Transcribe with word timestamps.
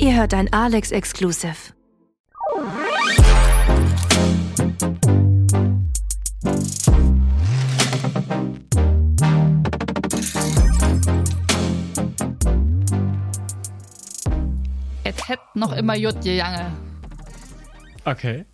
Ihr 0.00 0.16
hört 0.16 0.32
ein 0.32 0.50
Alex 0.50 0.92
Exclusive. 0.92 1.74
Es 15.04 15.28
hätte 15.28 15.42
noch 15.52 15.76
immer 15.76 15.94
Jut 15.96 16.22
gegangen. 16.22 16.74
Okay. 18.06 18.46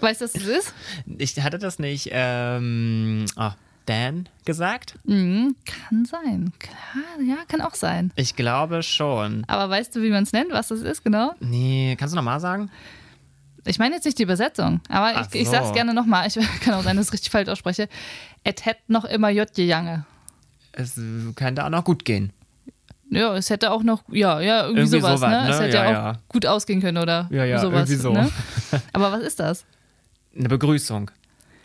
Weißt 0.00 0.20
du, 0.20 0.26
was 0.26 0.32
das 0.34 0.42
ist? 0.42 0.74
Ich 1.16 1.40
hatte 1.40 1.58
das 1.58 1.78
nicht, 1.78 2.10
ähm, 2.12 3.24
oh, 3.36 3.52
Dan 3.86 4.28
gesagt? 4.46 4.98
Mhm, 5.04 5.54
kann 5.66 6.04
sein. 6.06 6.52
Klar, 6.58 7.20
ja, 7.26 7.36
kann 7.48 7.60
auch 7.60 7.74
sein. 7.74 8.12
Ich 8.16 8.34
glaube 8.34 8.82
schon. 8.82 9.44
Aber 9.46 9.68
weißt 9.68 9.94
du, 9.94 10.02
wie 10.02 10.10
man 10.10 10.22
es 10.22 10.32
nennt, 10.32 10.50
was 10.52 10.68
das 10.68 10.80
ist, 10.80 11.04
genau? 11.04 11.34
Nee, 11.40 11.94
kannst 11.98 12.14
du 12.14 12.16
nochmal 12.16 12.40
sagen? 12.40 12.70
Ich 13.66 13.78
meine 13.78 13.94
jetzt 13.94 14.04
nicht 14.04 14.18
die 14.18 14.22
Übersetzung, 14.24 14.80
aber 14.88 15.12
Ach 15.16 15.28
ich, 15.32 15.40
ich 15.42 15.46
so. 15.46 15.52
sag's 15.52 15.72
gerne 15.72 15.94
nochmal. 15.94 16.26
Ich 16.26 16.34
kann 16.60 16.74
auch 16.74 16.82
sein, 16.82 16.96
dass 16.96 17.06
ich 17.06 17.08
es 17.08 17.12
richtig 17.14 17.30
falsch 17.30 17.48
ausspreche. 17.48 17.88
Es 18.42 18.64
hätte 18.64 18.80
noch 18.88 19.04
immer 19.04 19.28
Jut 19.30 19.54
gegangen. 19.54 20.04
Es 20.72 20.98
könnte 21.36 21.64
auch 21.64 21.70
noch 21.70 21.84
gut 21.84 22.04
gehen. 22.04 22.32
Ja, 23.10 23.34
es 23.36 23.48
hätte 23.50 23.70
auch 23.70 23.82
noch, 23.82 24.02
ja, 24.10 24.40
ja, 24.40 24.62
irgendwie, 24.64 24.80
Irgendwie 24.82 25.00
sowas, 25.00 25.20
sowas, 25.20 25.30
ne? 25.30 25.42
ne? 25.44 25.50
Es 25.50 25.60
hätte 25.60 25.76
ja, 25.76 25.84
Ja, 25.84 25.88
auch 25.90 26.14
ja. 26.14 26.20
gut 26.28 26.46
ausgehen 26.46 26.80
können 26.80 26.98
oder 26.98 27.28
Ja, 27.30 27.44
ja, 27.44 27.58
sowas. 27.58 27.88
irgendwie 27.90 28.02
so. 28.02 28.12
Ne? 28.12 28.30
Aber 28.92 29.12
was 29.12 29.22
ist 29.22 29.38
das? 29.40 29.64
Eine 30.36 30.48
Begrüßung. 30.48 31.10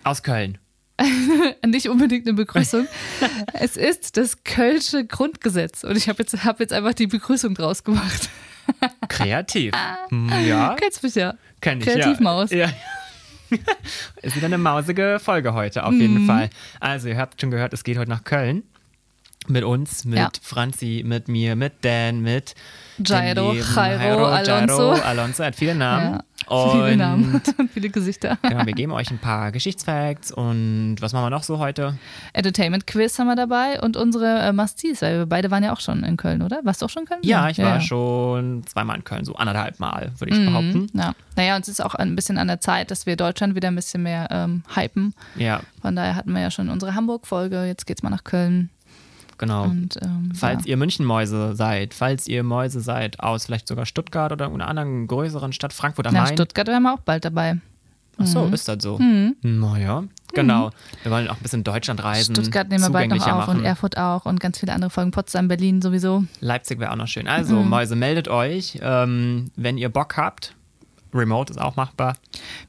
Aus 0.03 0.21
Köln. 0.21 0.57
Nicht 1.65 1.89
unbedingt 1.89 2.27
eine 2.27 2.35
Begrüßung. 2.35 2.87
es 3.53 3.77
ist 3.77 4.17
das 4.17 4.43
Kölsche 4.43 5.05
Grundgesetz. 5.05 5.83
Und 5.83 5.95
ich 5.95 6.09
habe 6.09 6.19
jetzt, 6.23 6.43
hab 6.43 6.59
jetzt 6.59 6.73
einfach 6.73 6.93
die 6.93 7.07
Begrüßung 7.07 7.53
draus 7.55 7.83
gemacht. 7.83 8.29
Kreativ. 9.09 9.73
Hm, 10.09 10.31
ja, 10.47 10.75
Kennst 10.79 11.03
mich 11.03 11.15
ja. 11.15 11.35
kenn 11.61 11.79
ich. 11.79 11.85
Kreativmaus. 11.87 12.51
Ja. 12.51 12.67
ja. 12.67 13.57
Ist 14.21 14.35
wieder 14.35 14.45
eine 14.45 14.59
mausige 14.59 15.19
Folge 15.19 15.53
heute, 15.53 15.83
auf 15.83 15.93
jeden 15.93 16.27
Fall. 16.27 16.51
Also, 16.79 17.07
ihr 17.07 17.17
habt 17.17 17.41
schon 17.41 17.49
gehört, 17.49 17.73
es 17.73 17.83
geht 17.83 17.97
heute 17.97 18.09
nach 18.09 18.23
Köln. 18.23 18.63
Mit 19.47 19.63
uns, 19.63 20.05
mit 20.05 20.19
Ja. 20.19 20.29
Franzi, 20.43 21.01
mit 21.03 21.27
mir, 21.27 21.55
mit 21.55 21.73
Dan, 21.81 22.21
mit 22.21 22.53
Jairo, 23.03 23.53
Jairo, 23.53 24.25
Alonso. 24.27 24.93
Jairo, 24.93 25.01
Alonso 25.01 25.43
hat 25.43 25.55
viele 25.55 25.73
Namen. 25.73 26.13
Ja, 26.15 26.23
Und 26.59 26.71
viele 26.71 26.97
Namen 26.97 27.41
und 27.57 27.71
viele 27.71 27.89
Gesichter. 27.89 28.37
Genau, 28.49 28.65
wir 28.65 28.73
geben 28.73 28.91
euch 28.91 29.11
ein 29.11 29.19
paar 29.19 29.51
Geschichtsfacts 29.51 30.31
und 30.31 30.97
was 30.99 31.13
machen 31.13 31.25
wir 31.25 31.29
noch 31.29 31.43
so 31.43 31.59
heute? 31.59 31.97
Entertainment 32.33 32.87
Quiz 32.87 33.19
haben 33.19 33.27
wir 33.27 33.35
dabei 33.35 33.79
und 33.81 33.95
unsere 33.97 34.39
äh, 34.39 34.51
Mastis, 34.53 35.01
weil 35.01 35.19
wir 35.19 35.25
beide 35.25 35.51
waren 35.51 35.63
ja 35.63 35.71
auch 35.73 35.79
schon 35.79 36.03
in 36.03 36.17
Köln, 36.17 36.41
oder? 36.41 36.59
Warst 36.63 36.81
du 36.81 36.85
auch 36.85 36.89
schon 36.89 37.03
in 37.03 37.07
Köln? 37.09 37.19
Ja, 37.23 37.49
ich 37.49 37.59
war 37.59 37.75
ja. 37.75 37.81
schon 37.81 38.63
zweimal 38.65 38.95
in 38.97 39.03
Köln, 39.03 39.25
so 39.25 39.35
anderthalb 39.35 39.79
Mal, 39.79 40.11
würde 40.17 40.33
ich 40.33 40.39
Mhm, 40.39 40.45
behaupten. 40.45 40.87
Ja. 40.93 41.13
Naja, 41.35 41.55
und 41.55 41.61
es 41.61 41.69
ist 41.69 41.81
auch 41.83 41.95
ein 41.95 42.15
bisschen 42.15 42.37
an 42.37 42.47
der 42.47 42.59
Zeit, 42.59 42.89
dass 42.91 43.05
wir 43.05 43.15
Deutschland 43.15 43.55
wieder 43.55 43.67
ein 43.67 43.75
bisschen 43.75 44.03
mehr 44.03 44.27
ähm, 44.31 44.63
hypen. 44.75 45.13
Ja, 45.35 45.61
Von 45.81 45.95
daher 45.95 46.15
hatten 46.15 46.33
wir 46.33 46.41
ja 46.41 46.51
schon 46.51 46.69
unsere 46.69 46.95
Hamburg-Folge, 46.95 47.65
jetzt 47.65 47.85
geht's 47.85 48.03
mal 48.03 48.09
nach 48.09 48.23
Köln. 48.23 48.69
Genau. 49.39 49.63
Und, 49.63 49.97
ähm, 50.03 50.31
Falls 50.35 50.65
ja. 50.65 50.69
ihr 50.69 50.77
Münchenmäuse 50.77 51.55
seid, 51.55 51.95
falls 51.95 52.27
ihr 52.27 52.43
Mäuse 52.43 52.79
seid 52.81 53.19
aus 53.19 53.45
vielleicht 53.47 53.67
sogar 53.67 53.87
Stuttgart 53.87 54.31
oder 54.31 54.45
einer 54.53 54.67
anderen 54.67 55.07
größeren 55.07 55.51
Stadt, 55.53 55.73
Frankfurt 55.73 56.05
am 56.05 56.13
Na, 56.13 56.23
Main. 56.25 56.33
Stuttgart 56.33 56.67
wären 56.67 56.83
wir 56.83 56.93
auch 56.93 56.99
bald 56.99 57.25
dabei. 57.25 57.57
Ach 58.21 58.27
so, 58.27 58.45
ist 58.47 58.67
das 58.67 58.83
so? 58.83 58.99
Naja, 59.41 60.03
genau. 60.33 60.71
Wir 61.03 61.11
wollen 61.11 61.29
auch 61.29 61.37
ein 61.37 61.41
bisschen 61.41 61.63
Deutschland 61.63 62.03
reisen. 62.03 62.33
Mhm. 62.33 62.41
Stuttgart 62.41 62.67
nehmen 62.67 62.83
wir 62.83 62.89
bald 62.89 63.09
noch 63.09 63.25
auf 63.25 63.47
machen. 63.47 63.59
und 63.59 63.63
Erfurt 63.65 63.97
auch 63.97 64.25
und 64.25 64.41
ganz 64.41 64.59
viele 64.59 64.73
andere 64.73 64.89
Folgen. 64.89 65.11
Potsdam, 65.11 65.47
Berlin 65.47 65.81
sowieso. 65.81 66.25
Leipzig 66.41 66.79
wäre 66.79 66.91
auch 66.91 66.97
noch 66.97 67.07
schön. 67.07 67.27
Also, 67.29 67.55
Mhm. 67.55 67.69
Mäuse, 67.69 67.95
meldet 67.95 68.27
euch, 68.27 68.77
ähm, 68.81 69.51
wenn 69.55 69.77
ihr 69.77 69.87
Bock 69.89 70.17
habt. 70.17 70.53
Remote 71.13 71.51
ist 71.53 71.57
auch 71.59 71.75
machbar. 71.77 72.17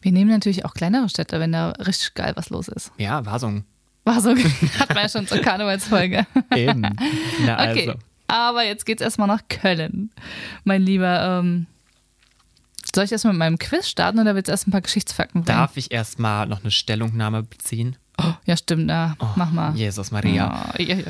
Wir 0.00 0.12
nehmen 0.12 0.30
natürlich 0.30 0.64
auch 0.64 0.72
kleinere 0.72 1.08
Städte, 1.08 1.40
wenn 1.40 1.52
da 1.52 1.70
richtig 1.72 2.14
geil 2.14 2.32
was 2.36 2.48
los 2.48 2.68
ist. 2.68 2.92
Ja, 2.96 3.26
Wasung. 3.26 3.64
War 4.04 4.20
so, 4.20 4.30
hatten 4.78 4.94
wir 4.94 5.02
ja 5.02 5.08
schon 5.08 5.26
zur 5.26 5.38
Karnevalsfolge. 5.38 6.26
Eben. 6.54 6.80
Na, 7.44 7.54
Okay. 7.70 7.88
also. 7.88 7.94
Aber 8.28 8.64
jetzt 8.64 8.86
geht's 8.86 9.02
erstmal 9.02 9.26
nach 9.28 9.42
Köln. 9.48 10.10
Mein 10.64 10.82
Lieber, 10.82 11.40
ähm, 11.40 11.66
soll 12.94 13.04
ich 13.04 13.12
erstmal 13.12 13.34
mit 13.34 13.38
meinem 13.40 13.58
Quiz 13.58 13.88
starten 13.88 14.18
oder 14.20 14.34
willst 14.34 14.48
du 14.48 14.52
erst 14.52 14.68
ein 14.68 14.70
paar 14.70 14.80
Geschichtsfakten 14.80 15.42
bringen? 15.42 15.58
Darf 15.58 15.76
ich 15.76 15.90
erstmal 15.90 16.46
noch 16.46 16.60
eine 16.62 16.70
Stellungnahme 16.70 17.42
beziehen? 17.42 17.96
Oh, 18.20 18.32
ja, 18.46 18.56
stimmt, 18.56 18.88
ja. 18.90 19.16
Mach 19.36 19.50
mal. 19.50 19.74
Jesus 19.76 20.10
Maria. 20.10 20.72
Oh, 20.78 20.82
ja, 20.82 20.96
ja. 20.96 21.04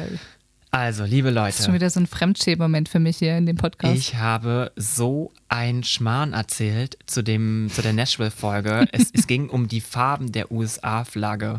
Also, 0.73 1.05
liebe 1.05 1.33
Das 1.33 1.49
ist 1.59 1.65
schon 1.65 1.73
Leute, 1.75 1.81
wieder 1.83 1.91
so 1.91 2.01
ein 2.01 2.07
Fremdschämen-Moment 2.07 2.89
für 2.89 3.01
mich 3.01 3.19
hier 3.19 3.37
in 3.37 3.45
dem 3.45 3.57
Podcast. 3.57 3.97
ich 3.97 4.15
habe 4.17 4.71
so 4.77 5.33
einen 5.49 5.83
Schmarrn 5.83 6.33
erzählt 6.33 6.97
zu, 7.07 7.23
dem, 7.23 7.69
zu 7.75 7.83
der 7.83 7.93
Nashville-Folge. 7.93 8.87
es, 8.93 9.11
es 9.13 9.27
ging 9.27 9.49
um 9.51 9.67
die 9.67 9.81
Farben 9.81 10.31
der 10.33 10.53
USA-Flagge. 10.53 11.59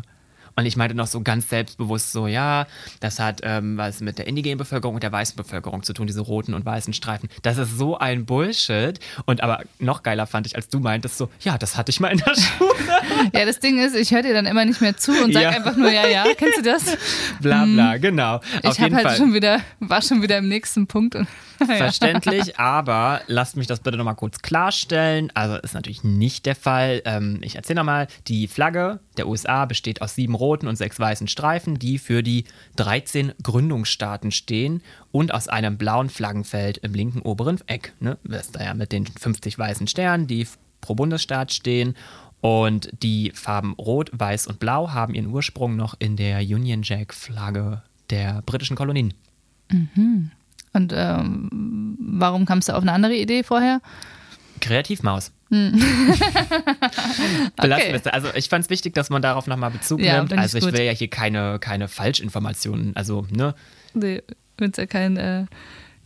Und 0.56 0.66
ich 0.66 0.76
meinte 0.76 0.94
noch 0.94 1.06
so 1.06 1.20
ganz 1.22 1.48
selbstbewusst 1.48 2.12
so, 2.12 2.26
ja, 2.26 2.66
das 3.00 3.18
hat 3.18 3.40
ähm, 3.42 3.76
was 3.78 4.00
mit 4.00 4.18
der 4.18 4.26
indigenen 4.26 4.58
Bevölkerung 4.58 4.94
und 4.96 5.02
der 5.02 5.12
weißen 5.12 5.36
Bevölkerung 5.36 5.82
zu 5.82 5.92
tun, 5.92 6.06
diese 6.06 6.20
roten 6.20 6.54
und 6.54 6.64
weißen 6.66 6.92
Streifen. 6.92 7.28
Das 7.42 7.58
ist 7.58 7.78
so 7.78 7.96
ein 7.98 8.26
Bullshit. 8.26 8.98
Und 9.24 9.42
aber 9.42 9.62
noch 9.78 10.02
geiler 10.02 10.26
fand 10.26 10.46
ich, 10.46 10.56
als 10.56 10.68
du 10.68 10.78
meintest 10.80 11.16
so, 11.18 11.28
ja, 11.40 11.56
das 11.58 11.76
hatte 11.76 11.90
ich 11.90 12.00
mal 12.00 12.08
in 12.08 12.18
der 12.18 12.34
Schule. 12.36 12.70
Ja, 13.32 13.44
das 13.46 13.60
Ding 13.60 13.78
ist, 13.78 13.94
ich 13.96 14.10
höre 14.12 14.22
dir 14.22 14.34
dann 14.34 14.46
immer 14.46 14.64
nicht 14.64 14.80
mehr 14.80 14.96
zu 14.96 15.12
und 15.12 15.32
sag 15.32 15.42
Ja. 15.42 15.50
einfach 15.50 15.76
nur 15.76 15.90
ja, 15.90 16.06
ja. 16.06 16.24
Kennst 16.36 16.58
du 16.58 16.62
das? 16.62 16.96
Bla 17.40 17.64
bla, 17.64 17.96
genau. 17.96 18.36
Auf 18.36 18.42
Mhm. 18.42 18.70
ich 18.70 18.80
habe 18.80 18.94
halt 18.96 19.06
Fall. 19.08 19.16
schon 19.16 19.34
wieder, 19.34 19.60
war 19.80 20.02
schon 20.02 20.22
wieder 20.22 20.38
im 20.38 20.48
nächsten 20.48 20.86
Punkt. 20.86 21.14
Und, 21.14 21.26
ja. 21.68 21.76
Verständlich, 21.76 22.58
aber 22.58 23.20
lasst 23.26 23.56
mich 23.56 23.66
das 23.66 23.80
bitte 23.80 23.96
nochmal 23.96 24.14
kurz 24.14 24.40
klarstellen. 24.42 25.30
Also 25.34 25.56
ist 25.56 25.74
natürlich 25.74 26.04
nicht 26.04 26.46
der 26.46 26.56
Fall. 26.56 27.02
Ähm, 27.04 27.40
ich 27.42 27.56
erzähle 27.56 27.80
nochmal, 27.80 28.08
die 28.28 28.48
Flagge 28.48 29.00
der 29.16 29.28
USA 29.28 29.64
besteht 29.66 30.02
aus 30.02 30.14
sieben 30.14 30.34
roten 30.34 30.66
und 30.66 30.76
sechs 30.76 30.98
weißen 30.98 31.28
Streifen, 31.28 31.78
die 31.78 31.98
für 31.98 32.22
die 32.22 32.44
13 32.76 33.32
Gründungsstaaten 33.42 34.30
stehen 34.30 34.82
und 35.10 35.34
aus 35.34 35.48
einem 35.48 35.76
blauen 35.76 36.08
Flaggenfeld 36.08 36.78
im 36.78 36.94
linken 36.94 37.20
oberen 37.22 37.60
Eck. 37.66 37.92
Ne? 38.00 38.18
Das 38.24 38.46
ist 38.46 38.56
da 38.56 38.64
ja 38.64 38.74
mit 38.74 38.92
den 38.92 39.06
50 39.06 39.58
weißen 39.58 39.86
Sternen, 39.86 40.26
die 40.26 40.46
pro 40.80 40.94
Bundesstaat 40.94 41.52
stehen. 41.52 41.94
Und 42.40 42.90
die 43.02 43.30
Farben 43.34 43.74
Rot, 43.74 44.10
Weiß 44.12 44.48
und 44.48 44.58
Blau 44.58 44.90
haben 44.90 45.14
ihren 45.14 45.28
Ursprung 45.28 45.76
noch 45.76 45.94
in 46.00 46.16
der 46.16 46.40
Union 46.40 46.82
Jack-Flagge 46.82 47.82
der 48.10 48.42
britischen 48.42 48.76
Kolonien. 48.76 49.14
Und 50.72 50.92
ähm, 50.94 51.96
warum 52.00 52.46
kamst 52.46 52.68
du 52.68 52.72
auf 52.74 52.82
eine 52.82 52.92
andere 52.92 53.14
Idee 53.14 53.42
vorher? 53.42 53.80
Kreativmaus. 54.60 55.32
Hm. 55.50 55.72
Belassen 57.60 57.88
wir 57.88 57.94
es. 57.96 58.06
Also 58.06 58.28
ich 58.34 58.48
fand 58.48 58.64
es 58.64 58.70
wichtig, 58.70 58.94
dass 58.94 59.10
man 59.10 59.20
darauf 59.22 59.46
nochmal 59.46 59.70
Bezug 59.70 60.00
Ja, 60.00 60.18
nimmt. 60.18 60.32
ich 60.32 60.38
Also 60.38 60.58
ich 60.58 60.64
gut. 60.64 60.72
will 60.72 60.82
ja 60.84 60.92
hier 60.92 61.08
keine, 61.08 61.58
keine 61.58 61.88
Falschinformationen. 61.88 62.96
Also, 62.96 63.26
ne? 63.30 63.54
Nee, 63.92 64.22
willst 64.56 64.78
ja 64.78 64.86
kein, 64.86 65.16
äh, 65.16 65.46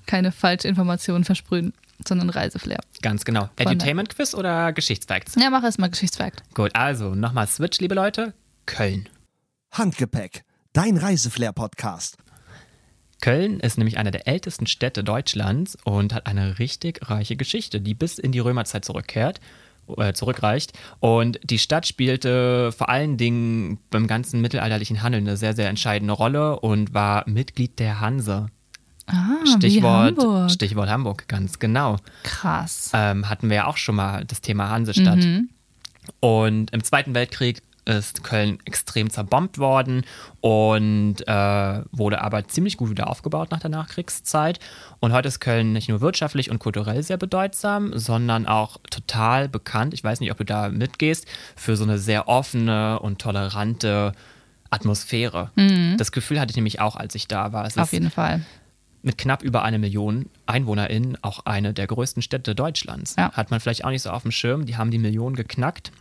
keine 0.06 0.32
Falschinformationen 0.32 1.24
versprühen, 1.24 1.72
sondern 2.06 2.30
Reiseflair. 2.30 2.80
Ganz 3.02 3.24
genau. 3.24 3.48
Edutainment-Quiz 3.56 4.34
oder 4.34 4.72
Geschichtsfacts? 4.72 5.34
Ja, 5.40 5.50
mach 5.50 5.62
erstmal 5.62 5.90
Geschichtsfakt. 5.90 6.42
Gut, 6.54 6.74
also 6.74 7.14
nochmal 7.14 7.46
Switch, 7.46 7.78
liebe 7.80 7.94
Leute. 7.94 8.34
Köln. 8.66 9.08
Handgepäck, 9.72 10.42
dein 10.72 10.96
Reiseflair-Podcast. 10.96 12.16
Köln 13.20 13.60
ist 13.60 13.78
nämlich 13.78 13.98
eine 13.98 14.10
der 14.10 14.28
ältesten 14.28 14.66
Städte 14.66 15.02
Deutschlands 15.02 15.76
und 15.84 16.12
hat 16.12 16.26
eine 16.26 16.58
richtig 16.58 17.00
reiche 17.08 17.36
Geschichte, 17.36 17.80
die 17.80 17.94
bis 17.94 18.18
in 18.18 18.32
die 18.32 18.38
Römerzeit 18.38 18.84
zurückkehrt, 18.84 19.40
äh, 19.96 20.12
zurückreicht. 20.12 20.72
Und 21.00 21.40
die 21.42 21.58
Stadt 21.58 21.86
spielte 21.86 22.72
vor 22.72 22.88
allen 22.88 23.16
Dingen 23.16 23.78
beim 23.90 24.06
ganzen 24.06 24.40
mittelalterlichen 24.40 25.02
Handel 25.02 25.20
eine 25.20 25.36
sehr, 25.36 25.54
sehr 25.54 25.68
entscheidende 25.68 26.12
Rolle 26.12 26.60
und 26.60 26.94
war 26.94 27.28
Mitglied 27.28 27.78
der 27.78 28.00
Hanse. 28.00 28.48
Ah, 29.06 29.46
Stichwort 29.56 30.18
Hamburg. 30.18 30.50
Stichwort 30.50 30.88
Hamburg, 30.88 31.28
ganz 31.28 31.58
genau. 31.58 31.96
Krass. 32.24 32.90
Ähm, 32.92 33.28
hatten 33.28 33.48
wir 33.48 33.56
ja 33.56 33.66
auch 33.66 33.76
schon 33.76 33.94
mal 33.94 34.24
das 34.24 34.40
Thema 34.40 34.68
Hansestadt. 34.68 35.24
Und 36.20 36.72
im 36.72 36.84
Zweiten 36.84 37.14
Weltkrieg 37.14 37.62
ist 37.86 38.24
Köln 38.24 38.58
extrem 38.64 39.10
zerbombt 39.10 39.58
worden 39.58 40.04
und 40.40 41.16
äh, 41.26 41.82
wurde 41.92 42.20
aber 42.20 42.46
ziemlich 42.48 42.76
gut 42.76 42.90
wieder 42.90 43.08
aufgebaut 43.08 43.50
nach 43.50 43.60
der 43.60 43.70
Nachkriegszeit. 43.70 44.58
Und 45.00 45.12
heute 45.12 45.28
ist 45.28 45.40
Köln 45.40 45.72
nicht 45.72 45.88
nur 45.88 46.00
wirtschaftlich 46.00 46.50
und 46.50 46.58
kulturell 46.58 47.02
sehr 47.02 47.16
bedeutsam, 47.16 47.96
sondern 47.96 48.46
auch 48.46 48.78
total 48.90 49.48
bekannt. 49.48 49.94
Ich 49.94 50.02
weiß 50.04 50.20
nicht, 50.20 50.32
ob 50.32 50.38
du 50.38 50.44
da 50.44 50.68
mitgehst, 50.68 51.26
für 51.54 51.76
so 51.76 51.84
eine 51.84 51.98
sehr 51.98 52.28
offene 52.28 52.98
und 52.98 53.20
tolerante 53.20 54.12
Atmosphäre. 54.70 55.50
Das 55.96 56.12
Gefühl 56.12 56.40
hatte 56.40 56.50
ich 56.50 56.56
nämlich 56.56 56.80
auch, 56.80 56.96
als 56.96 57.14
ich 57.14 57.28
da 57.28 57.52
war. 57.52 57.66
Es 57.66 57.78
Auf 57.78 57.84
ist 57.84 57.92
jeden 57.92 58.10
Fall. 58.10 58.42
mit 59.02 59.16
knapp 59.16 59.42
über 59.42 59.62
eine 59.62 59.78
Million 59.78 60.28
EinwohnerInnen 60.46 61.18
auch 61.22 61.46
eine 61.46 61.72
der 61.72 61.86
größten 61.86 62.20
Städte 62.20 62.56
Deutschlands. 62.56 63.14
Ja. 63.16 63.30
Hat 63.32 63.52
man 63.52 63.60
vielleicht 63.60 63.84
auch 63.84 63.90
nicht 63.90 64.02
so 64.02 64.10
auf 64.10 64.22
dem 64.22 64.32
Schirm. 64.32 64.66
Die 64.66 64.76
haben 64.76 64.90
die 64.90 64.98
Million 64.98 65.36
geknackt. 65.36 65.92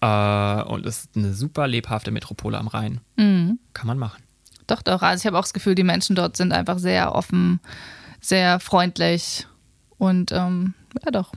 Äh, 0.00 0.62
und 0.64 0.86
ist 0.86 1.10
eine 1.16 1.32
super 1.34 1.66
lebhafte 1.68 2.10
Metropole 2.10 2.58
am 2.58 2.68
Rhein. 2.68 3.00
Mhm. 3.16 3.58
Kann 3.74 3.86
man 3.86 3.98
machen. 3.98 4.22
Doch, 4.66 4.82
doch. 4.82 5.02
Also 5.02 5.22
ich 5.22 5.26
habe 5.26 5.38
auch 5.38 5.42
das 5.44 5.52
Gefühl, 5.54 5.74
die 5.74 5.82
Menschen 5.84 6.14
dort 6.16 6.36
sind 6.36 6.52
einfach 6.52 6.78
sehr 6.78 7.14
offen, 7.14 7.60
sehr 8.20 8.60
freundlich 8.60 9.46
Und 9.96 10.30
ähm, 10.32 10.74
ja 11.04 11.10
doch, 11.10 11.32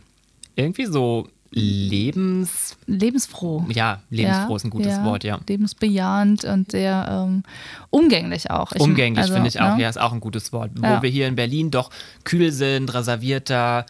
Irgendwie 0.55 0.85
so 0.85 1.27
lebens... 1.53 2.77
lebensfroh. 2.87 3.65
Ja, 3.69 4.01
lebensfroh 4.09 4.55
ist 4.55 4.63
ein 4.65 4.69
gutes 4.69 5.01
Wort, 5.03 5.23
ja. 5.23 5.39
Lebensbejahend 5.47 6.43
und 6.45 6.71
sehr 6.71 7.07
ähm, 7.27 7.43
umgänglich 7.89 8.51
auch. 8.51 8.71
Ich- 8.73 8.81
Umgänglich 8.81 9.21
also, 9.23 9.33
finde 9.33 9.49
ich 9.49 9.59
auch, 9.61 9.75
ne? 9.75 9.81
ja, 9.83 9.89
ist 9.89 9.99
auch 9.99 10.13
ein 10.13 10.19
gutes 10.19 10.51
Wort. 10.53 10.71
Wo 10.75 10.83
Ja. 10.85 11.01
wir 11.01 11.09
hier 11.09 11.27
in 11.27 11.35
Berlin 11.35 11.71
doch 11.71 11.89
kühl 12.23 12.51
sind, 12.51 12.93
reservierter, 12.93 13.85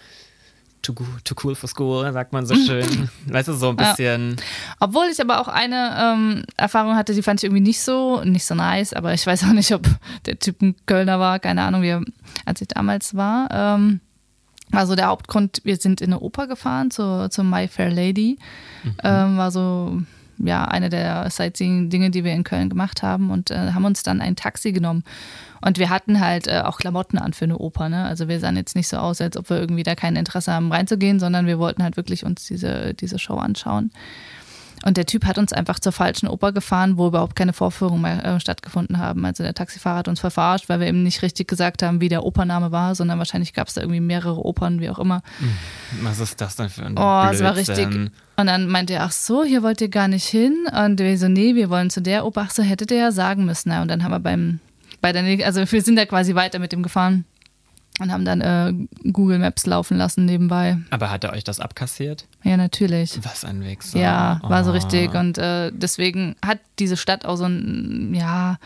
too, 0.82 0.94
too 1.24 1.36
cool 1.44 1.56
for 1.56 1.68
school, 1.70 2.12
sagt 2.14 2.34
man 2.34 2.46
so 2.46 2.56
schön. 2.68 3.10
weißt 3.28 3.48
du, 3.50 3.54
so 3.54 3.70
ein 3.70 3.78
Ja. 3.80 3.90
bisschen. 3.92 4.36
Obwohl 4.80 5.06
ich 5.12 5.20
aber 5.22 5.40
auch 5.42 5.48
eine 5.48 5.96
ähm, 6.00 6.44
Erfahrung 6.58 6.96
hatte, 6.96 7.14
die 7.14 7.22
fand 7.22 7.40
ich 7.40 7.46
irgendwie 7.46 7.62
nicht 7.64 7.82
so, 7.82 8.24
nicht 8.24 8.46
so 8.46 8.56
nice, 8.56 8.94
aber 8.94 9.14
ich 9.14 9.26
weiß 9.26 9.44
auch 9.46 9.54
nicht, 9.54 9.72
ob 9.74 9.84
der 10.26 10.40
Typ 10.40 10.62
ein 10.62 10.76
Kölner 10.86 11.20
war, 11.20 11.40
keine 11.40 11.64
Ahnung, 11.64 11.82
wie, 11.82 11.90
er- 11.90 12.04
als 12.46 12.62
ich 12.62 12.68
damals 12.70 13.16
war. 13.16 13.50
Ähm, 13.52 14.00
war 14.70 14.88
so 14.88 14.96
der 14.96 15.08
Hauptgrund, 15.08 15.60
wir 15.66 15.76
sind 15.76 16.00
in 16.00 16.14
eine 16.14 16.22
Oper 16.22 16.48
gefahren, 16.48 16.92
zur, 16.92 17.30
zur 17.30 17.44
My 17.44 17.68
Fair 17.68 17.92
Lady. 17.92 18.38
Ähm, 19.04 19.38
war 19.38 19.52
so, 19.52 20.02
ja, 20.44 20.66
eine 20.66 20.90
der 20.90 21.30
Sightseeing-Dinge, 21.30 22.10
die 22.10 22.24
wir 22.24 22.34
in 22.34 22.44
Köln 22.44 22.70
gemacht 22.70 23.04
haben 23.04 23.32
und 23.32 23.52
äh, 23.52 23.72
haben 23.74 23.86
uns 23.86 24.04
dann 24.04 24.22
ein 24.22 24.36
Taxi 24.36 24.72
genommen. 24.72 25.04
Und 25.64 25.78
wir 25.78 25.90
hatten 25.90 26.20
halt 26.20 26.48
äh, 26.48 26.62
auch 26.66 26.78
Klamotten 26.78 27.18
an 27.18 27.34
für 27.34 27.46
eine 27.46 27.58
Oper, 27.58 27.90
ne? 27.90 28.06
Also 28.06 28.28
wir 28.28 28.40
sahen 28.40 28.56
jetzt 28.56 28.76
nicht 28.76 28.88
so 28.88 28.98
aus, 28.98 29.22
als 29.22 29.38
ob 29.38 29.50
wir 29.50 29.58
irgendwie 29.58 29.84
da 29.84 29.96
kein 29.96 30.16
Interesse 30.16 30.52
haben, 30.54 30.72
reinzugehen, 30.72 31.20
sondern 31.20 31.46
wir 31.46 31.60
wollten 31.60 31.84
halt 31.84 31.98
wirklich 31.98 32.26
uns 32.26 32.46
diese, 32.48 32.94
diese 32.96 33.20
Show 33.20 33.36
anschauen. 33.36 33.92
Und 34.86 34.98
der 34.98 35.06
Typ 35.06 35.26
hat 35.26 35.38
uns 35.38 35.54
einfach 35.54 35.80
zur 35.80 35.92
falschen 35.92 36.28
Oper 36.28 36.52
gefahren, 36.52 36.98
wo 36.98 37.08
überhaupt 37.08 37.36
keine 37.36 37.54
Vorführungen 37.54 38.02
mehr 38.02 38.26
äh, 38.26 38.40
stattgefunden 38.40 38.98
haben. 38.98 39.24
Also 39.26 39.44
der 39.44 39.54
Taxifahrer 39.54 40.00
hat 40.00 40.08
uns 40.08 40.20
verarscht, 40.20 40.70
weil 40.70 40.80
wir 40.80 40.88
eben 40.88 41.04
nicht 41.04 41.22
richtig 41.22 41.48
gesagt 41.48 41.84
haben, 41.84 42.02
wie 42.02 42.10
der 42.10 42.24
Opername 42.24 42.72
war, 42.72 42.96
sondern 42.96 43.20
wahrscheinlich 43.20 43.54
gab 43.54 43.68
es 43.68 43.76
da 43.76 43.82
irgendwie 43.82 44.00
mehrere 44.00 44.44
Opern, 44.44 44.80
wie 44.80 44.90
auch 44.90 45.00
immer. 45.00 45.22
Was 46.02 46.20
ist 46.20 46.42
das 46.42 46.56
denn 46.56 46.70
für 46.70 46.84
ein 46.86 46.98
Oh, 46.98 47.24
es 47.32 47.44
war 47.44 47.54
Blödsinn? 47.54 47.76
richtig. 47.76 48.12
Und 48.38 48.48
dann 48.48 48.68
meinte 48.68 48.94
er, 48.94 49.04
ach 49.04 49.12
so, 49.12 49.44
hier 49.44 49.62
wollt 49.62 49.82
ihr 49.82 49.90
gar 49.90 50.08
nicht 50.08 50.26
hin. 50.26 50.66
Und 50.72 51.00
wir 51.00 51.18
so, 51.18 51.28
nee, 51.28 51.54
wir 51.56 51.70
wollen 51.70 51.90
zu 51.90 52.02
der 52.02 52.26
Oper. 52.26 52.46
Ach 52.48 52.52
so, 52.52 52.64
hättet 52.64 52.90
ihr 52.92 52.98
ja 52.98 53.12
sagen 53.12 53.46
müssen. 53.46 53.70
Ja, 53.70 53.82
und 53.84 53.88
dann 53.88 54.04
haben 54.04 54.12
wir 54.12 54.20
beim, 54.20 54.60
bei 55.02 55.12
der, 55.14 55.46
also 55.46 55.64
wir 55.72 55.82
sind 55.82 55.96
da 55.96 56.06
quasi 56.06 56.34
weiter 56.34 56.58
mit 56.60 56.72
dem 56.72 56.82
gefahren 56.82 57.26
und 58.00 58.12
haben 58.12 58.26
dann 58.26 58.42
äh, 58.42 58.74
Google 59.12 59.38
Maps 59.40 59.66
laufen 59.66 59.98
lassen 59.98 60.26
nebenbei. 60.26 60.78
Aber 60.90 61.12
hat 61.12 61.24
er 61.24 61.34
euch 61.34 61.44
das 61.44 61.60
abkassiert? 61.60 62.26
Ja, 62.44 62.58
natürlich. 62.58 63.20
Was 63.24 63.44
ein 63.46 63.64
Wichser. 63.64 64.00
Ja, 64.00 64.40
war 64.44 64.64
so 64.64 64.72
Oh. 64.72 64.74
richtig. 64.74 65.14
Und 65.14 65.38
äh, 65.38 65.72
deswegen 65.74 66.36
hat 66.46 66.60
diese 66.80 66.98
Stadt 66.98 67.26
auch 67.26 67.36
so 67.36 67.46
ein, 67.46 68.14
ja, 68.16 68.58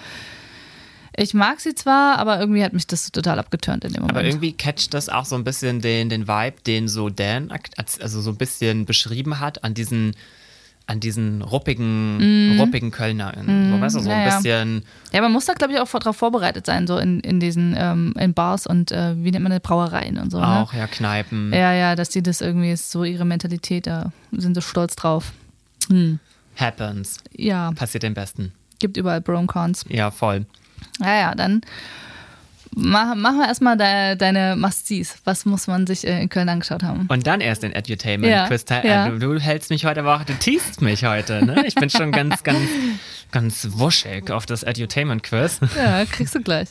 ich 1.18 1.34
mag 1.34 1.60
sie 1.62 1.74
zwar, 1.76 2.18
aber 2.20 2.40
irgendwie 2.40 2.64
hat 2.64 2.74
mich 2.74 2.88
das 2.88 3.12
total 3.12 3.40
abgeturnt 3.40 3.86
in 3.86 3.94
dem 3.94 4.02
Moment. 4.02 4.18
Aber 4.18 4.26
irgendwie 4.28 4.52
catcht 4.54 4.94
das 4.94 5.08
auch 5.10 5.26
so 5.26 5.36
ein 5.36 5.44
bisschen 5.46 5.82
den, 5.82 6.10
den 6.10 6.28
Vibe, 6.28 6.58
den 6.68 6.88
so 6.88 7.10
Dan 7.10 7.52
also 8.02 8.22
so 8.22 8.32
ein 8.32 8.36
bisschen 8.38 8.86
beschrieben 8.86 9.40
hat 9.40 9.64
an 9.64 9.74
diesen, 9.74 10.14
an 10.88 11.00
diesen 11.00 11.42
ruppigen, 11.42 12.58
ruppigen 12.60 12.92
Kölnern. 12.92 13.72
So, 13.72 13.82
weißt 13.82 13.96
du, 13.96 14.00
so 14.02 14.10
ein 14.10 14.16
Mhm. 14.18 14.22
ja, 14.22 14.30
ja. 14.30 14.36
bisschen. 14.38 14.84
ja, 15.12 15.22
man 15.22 15.32
muss 15.32 15.46
da, 15.46 15.54
glaube 15.54 15.74
ich, 15.74 15.80
auch 15.80 15.88
darauf 15.90 16.16
vorbereitet 16.16 16.66
sein, 16.68 16.86
so 16.86 16.98
in, 17.00 17.20
in 17.22 17.40
diesen 17.40 17.76
ähm, 17.78 18.14
in 18.20 18.34
Bars 18.36 18.68
und 18.68 18.92
äh, 18.92 19.16
wie 19.18 19.32
nennt 19.32 19.42
man 19.44 19.52
das, 19.52 19.62
Brauereien 19.62 20.18
und 20.20 20.32
so. 20.32 20.40
Auch, 20.40 20.74
ja, 20.74 20.86
Kneipen. 20.88 21.50
Ne? 21.50 21.60
Ja, 21.60 21.74
ja, 21.74 21.96
dass 21.96 22.10
die 22.10 22.22
das 22.22 22.40
irgendwie 22.42 22.72
ist, 22.72 22.92
so 22.92 23.04
ihre 23.04 23.26
Mentalität, 23.26 23.88
da 23.88 24.12
sind 24.32 24.54
sie 24.56 24.62
stolz 24.62 24.96
drauf. 24.96 25.32
Hm. 25.90 26.20
Happens. 26.56 27.18
Ja, 27.36 27.72
Passiert 27.72 28.04
den 28.04 28.14
Besten. 28.14 28.52
gibt 28.80 28.98
überall 28.98 29.22
Bromcons. 29.22 29.86
Ja, 29.90 30.12
voll. 30.12 30.46
Ja, 31.02 31.16
ja, 31.20 31.36
dann 31.36 31.62
mach, 32.76 33.16
machen 33.16 33.38
wir 33.38 33.48
erstmal 33.48 33.78
de, 33.78 34.16
deine 34.16 34.56
Must-Sees. 34.56 35.18
Was 35.24 35.46
muss 35.46 35.68
man 35.68 35.88
sich 35.88 36.06
äh, 36.06 36.22
in 36.22 36.30
Köln 36.30 36.50
angeschaut 36.50 36.84
haben? 36.84 37.08
Und 37.08 37.26
dann 37.26 37.42
erst 37.42 37.64
den 37.64 37.74
Edutainment. 37.74 38.32
Ja, 38.32 38.48
ja. 38.84 39.08
äh, 39.08 39.12
du, 39.12 39.34
du 39.34 39.40
hältst 39.40 39.70
mich 39.70 39.86
heute 39.86 40.02
aber 40.02 40.16
auch, 40.16 40.24
du 40.24 40.34
teast 40.34 40.82
mich 40.82 41.06
heute. 41.06 41.46
Ne? 41.46 41.66
Ich 41.66 41.76
bin 41.76 41.90
schon 41.90 42.12
ganz, 42.12 42.44
ganz, 42.44 42.70
ganz 43.32 43.68
wuschig 43.72 44.32
auf 44.32 44.46
das 44.46 44.64
Edutainment-Quiz. 44.64 45.60
Ja, 45.76 46.06
kriegst 46.06 46.36
du 46.36 46.42
gleich. 46.42 46.70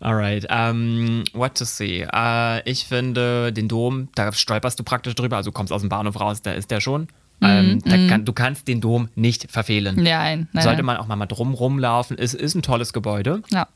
Alright, 0.00 0.46
um, 0.50 1.24
what 1.32 1.56
to 1.58 1.64
see? 1.64 2.06
Äh, 2.10 2.68
ich 2.68 2.86
finde 2.86 3.52
den 3.52 3.68
Dom, 3.68 4.08
da 4.14 4.32
stolperst 4.32 4.78
du 4.78 4.84
praktisch 4.84 5.14
drüber, 5.14 5.36
also 5.36 5.50
du 5.50 5.54
kommst 5.54 5.72
aus 5.72 5.82
dem 5.82 5.90
Bahnhof 5.90 6.18
raus, 6.18 6.42
da 6.42 6.52
ist 6.52 6.70
der 6.70 6.80
schon. 6.80 7.08
Ähm, 7.42 7.82
da 7.84 7.96
kann, 8.08 8.24
du 8.24 8.32
kannst 8.32 8.68
den 8.68 8.80
Dom 8.80 9.08
nicht 9.14 9.50
verfehlen. 9.50 9.96
Nein, 9.96 10.48
nein. 10.52 10.64
Sollte 10.64 10.82
man 10.82 10.98
auch 10.98 11.06
mal, 11.06 11.16
mal 11.16 11.26
drum 11.26 11.54
rumlaufen. 11.54 12.18
Es 12.18 12.34
ist 12.34 12.54
ein 12.54 12.62
tolles 12.62 12.92
Gebäude. 12.92 13.42
Ja. 13.50 13.68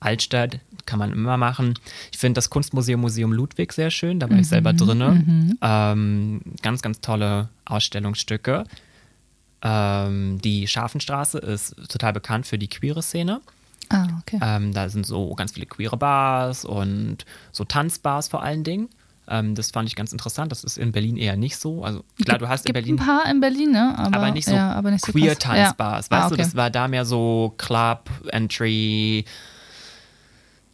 Altstadt 0.00 0.60
kann 0.90 0.98
man 0.98 1.12
immer 1.12 1.36
machen. 1.36 1.74
Ich 2.10 2.18
finde 2.18 2.38
das 2.38 2.50
Kunstmuseum 2.50 3.00
Museum 3.00 3.32
Ludwig 3.32 3.72
sehr 3.72 3.92
schön, 3.92 4.18
da 4.18 4.28
war 4.28 4.38
ich 4.38 4.48
selber 4.48 4.72
drinne. 4.72 5.56
Ähm, 5.62 6.40
ganz, 6.62 6.82
ganz 6.82 7.00
tolle 7.00 7.48
Ausstellungsstücke. 7.64 8.64
Ähm, 9.62 10.40
die 10.42 10.66
Scharfenstraße 10.66 11.38
ist 11.38 11.76
total 11.88 12.12
bekannt 12.12 12.46
für 12.46 12.58
die 12.58 12.66
queere 12.66 13.02
Szene. 13.02 13.40
Ah, 13.88 14.06
okay. 14.20 14.40
Ähm, 14.42 14.72
da 14.72 14.88
sind 14.88 15.06
so 15.06 15.34
ganz 15.34 15.52
viele 15.52 15.66
queere 15.66 15.96
Bars 15.96 16.64
und 16.64 17.24
so 17.52 17.64
Tanzbars 17.64 18.28
vor 18.28 18.42
allen 18.42 18.64
Dingen. 18.64 18.88
Ähm, 19.28 19.54
das 19.54 19.70
fand 19.70 19.88
ich 19.88 19.94
ganz 19.94 20.12
interessant. 20.12 20.50
Das 20.50 20.64
ist 20.64 20.76
in 20.76 20.90
Berlin 20.90 21.16
eher 21.16 21.36
nicht 21.36 21.56
so. 21.56 21.84
Also 21.84 22.04
klar, 22.24 22.38
du 22.38 22.48
hast 22.48 22.62
in 22.62 22.72
Gibt 22.72 22.84
Berlin 22.84 22.94
ein 22.94 23.06
paar 23.06 23.30
in 23.30 23.40
Berlin, 23.40 23.70
ne? 23.70 23.94
Aber, 23.96 24.16
aber 24.16 24.30
nicht 24.32 24.46
so 24.46 24.54
ja, 24.54 24.72
aber 24.72 24.90
nicht 24.90 25.06
so 25.06 25.12
queer. 25.12 25.38
Tanzbars. 25.38 26.08
Ja. 26.10 26.16
Weißt 26.16 26.24
ah, 26.24 26.28
du, 26.28 26.34
okay. 26.34 26.42
das 26.42 26.56
war 26.56 26.70
da 26.70 26.88
mehr 26.88 27.04
so 27.04 27.54
Club, 27.56 28.10
Entry. 28.32 29.24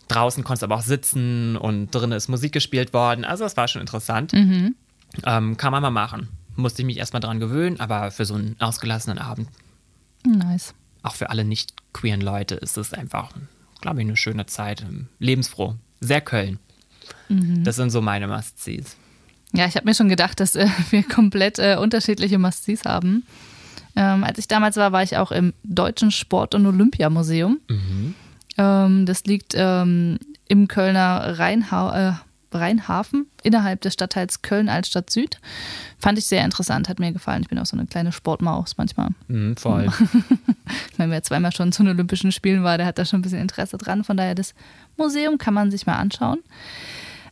Draußen 0.09 0.45
konntest 0.45 0.63
du 0.63 0.67
aber 0.67 0.77
auch 0.77 0.83
sitzen 0.83 1.57
und 1.57 1.91
drinnen 1.91 2.13
ist 2.13 2.29
Musik 2.29 2.53
gespielt 2.53 2.93
worden. 2.93 3.25
Also 3.25 3.45
das 3.45 3.57
war 3.57 3.67
schon 3.69 3.81
interessant. 3.81 4.33
Mhm. 4.33 4.75
Ähm, 5.25 5.57
kann 5.57 5.73
man 5.73 5.83
mal 5.83 5.91
machen. 5.91 6.29
Musste 6.55 6.83
ich 6.83 6.87
mich 6.87 6.99
erstmal 6.99 7.21
dran 7.21 7.41
gewöhnen, 7.41 7.81
aber 7.81 8.11
für 8.11 8.25
so 8.25 8.35
einen 8.35 8.57
ausgelassenen 8.61 9.19
Abend, 9.19 9.49
Nice. 10.25 10.75
auch 11.03 11.15
für 11.15 11.31
alle 11.31 11.45
nicht 11.45 11.75
queeren 11.93 12.21
Leute, 12.21 12.55
ist 12.55 12.77
es 12.79 12.93
einfach, 12.95 13.31
glaube 13.81 14.01
ich, 14.01 14.07
eine 14.07 14.17
schöne 14.17 14.47
Zeit. 14.47 14.85
Lebensfroh. 15.19 15.75
Sehr 16.01 16.21
Köln. 16.21 16.59
Mhm. 17.29 17.65
Das 17.65 17.77
sind 17.77 17.91
so 17.91 18.01
meine 18.01 18.27
Must-Sees. 18.29 18.97
Ja, 19.53 19.67
ich 19.67 19.77
habe 19.77 19.87
mir 19.87 19.95
schon 19.95 20.09
gedacht, 20.09 20.41
dass 20.41 20.55
äh, 20.57 20.69
wir 20.91 21.03
komplett 21.03 21.59
äh, 21.59 21.77
unterschiedliche 21.77 22.39
Must-Sees 22.39 22.85
haben. 22.85 23.25
Ähm, 23.95 24.25
als 24.25 24.39
ich 24.39 24.47
damals 24.49 24.77
war, 24.77 24.93
war 24.93 25.03
ich 25.03 25.17
auch 25.17 25.33
im 25.33 25.53
Deutschen 25.63 26.11
Sport- 26.11 26.55
und 26.55 26.67
Olympiamuseum. 26.67 27.61
Ähm, 28.59 29.07
das 29.07 29.25
liegt 29.25 29.55
ähm, 29.57 30.19
im 30.49 30.69
Kölner 30.69 31.39
Rheinha 31.39 32.11
äh, 32.11 32.13
Rheinhafen 32.53 33.27
innerhalb 33.43 33.81
des 33.81 33.95
Stadtteils 33.95 34.43
Köln-Altstadt 34.43 35.11
Süd. 35.11 35.39
Fand 35.99 36.19
ich 36.19 36.27
sehr 36.27 36.45
interessant, 36.45 36.89
hat 36.89 36.99
mir 36.99 37.13
gefallen. 37.13 37.43
Ich 37.43 37.49
bin 37.49 37.59
auch 37.59 37.67
so 37.67 37.77
eine 37.77 37.87
kleine 37.87 38.13
Sportmaus 38.13 38.77
manchmal. 38.77 39.11
Mhm, 39.29 39.57
voll. 39.57 39.89
Ich 40.91 40.99
meine, 40.99 41.13
wer 41.13 41.23
zweimal 41.23 41.53
schon 41.53 41.73
zu 41.73 41.83
den 41.83 41.93
Olympischen 41.93 42.33
Spielen 42.33 42.65
war, 42.65 42.79
der 42.79 42.87
hat 42.87 42.99
da 42.99 43.05
schon 43.05 43.19
ein 43.19 43.23
bisschen 43.23 43.39
Interesse 43.39 43.77
dran. 43.77 44.03
Von 44.03 44.17
daher, 44.17 44.35
das 44.35 44.55
Museum 44.97 45.37
kann 45.37 45.53
man 45.53 45.71
sich 45.71 45.87
mal 45.87 45.97
anschauen. 45.97 46.39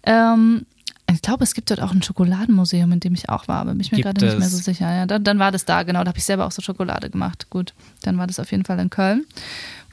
Ähm, 0.02 0.66
ich 1.12 1.22
glaube, 1.22 1.44
es 1.44 1.54
gibt 1.54 1.70
dort 1.70 1.80
auch 1.80 1.92
ein 1.92 2.02
Schokoladenmuseum, 2.02 2.92
in 2.92 3.00
dem 3.00 3.14
ich 3.14 3.28
auch 3.28 3.48
war, 3.48 3.60
aber 3.60 3.72
bin 3.72 3.80
ich 3.80 3.90
mir 3.90 4.02
gerade 4.02 4.24
nicht 4.24 4.38
mehr 4.38 4.48
so 4.48 4.58
sicher. 4.58 4.92
Ja, 4.92 5.06
dann, 5.06 5.24
dann 5.24 5.38
war 5.38 5.50
das 5.50 5.64
da, 5.64 5.82
genau. 5.82 6.02
Da 6.02 6.08
habe 6.08 6.18
ich 6.18 6.24
selber 6.24 6.46
auch 6.46 6.52
so 6.52 6.60
Schokolade 6.62 7.08
gemacht. 7.10 7.48
Gut, 7.50 7.74
dann 8.02 8.18
war 8.18 8.26
das 8.26 8.38
auf 8.38 8.50
jeden 8.50 8.64
Fall 8.64 8.78
in 8.78 8.90
Köln. 8.90 9.24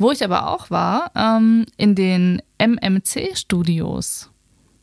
Wo 0.02 0.12
ich 0.12 0.24
aber 0.24 0.48
auch 0.50 0.70
war, 0.72 1.12
ähm, 1.16 1.66
in 1.78 1.96
den 1.96 2.42
MMC-Studios. 2.58 4.30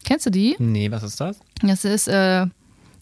Kennst 0.05 0.27
du 0.27 0.31
die? 0.31 0.57
nee, 0.59 0.91
was 0.91 1.03
ist 1.03 1.21
das? 1.21 1.39
Das 1.63 1.85
ist 1.85 2.09
äh, 2.09 2.47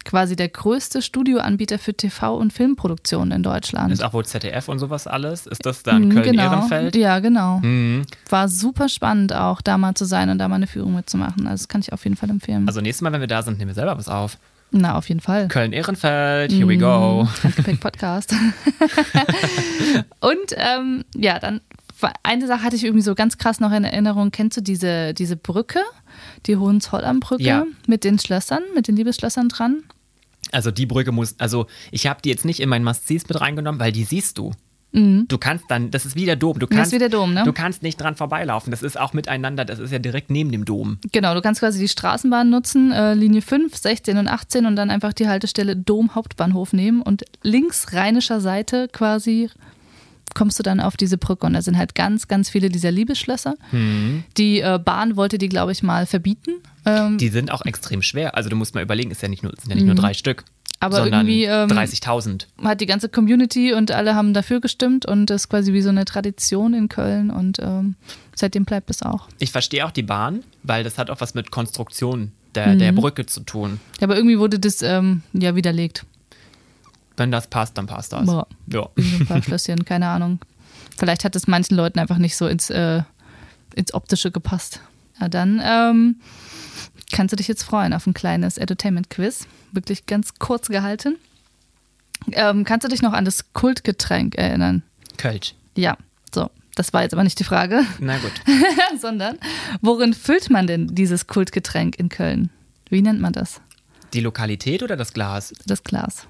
quasi 0.05 0.35
der 0.35 0.49
größte 0.49 1.03
Studioanbieter 1.03 1.79
für 1.79 1.93
TV- 1.93 2.37
und 2.37 2.53
Filmproduktionen 2.53 3.33
in 3.33 3.43
Deutschland. 3.43 3.93
Ist 3.93 4.03
auch 4.03 4.13
wohl 4.13 4.25
ZDF 4.25 4.69
und 4.69 4.79
sowas 4.79 5.07
alles? 5.07 5.47
Ist 5.47 5.65
das 5.67 5.83
dann 5.83 6.05
Mhm, 6.09 6.11
Köln-Ehrenfeld? 6.15 6.97
Ja, 6.97 7.19
genau. 7.21 7.59
Mhm. 7.59 8.07
War 8.31 8.49
super 8.49 8.89
spannend 8.89 9.33
auch, 9.35 9.61
da 9.61 9.77
mal 9.79 9.95
zu 9.95 10.05
sein 10.05 10.31
und 10.31 10.39
da 10.39 10.49
mal 10.49 10.57
eine 10.57 10.67
Führung 10.67 10.95
mitzumachen. 10.95 11.47
Also 11.47 11.65
das 11.65 11.69
kann 11.69 11.81
ich 11.83 11.93
auf 11.93 12.03
jeden 12.05 12.17
Fall 12.17 12.31
empfehlen. 12.31 12.67
Also 12.67 12.81
nächstes 12.81 13.03
Mal, 13.03 13.13
wenn 13.13 13.21
wir 13.21 13.29
da 13.29 13.43
sind, 13.43 13.59
nehmen 13.59 13.71
wir 13.71 13.75
selber 13.75 13.97
was 13.99 14.09
auf. 14.09 14.39
Na, 14.73 14.97
auf 14.97 15.09
jeden 15.09 15.21
Fall. 15.21 15.47
Köln-Ehrenfeld, 15.49 16.51
here 16.51 16.65
Mhm. 16.65 16.69
we 16.71 16.79
go. 16.79 17.29
Handgepäck 17.45 17.79
Podcast. 17.79 18.35
und 20.21 20.53
ähm, 20.57 21.05
ja, 21.15 21.39
dann 21.39 21.61
eine 22.23 22.47
Sache 22.47 22.63
hatte 22.63 22.77
ich 22.77 22.85
irgendwie 22.85 23.03
so 23.03 23.15
ganz 23.15 23.39
krass 23.39 23.61
noch 23.61 23.73
in 23.73 23.85
Erinnerung. 23.85 24.31
Kennst 24.31 24.57
du 24.57 24.61
diese, 24.61 25.15
diese 25.15 25.37
Brücke, 25.37 25.81
die 26.47 26.57
Hohenzollernbrücke 26.57 27.43
Ja. 27.43 27.65
mit 27.87 28.05
den 28.05 28.19
Schlössern, 28.19 28.63
mit 28.75 28.89
den 28.89 28.97
Liebesschlössern 28.97 29.49
dran? 29.49 29.83
Also 30.53 30.71
die 30.71 30.87
Brücke 30.87 31.11
muss, 31.13 31.35
also 31.39 31.67
ich 31.91 32.07
habe 32.07 32.21
die 32.23 32.29
jetzt 32.29 32.45
nicht 32.45 32.61
in 32.61 32.69
mein 32.69 32.85
Must-Sees 32.85 33.29
mit 33.29 33.41
reingenommen, 33.41 33.81
weil 33.81 33.93
die 33.93 34.05
siehst 34.05 34.39
du. 34.39 34.53
Du 34.93 35.37
kannst 35.37 35.67
dann, 35.69 35.91
das 35.91 36.07
ist 36.07 36.17
wie 36.17 36.25
der 36.25 36.37
Dom. 36.37 36.59
Du 36.59 36.65
Mhm. 36.65 36.71
Das 36.71 36.77
ist 36.77 36.77
kannst, 36.79 36.93
wie 36.93 36.99
der 36.99 37.09
Dom, 37.11 37.35
ne? 37.35 37.43
Du 37.45 37.53
kannst 37.53 37.83
nicht 37.83 38.01
dran 38.01 38.15
vorbeilaufen. 38.17 38.71
Das 38.71 38.83
ist 38.83 38.99
auch 38.99 39.13
miteinander, 39.13 39.67
das 39.67 39.79
ist 39.79 39.93
ja 39.93 39.99
direkt 39.99 40.31
neben 40.31 40.51
dem 40.53 40.65
Dom. 40.65 40.99
Genau, 41.13 41.35
du 41.35 41.43
kannst 41.43 41.61
quasi 41.61 41.79
die 41.81 41.89
Straßenbahn 41.89 42.49
nutzen, 42.49 42.93
äh, 42.93 43.13
Linie 43.13 43.43
5, 43.43 43.77
16 43.77 44.17
und 44.17 44.27
18 44.27 44.65
und 44.65 44.75
dann 44.75 44.89
einfach 44.89 45.13
die 45.13 45.29
Haltestelle 45.29 45.77
Dom 45.77 46.15
Hauptbahnhof 46.15 46.73
nehmen 46.73 47.03
und 47.03 47.25
links 47.43 47.93
rheinischer 47.93 48.41
Seite 48.41 48.89
quasi 48.91 49.51
kommst 50.37 50.59
du 50.61 50.63
dann 50.63 50.79
auf 50.79 50.97
diese 50.97 51.19
Brücke 51.19 51.47
und 51.47 51.55
da 51.55 51.63
sind 51.63 51.77
halt 51.77 51.97
ganz, 51.97 52.29
ganz 52.29 52.49
viele 52.51 52.69
dieser 52.69 52.93
Liebesschlösser. 52.93 53.55
Mhm. 53.73 54.23
Die 54.37 54.61
äh, 54.61 54.79
Bahn 54.79 55.17
wollte 55.17 55.39
die, 55.39 55.49
glaube 55.49 55.73
ich, 55.73 55.83
mal 55.83 56.07
verbieten. 56.07 56.53
Ähm, 56.85 57.19
Die 57.19 57.29
sind 57.31 57.51
auch 57.51 57.65
extrem 57.65 58.03
schwer. 58.03 58.37
Also 58.37 58.49
du 58.51 58.55
musst 58.57 58.75
mal 58.75 58.83
überlegen, 58.83 59.11
ist 59.11 59.23
ja 59.23 59.29
nicht 59.29 59.43
nur, 59.43 59.53
es 59.55 59.63
sind 59.63 59.71
ja 59.71 59.75
nicht 59.77 59.87
nur 59.87 59.95
drei 59.97 60.15
Stück. 60.15 60.43
Mhm. 60.43 60.53
Aber 60.79 60.97
sondern 60.97 61.27
irgendwie, 61.27 61.45
ähm, 61.47 61.71
30.000. 61.71 62.47
hat 62.63 62.83
die 62.83 62.87
ganze 62.87 63.09
Community 63.09 63.73
und 63.73 63.91
alle 63.93 64.15
haben 64.15 64.35
dafür 64.35 64.61
gestimmt 64.61 65.07
und 65.07 65.27
das 65.31 65.43
ist 65.45 65.49
quasi 65.49 65.73
wie 65.73 65.81
so 65.81 65.89
eine 65.89 66.05
Tradition 66.05 66.75
in 66.75 66.89
Köln 66.91 67.31
und 67.31 67.59
ähm, 67.61 67.95
seitdem 68.35 68.67
bleibt 68.67 68.91
es 68.91 69.03
auch. 69.03 69.27
Ich 69.39 69.51
verstehe 69.53 69.87
auch 69.87 69.91
die 69.91 70.03
Bahn, 70.03 70.43
weil 70.63 70.85
das 70.85 70.99
hat 70.99 71.09
auch 71.09 71.21
was 71.23 71.33
mit 71.35 71.51
Konstruktion 71.51 72.33
der, 72.55 72.77
der 72.77 72.93
Mhm. 72.93 72.97
Brücke 72.97 73.25
zu 73.25 73.41
tun. 73.41 73.81
Ja, 74.01 74.07
aber 74.07 74.17
irgendwie 74.17 74.39
wurde 74.39 74.59
das 74.59 74.83
ähm, 74.83 75.23
ja 75.33 75.57
widerlegt. 75.57 76.05
Wenn 77.17 77.31
das 77.31 77.49
passt, 77.49 77.79
dann 77.79 77.87
passt 77.87 78.13
das. 78.13 78.27
Boah. 78.27 78.47
Ja. 78.67 78.89
Ein 78.97 79.27
paar 79.27 79.43
Schlösschen, 79.43 79.85
keine 79.85 80.09
Ahnung. 80.09 80.39
Vielleicht 80.99 81.25
hat 81.25 81.37
es 81.37 81.47
manchen 81.47 81.77
Leuten 81.77 81.99
einfach 81.99 82.19
nicht 82.19 82.37
so 82.37 82.47
ins, 82.47 82.71
äh, 82.71 83.03
ins 83.75 83.95
Optische 83.95 84.31
gepasst. 84.31 84.81
Ja, 85.21 85.29
dann 85.29 85.61
ähm, 85.65 86.17
kannst 87.13 87.33
du 87.33 87.37
dich 87.37 87.49
jetzt 87.49 87.63
freuen 87.63 87.93
auf 87.93 88.07
ein 88.07 88.15
kleines 88.15 88.59
Entertainment-Quiz. 88.59 89.47
Wirklich 89.73 90.07
ganz 90.07 90.35
kurz 90.39 90.69
gehalten. 90.69 91.17
Ähm, 92.33 92.65
kannst 92.65 92.85
du 92.85 92.89
dich 92.89 93.03
noch 93.03 93.13
an 93.13 93.25
das 93.25 93.53
Kultgetränk 93.53 94.37
erinnern? 94.37 94.83
Kölsch. 95.17 95.55
Ja, 95.77 95.97
so. 96.35 96.51
Das 96.75 96.93
war 96.93 97.03
jetzt 97.03 97.15
aber 97.15 97.25
nicht 97.25 97.39
die 97.39 97.45
Frage, 97.45 97.83
Na 98.01 98.19
gut. 98.19 98.33
sondern 99.01 99.39
worin 99.81 100.13
füllt 100.13 100.51
man 100.51 100.67
denn 100.67 100.95
dieses 100.95 101.27
Kultgetränk 101.27 101.99
in 101.99 102.11
Köln? 102.11 102.51
Wie 102.91 103.01
nennt 103.01 103.21
man 103.21 103.33
das? 103.33 103.63
Die 104.13 104.21
Lokalität 104.21 104.83
oder 104.83 104.97
das 104.97 105.15
Glas? 105.15 105.55
Das 105.67 105.83
Glas. 105.83 106.27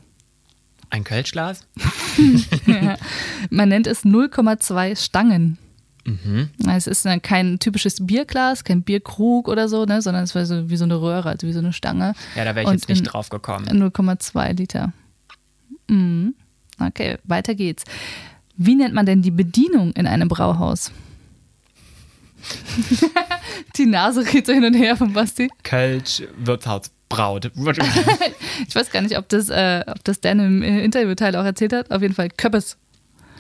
Ein 0.91 1.05
Kölschglas? 1.05 1.67
Man 3.51 3.69
nennt 3.69 3.87
es 3.87 4.05
0,2 4.05 4.97
Stangen. 4.97 5.59
Mhm. 6.05 6.51
Es 6.69 6.87
ist 6.87 7.05
dann 7.05 7.21
kein 7.21 7.59
typisches 7.59 8.07
Bierglas, 8.07 8.63
kein 8.63 8.83
Bierkrug 8.83 9.49
oder 9.49 9.69
so, 9.69 9.85
ne, 9.85 10.01
sondern 10.01 10.23
es 10.23 10.35
war 10.35 10.47
so 10.47 10.71
wie 10.71 10.77
so 10.77 10.85
eine 10.85 11.01
Röhre, 11.01 11.31
also 11.31 11.47
wie 11.47 11.53
so 11.53 11.59
eine 11.59 11.73
Stange. 11.73 12.15
Ja, 12.37 12.45
da 12.45 12.55
wäre 12.55 12.63
ich 12.63 12.69
Und 12.69 12.75
jetzt 12.75 12.89
nicht 12.89 13.03
drauf 13.03 13.29
gekommen. 13.29 13.67
0,2 13.67 14.53
Liter. 14.57 14.93
Mhm. 15.89 16.35
Okay, 16.79 17.19
weiter 17.25 17.55
geht's. 17.55 17.85
Wie 18.57 18.75
nennt 18.75 18.95
man 18.95 19.07
denn 19.07 19.23
die 19.23 19.31
Bedienung 19.31 19.93
in 19.93 20.07
einem 20.07 20.29
Brauhaus? 20.29 20.93
die 23.77 23.87
Nase 23.87 24.25
geht 24.25 24.47
so 24.47 24.53
hin 24.53 24.65
und 24.65 24.75
her 24.75 24.97
von 24.97 25.13
Basti. 25.13 25.51
Kölsch, 25.63 26.23
Wirtshaus, 26.39 26.91
Braut. 27.09 27.51
Ich 28.69 28.75
weiß 28.75 28.91
gar 28.91 29.03
nicht, 29.03 29.17
ob 29.19 29.29
das, 29.29 29.49
äh, 29.49 29.85
ob 29.87 30.03
das 30.05 30.21
Dan 30.21 30.41
im 30.41 30.63
äh, 30.63 30.83
Interviewteil 30.85 31.37
auch 31.37 31.45
erzählt 31.45 31.73
hat. 31.73 31.91
Auf 31.91 32.03
jeden 32.03 32.15
Fall 32.15 32.29
Köppes. 32.31 32.77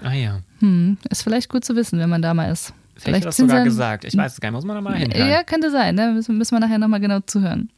ah 0.02 0.12
ja. 0.12 0.40
Hm, 0.60 0.98
ist 1.10 1.22
vielleicht 1.22 1.48
gut 1.48 1.64
zu 1.64 1.74
wissen, 1.76 1.98
wenn 1.98 2.08
man 2.10 2.22
da 2.22 2.32
mal 2.34 2.50
ist. 2.50 2.72
Vielleicht, 2.96 3.22
hat 3.24 3.28
das 3.28 3.36
sogar 3.36 3.62
gesagt. 3.64 4.04
Ich 4.04 4.16
weiß 4.16 4.34
es 4.34 4.40
gar 4.40 4.50
nicht. 4.50 4.56
Muss 4.56 4.64
man 4.64 4.76
da 4.76 4.80
mal 4.80 4.94
hinhören. 4.96 5.28
Ja, 5.28 5.42
könnte 5.42 5.70
sein. 5.70 5.94
Ne? 5.96 6.12
Müssen, 6.12 6.38
müssen 6.38 6.54
wir 6.54 6.60
nachher 6.60 6.78
nochmal 6.78 7.00
genau 7.00 7.20
zuhören. 7.20 7.70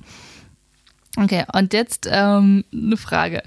Okay, 1.17 1.45
und 1.53 1.73
jetzt 1.73 2.09
ähm, 2.11 2.65
eine 2.73 2.97
Frage. 2.97 3.43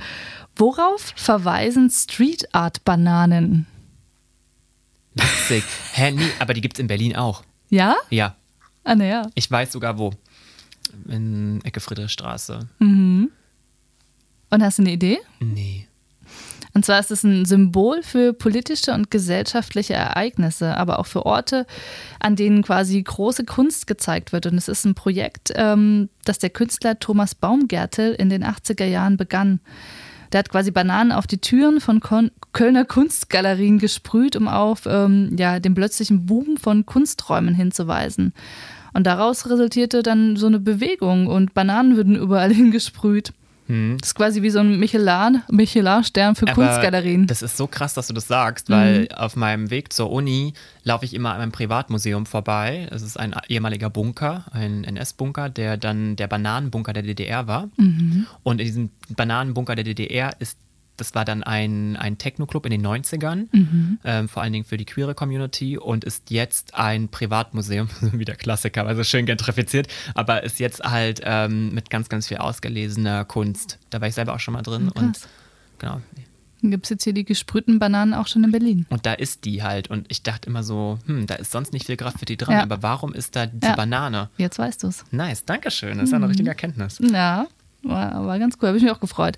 Worauf 0.57 1.13
verweisen 1.15 1.89
Street 1.89 2.53
Art 2.53 2.83
Bananen? 2.83 3.67
Witzig. 5.13 5.63
Hä, 5.93 6.11
nee, 6.11 6.23
aber 6.39 6.53
die 6.53 6.61
gibt 6.61 6.75
es 6.75 6.79
in 6.79 6.87
Berlin 6.87 7.15
auch. 7.15 7.43
Ja? 7.69 7.95
Ja, 8.09 8.35
Ah, 8.83 8.95
naja. 8.95 9.29
ich 9.35 9.49
weiß 9.49 9.71
sogar 9.71 9.97
wo. 9.97 10.11
In 11.07 11.61
Ecke 11.63 11.79
Friedrichstraße. 11.79 12.67
Und 14.49 14.63
hast 14.63 14.77
du 14.77 14.83
eine 14.83 14.91
Idee? 14.91 15.19
Nee. 15.39 15.87
Und 16.73 16.85
zwar 16.85 16.99
ist 16.99 17.11
es 17.11 17.23
ein 17.23 17.45
Symbol 17.45 18.01
für 18.01 18.33
politische 18.33 18.93
und 18.93 19.11
gesellschaftliche 19.11 19.93
Ereignisse, 19.93 20.77
aber 20.77 20.99
auch 20.99 21.05
für 21.05 21.25
Orte, 21.25 21.65
an 22.19 22.35
denen 22.35 22.63
quasi 22.63 23.01
große 23.01 23.43
Kunst 23.43 23.87
gezeigt 23.87 24.31
wird. 24.31 24.45
Und 24.45 24.57
es 24.57 24.67
ist 24.67 24.85
ein 24.85 24.95
Projekt, 24.95 25.51
ähm, 25.55 26.09
das 26.23 26.39
der 26.39 26.49
Künstler 26.49 26.97
Thomas 26.99 27.35
Baumgärtel 27.35 28.13
in 28.13 28.29
den 28.29 28.45
80er 28.45 28.85
Jahren 28.85 29.17
begann. 29.17 29.59
Der 30.31 30.39
hat 30.39 30.49
quasi 30.49 30.71
Bananen 30.71 31.11
auf 31.11 31.27
die 31.27 31.39
Türen 31.39 31.81
von 31.81 31.99
Kon 31.99 32.31
Kölner 32.53 32.83
Kunstgalerien 32.83 33.79
gesprüht, 33.79 34.35
um 34.35 34.49
auf 34.49 34.81
ähm, 34.85 35.35
ja, 35.37 35.59
den 35.59 35.73
plötzlichen 35.73 36.25
Boom 36.25 36.57
von 36.57 36.85
Kunsträumen 36.85 37.53
hinzuweisen. 37.53 38.33
Und 38.93 39.05
daraus 39.07 39.49
resultierte 39.49 40.03
dann 40.03 40.35
so 40.35 40.47
eine 40.47 40.59
Bewegung 40.59 41.27
und 41.27 41.53
Bananen 41.53 41.95
würden 41.95 42.15
überall 42.15 42.53
hingesprüht. 42.53 43.33
Das 43.67 44.09
ist 44.09 44.15
quasi 44.15 44.41
wie 44.41 44.49
so 44.49 44.59
ein 44.59 44.77
Michelin- 44.81 45.43
Michelin-Stern 45.49 46.35
für 46.35 46.45
Aber 46.45 46.55
Kunstgalerien. 46.55 47.25
Das 47.27 47.41
ist 47.41 47.55
so 47.55 47.67
krass, 47.67 47.93
dass 47.93 48.07
du 48.07 48.13
das 48.13 48.27
sagst, 48.27 48.67
Mhm. 48.67 48.73
weil 48.73 49.07
auf 49.15 49.37
meinem 49.37 49.69
Weg 49.69 49.93
zur 49.93 50.11
Uni 50.11 50.53
laufe 50.83 51.05
ich 51.05 51.13
immer 51.13 51.33
an 51.33 51.39
einem 51.39 51.53
Privatmuseum 51.53 52.25
vorbei. 52.25 52.89
Es 52.91 53.01
ist 53.01 53.17
ein 53.17 53.33
ehemaliger 53.47 53.89
Bunker, 53.89 54.43
ein 54.51 54.83
NS-Bunker, 54.83 55.47
der 55.47 55.77
dann 55.77 56.17
der 56.17 56.27
Bananenbunker 56.27 56.91
der 56.91 57.03
DDR 57.03 57.47
war. 57.47 57.69
Mhm. 57.77 58.25
Und 58.43 58.59
in 58.59 58.67
diesem 58.67 58.89
Bananenbunker 59.15 59.75
der 59.75 59.85
DDR 59.85 60.31
ist 60.39 60.57
das 61.01 61.13
war 61.15 61.25
dann 61.25 61.43
ein, 61.43 61.97
ein 61.97 62.17
Techno-Club 62.17 62.65
in 62.65 62.71
den 62.71 62.85
90ern, 62.85 63.47
Mhm. 63.51 63.99
ähm, 64.05 64.29
vor 64.29 64.41
allen 64.43 64.53
Dingen 64.53 64.65
für 64.65 64.77
die 64.77 64.85
queere 64.85 65.13
Community 65.15 65.77
und 65.77 66.03
ist 66.05 66.29
jetzt 66.31 66.75
ein 66.75 67.09
Privatmuseum, 67.09 67.89
wie 68.13 68.23
der 68.25 68.35
Klassiker, 68.35 68.85
also 68.87 69.03
schön 69.03 69.25
gentrifiziert, 69.25 69.87
aber 70.15 70.43
ist 70.43 70.59
jetzt 70.59 70.81
halt 70.83 71.21
ähm, 71.23 71.73
mit 71.73 71.89
ganz, 71.89 72.07
ganz 72.07 72.27
viel 72.27 72.37
ausgelesener 72.37 73.25
Kunst. 73.25 73.79
Da 73.89 73.99
war 73.99 74.07
ich 74.07 74.15
selber 74.15 74.33
auch 74.35 74.39
schon 74.39 74.53
mal 74.53 74.61
drin 74.61 74.87
und 74.89 75.13
Krass. 75.13 75.27
genau, 75.79 76.01
Gibt 76.63 76.83
es 76.85 76.91
jetzt 76.91 77.03
hier 77.05 77.13
die 77.13 77.25
gesprühten 77.25 77.79
Bananen 77.79 78.13
auch 78.13 78.27
schon 78.27 78.43
in 78.43 78.51
Berlin? 78.51 78.85
und 78.89 79.07
da 79.07 79.13
ist 79.13 79.45
die 79.45 79.63
halt. 79.63 79.89
Und 79.89 80.05
ich 80.11 80.21
dachte 80.21 80.47
immer 80.47 80.61
so, 80.61 80.99
hm, 81.07 81.25
da 81.25 81.33
ist 81.33 81.51
sonst 81.51 81.73
nicht 81.73 81.87
viel 81.87 81.97
Graffiti 81.97 82.37
dran, 82.37 82.53
Ja. 82.57 82.61
aber 82.61 82.83
warum 82.83 83.13
ist 83.15 83.35
da 83.35 83.47
diese 83.47 83.65
Ja. 83.71 83.75
Banane? 83.75 84.29
Jetzt 84.37 84.59
weißt 84.59 84.83
du 84.83 84.87
es. 84.89 85.03
Nice, 85.09 85.43
danke 85.43 85.71
schön. 85.71 85.97
Das 85.97 86.03
ist 86.03 86.09
Mhm. 86.11 86.17
eine 86.17 86.29
richtige 86.29 86.49
Erkenntnis. 86.49 86.99
Ja, 87.01 87.47
war, 87.83 88.25
war 88.25 88.39
ganz 88.39 88.55
cool. 88.61 88.67
Habe 88.67 88.77
ich 88.77 88.83
mich 88.83 88.91
auch 88.91 88.99
gefreut. 88.99 89.37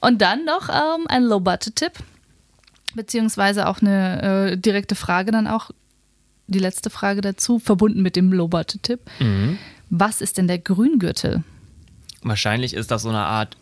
Und 0.00 0.20
dann 0.22 0.44
noch 0.44 0.68
ähm, 0.68 1.06
ein 1.08 1.24
Low-Budget-Tipp, 1.24 1.92
beziehungsweise 2.94 3.68
auch 3.68 3.80
eine 3.80 4.52
äh, 4.52 4.56
direkte 4.56 4.94
Frage 4.94 5.30
dann 5.32 5.46
auch, 5.46 5.70
die 6.46 6.58
letzte 6.58 6.90
Frage 6.90 7.20
dazu, 7.20 7.58
verbunden 7.58 8.02
mit 8.02 8.16
dem 8.16 8.32
Low-Budget-Tipp. 8.32 9.00
Mhm. 9.20 9.58
Was 9.88 10.20
ist 10.20 10.38
denn 10.38 10.48
der 10.48 10.58
Grüngürtel? 10.58 11.44
Wahrscheinlich 12.22 12.74
ist 12.74 12.90
das 12.90 13.02
so 13.02 13.08
eine 13.08 13.20
Art 13.20 13.56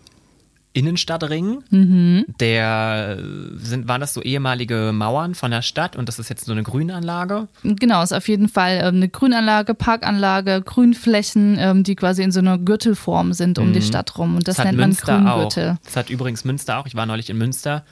Innenstadtring. 0.78 1.64
Mhm. 1.70 2.24
Der 2.40 3.18
sind, 3.56 3.88
waren 3.88 4.00
das 4.00 4.14
so 4.14 4.22
ehemalige 4.22 4.92
Mauern 4.94 5.34
von 5.34 5.50
der 5.50 5.62
Stadt 5.62 5.96
und 5.96 6.08
das 6.08 6.18
ist 6.18 6.28
jetzt 6.28 6.44
so 6.44 6.52
eine 6.52 6.62
Grünanlage. 6.62 7.48
Genau, 7.64 8.02
ist 8.02 8.12
auf 8.12 8.28
jeden 8.28 8.48
Fall 8.48 8.80
ähm, 8.82 8.96
eine 8.96 9.08
Grünanlage, 9.08 9.74
Parkanlage, 9.74 10.62
Grünflächen, 10.62 11.56
ähm, 11.58 11.82
die 11.82 11.96
quasi 11.96 12.22
in 12.22 12.30
so 12.30 12.40
einer 12.40 12.58
Gürtelform 12.58 13.32
sind 13.32 13.58
um 13.58 13.72
die 13.72 13.82
Stadt 13.82 14.16
rum. 14.18 14.36
Und 14.36 14.46
das, 14.46 14.58
hat 14.58 14.66
nennt 14.66 14.78
man 14.78 14.90
Münster 14.90 15.16
Grüngürtel. 15.18 15.70
auch. 15.70 15.84
Das 15.84 15.96
hat 15.96 16.10
übrigens 16.10 16.44
Münster 16.44 16.78
auch. 16.78 16.86
Ich 16.86 16.94
war 16.94 17.06
neulich 17.06 17.28
in 17.30 17.38
Münster. 17.38 17.84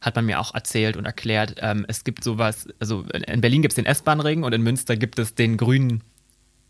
Hat 0.00 0.16
man 0.16 0.24
mir 0.24 0.40
auch 0.40 0.54
erzählt 0.54 0.96
und 0.96 1.04
erklärt, 1.04 1.56
ähm, 1.60 1.84
es 1.86 2.04
gibt 2.04 2.24
sowas, 2.24 2.66
also 2.78 3.04
in 3.26 3.42
Berlin 3.42 3.60
gibt 3.60 3.72
es 3.72 3.76
den 3.76 3.84
S-Bahn-Ring 3.84 4.44
und 4.44 4.54
in 4.54 4.62
Münster 4.62 4.96
gibt 4.96 5.18
es 5.18 5.34
den 5.34 5.58
grünen 5.58 6.02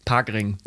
Parkring. 0.05 0.59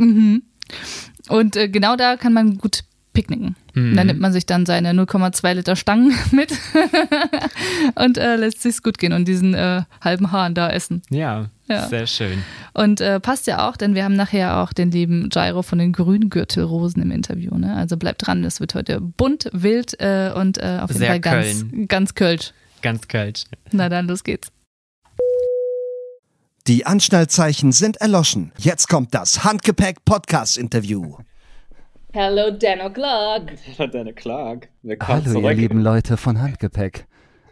Und 1.27 1.55
äh, 1.57 1.67
genau 1.67 1.97
da 1.97 2.15
kann 2.15 2.31
man 2.31 2.57
gut 2.57 2.85
picknicken. 3.13 3.55
Mhm. 3.73 3.95
Da 3.95 4.03
nimmt 4.03 4.19
man 4.19 4.33
sich 4.33 4.45
dann 4.45 4.65
seine 4.65 4.91
0,2 4.91 5.53
Liter 5.53 5.75
Stangen 5.75 6.13
mit 6.31 6.51
und 7.95 8.17
äh, 8.17 8.35
lässt 8.35 8.61
sich's 8.61 8.81
gut 8.83 8.97
gehen 8.97 9.13
und 9.13 9.27
diesen 9.27 9.53
äh, 9.53 9.83
halben 10.01 10.31
Hahn 10.31 10.53
da 10.55 10.69
essen. 10.69 11.01
Ja, 11.09 11.49
Ja. 11.67 11.87
sehr 11.87 12.07
schön. 12.07 12.43
Und 12.73 13.01
äh, 13.01 13.19
passt 13.19 13.47
ja 13.47 13.67
auch, 13.69 13.77
denn 13.77 13.95
wir 13.95 14.03
haben 14.03 14.15
nachher 14.15 14.57
auch 14.57 14.73
den 14.73 14.91
lieben 14.91 15.29
Gyro 15.29 15.61
von 15.61 15.79
den 15.79 15.93
Grüngürtelrosen 15.93 17.01
im 17.03 17.11
Interview. 17.11 17.55
Ne? 17.57 17.75
Also 17.75 17.97
bleibt 17.97 18.25
dran, 18.25 18.43
es 18.43 18.59
wird 18.59 18.75
heute 18.75 18.99
bunt, 18.99 19.49
wild 19.53 19.99
äh, 19.99 20.31
und 20.35 20.57
äh, 20.57 20.79
auf 20.81 20.89
jeden 20.89 20.99
Sehr 20.99 21.09
Fall 21.09 21.19
ganz, 21.19 21.45
Köln. 21.69 21.87
ganz 21.87 22.15
Kölsch. 22.15 22.51
Ganz 22.81 23.07
kalt. 23.07 23.45
Na 23.71 23.87
dann, 23.89 24.07
los 24.07 24.23
geht's. 24.23 24.49
Die 26.67 26.85
Anschnallzeichen 26.85 27.71
sind 27.73 27.97
erloschen. 27.97 28.51
Jetzt 28.57 28.87
kommt 28.87 29.13
das 29.13 29.43
Handgepäck-Podcast-Interview. 29.43 31.17
Hello, 32.15 32.51
Dan 32.51 32.79
O'Clock. 32.79 33.47
Deine 33.91 34.13
Clark. 34.13 34.69
Willkommen 34.83 35.25
Hallo, 35.25 35.49
ihr 35.49 35.55
lieben 35.55 35.81
Leute 35.81 36.15
von 36.15 36.39
Handgepäck. 36.39 37.07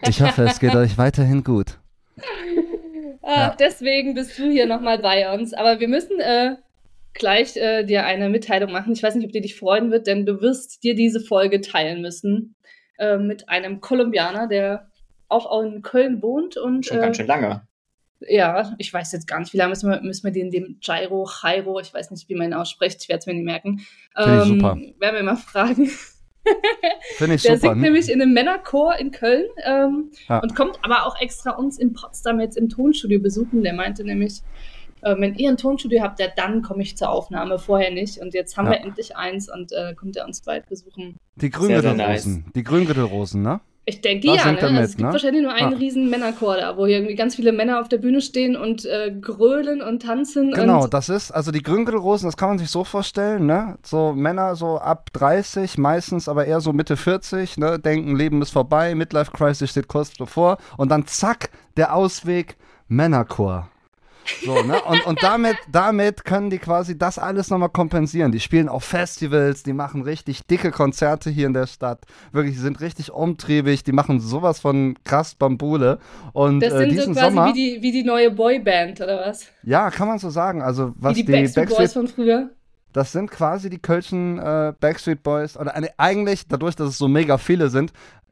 Ich 0.07 0.21
hoffe, 0.21 0.43
es 0.43 0.59
geht 0.59 0.75
euch 0.75 0.99
weiterhin 0.99 1.43
gut. 1.43 1.79
Ah, 3.23 3.55
Deswegen 3.57 4.13
bist 4.13 4.37
du 4.37 4.49
hier 4.49 4.65
nochmal 4.65 4.99
bei 4.99 5.31
uns. 5.33 5.53
Aber 5.53 5.79
wir 5.79 5.87
müssen 5.87 6.19
äh, 6.19 6.55
gleich 7.13 7.55
äh, 7.55 7.83
dir 7.83 8.03
eine 8.03 8.29
Mitteilung 8.29 8.71
machen. 8.71 8.93
Ich 8.93 9.03
weiß 9.03 9.15
nicht, 9.15 9.25
ob 9.25 9.31
die 9.31 9.41
dich 9.41 9.55
freuen 9.55 9.91
wird, 9.91 10.05
denn 10.07 10.25
du 10.25 10.41
wirst 10.41 10.83
dir 10.83 10.95
diese 10.95 11.21
Folge 11.21 11.61
teilen 11.61 12.01
müssen 12.01 12.55
äh, 12.97 13.17
mit 13.17 13.47
einem 13.47 13.79
Kolumbianer, 13.79 14.47
der 14.47 14.89
auch 15.29 15.61
in 15.63 15.81
Köln 15.81 16.21
wohnt. 16.21 16.57
Und 16.57 16.87
Schon 16.87 16.97
äh, 16.97 17.01
ganz 17.01 17.17
schön 17.17 17.27
lange. 17.27 17.67
Ja, 18.27 18.73
ich 18.77 18.93
weiß 18.93 19.11
jetzt 19.13 19.27
gar 19.27 19.39
nicht, 19.39 19.53
wie 19.53 19.57
lange 19.57 19.69
müssen 19.69 19.89
wir, 19.89 20.01
müssen 20.01 20.23
wir 20.23 20.31
den, 20.31 20.51
dem 20.51 20.77
Gyro, 20.85 21.27
Jairo, 21.41 21.79
ich 21.79 21.93
weiß 21.93 22.11
nicht, 22.11 22.27
wie 22.29 22.35
man 22.35 22.47
ihn 22.47 22.53
ausspricht, 22.53 23.01
ich 23.01 23.09
werde 23.09 23.19
es 23.19 23.25
mir 23.25 23.33
nicht 23.33 23.45
merken. 23.45 23.81
Finde 24.15 24.41
ich 24.41 24.47
super. 24.47 24.77
Werden 24.99 25.15
wir 25.15 25.23
mal 25.23 25.35
fragen. 25.37 25.89
Finde 27.17 27.35
ich 27.35 27.43
Der 27.43 27.57
super. 27.57 27.69
singt 27.73 27.81
nämlich 27.81 28.11
in 28.11 28.21
einem 28.21 28.33
Männerchor 28.33 28.95
in 28.97 29.11
Köln 29.11 29.45
ähm, 29.63 30.11
Ja. 30.27 30.39
und 30.39 30.55
kommt 30.55 30.79
aber 30.83 31.05
auch 31.05 31.19
extra 31.21 31.51
uns 31.51 31.77
in 31.77 31.93
Potsdam 31.93 32.39
jetzt 32.39 32.57
im 32.57 32.67
Tonstudio 32.69 33.19
besuchen. 33.19 33.61
Der 33.63 33.73
meinte 33.73 34.03
nämlich, 34.03 34.41
äh, 35.01 35.15
wenn 35.19 35.35
ihr 35.35 35.49
ein 35.49 35.57
Tonstudio 35.57 36.01
habt, 36.01 36.19
ja, 36.19 36.27
dann 36.35 36.61
komme 36.63 36.81
ich 36.81 36.97
zur 36.97 37.09
Aufnahme, 37.09 37.59
vorher 37.59 37.91
nicht. 37.91 38.17
Und 38.19 38.33
jetzt 38.33 38.57
haben 38.57 38.65
Ja. 38.65 38.71
wir 38.71 38.81
endlich 38.81 39.15
eins 39.15 39.51
und 39.51 39.71
äh, 39.71 39.93
kommt 39.93 40.15
er 40.17 40.25
uns 40.25 40.41
bald 40.41 40.67
besuchen. 40.67 41.17
die 41.35 41.49
Grüngürtelrosen. 41.51 42.45
Die 42.55 42.63
Grüngürtelrosen, 42.63 43.41
ne? 43.43 43.61
Ich 43.85 43.99
denke 44.01 44.27
Da 44.27 44.35
ja, 44.35 44.51
ne? 44.51 44.59
er 44.59 44.69
mit, 44.69 44.79
also 44.79 44.81
es 44.83 44.89
gibt 44.91 45.07
ne? 45.07 45.13
wahrscheinlich 45.13 45.41
nur 45.41 45.53
einen 45.53 45.73
Ah. 45.73 45.77
riesen 45.77 46.09
Männerchor 46.09 46.55
da, 46.57 46.77
wo 46.77 46.85
hier 46.85 46.97
irgendwie 46.97 47.15
ganz 47.15 47.35
viele 47.35 47.51
Männer 47.51 47.79
auf 47.81 47.89
der 47.89 47.97
Bühne 47.97 48.21
stehen 48.21 48.55
und 48.55 48.85
äh, 48.85 49.11
grölen 49.19 49.81
und 49.81 50.03
tanzen. 50.03 50.51
Genau, 50.51 50.83
und 50.83 50.93
das 50.93 51.09
ist, 51.09 51.31
also 51.31 51.51
die 51.51 51.63
Grüngürtelrosen, 51.63 52.27
das 52.27 52.37
kann 52.37 52.49
man 52.49 52.57
sich 52.59 52.69
so 52.69 52.83
vorstellen, 52.83 53.47
ne? 53.47 53.79
So 53.83 54.13
Männer 54.13 54.55
so 54.55 54.77
ab 54.77 55.09
30, 55.13 55.79
meistens 55.79 56.29
aber 56.29 56.45
eher 56.45 56.61
so 56.61 56.73
Mitte 56.73 56.95
40, 56.95 57.57
ne? 57.57 57.79
Denken, 57.79 58.15
Leben 58.15 58.41
ist 58.43 58.51
vorbei, 58.51 58.93
Midlife 58.93 59.31
Crisis 59.31 59.71
steht 59.71 59.87
kurz 59.87 60.11
bevor 60.15 60.57
und 60.77 60.89
dann 60.89 61.07
zack, 61.07 61.49
der 61.75 61.95
Ausweg, 61.95 62.57
Männerchor. 62.87 63.67
So, 64.45 64.61
ne? 64.63 64.81
Und, 64.81 65.05
und 65.05 65.23
damit, 65.23 65.57
damit 65.71 66.25
können 66.25 66.49
die 66.49 66.57
quasi 66.57 66.97
das 66.97 67.19
alles 67.19 67.49
nochmal 67.49 67.69
kompensieren. 67.69 68.31
Die 68.31 68.39
spielen 68.39 68.69
auf 68.69 68.83
Festivals, 68.83 69.63
die 69.63 69.73
machen 69.73 70.01
richtig 70.01 70.45
dicke 70.47 70.71
Konzerte 70.71 71.29
hier 71.29 71.47
in 71.47 71.53
der 71.53 71.67
Stadt. 71.67 72.05
Wirklich, 72.31 72.55
die 72.55 72.61
sind 72.61 72.81
richtig 72.81 73.11
umtriebig, 73.11 73.83
die 73.83 73.91
machen 73.91 74.19
sowas 74.19 74.59
von 74.59 74.95
krass 75.03 75.35
Bambule. 75.35 75.99
Und 76.33 76.61
das 76.61 76.73
äh, 76.73 76.77
sind 76.77 76.89
so 76.89 76.95
diesen 76.95 77.13
quasi 77.13 77.35
Sommer, 77.35 77.47
wie, 77.49 77.53
die, 77.53 77.81
wie 77.81 77.91
die 77.91 78.03
neue 78.03 78.31
Boyband, 78.31 79.01
oder 79.01 79.21
was? 79.25 79.47
ja, 79.63 79.89
kann 79.91 80.07
man 80.07 80.19
so 80.19 80.29
sagen. 80.29 80.61
Also, 80.61 80.93
was 80.95 81.15
wie 81.15 81.23
die, 81.23 81.31
Backstreet 81.31 81.69
Boys 81.69 81.93
von 81.93 82.07
früher. 82.07 82.49
das 82.93 83.11
sind 83.11 83.29
quasi 83.29 83.69
die 83.69 83.79
Kölschen 83.79 84.39
äh, 84.39 84.73
Backstreet 84.79 85.23
Boys. 85.23 85.57
Oder 85.57 85.75
eine, 85.75 85.89
eigentlich, 85.97 86.47
dadurch, 86.47 86.75
dass 86.75 86.89
es 86.89 86.97
so 86.97 87.07
mega 87.07 87.37
viele 87.37 87.69
sind, 87.69 87.91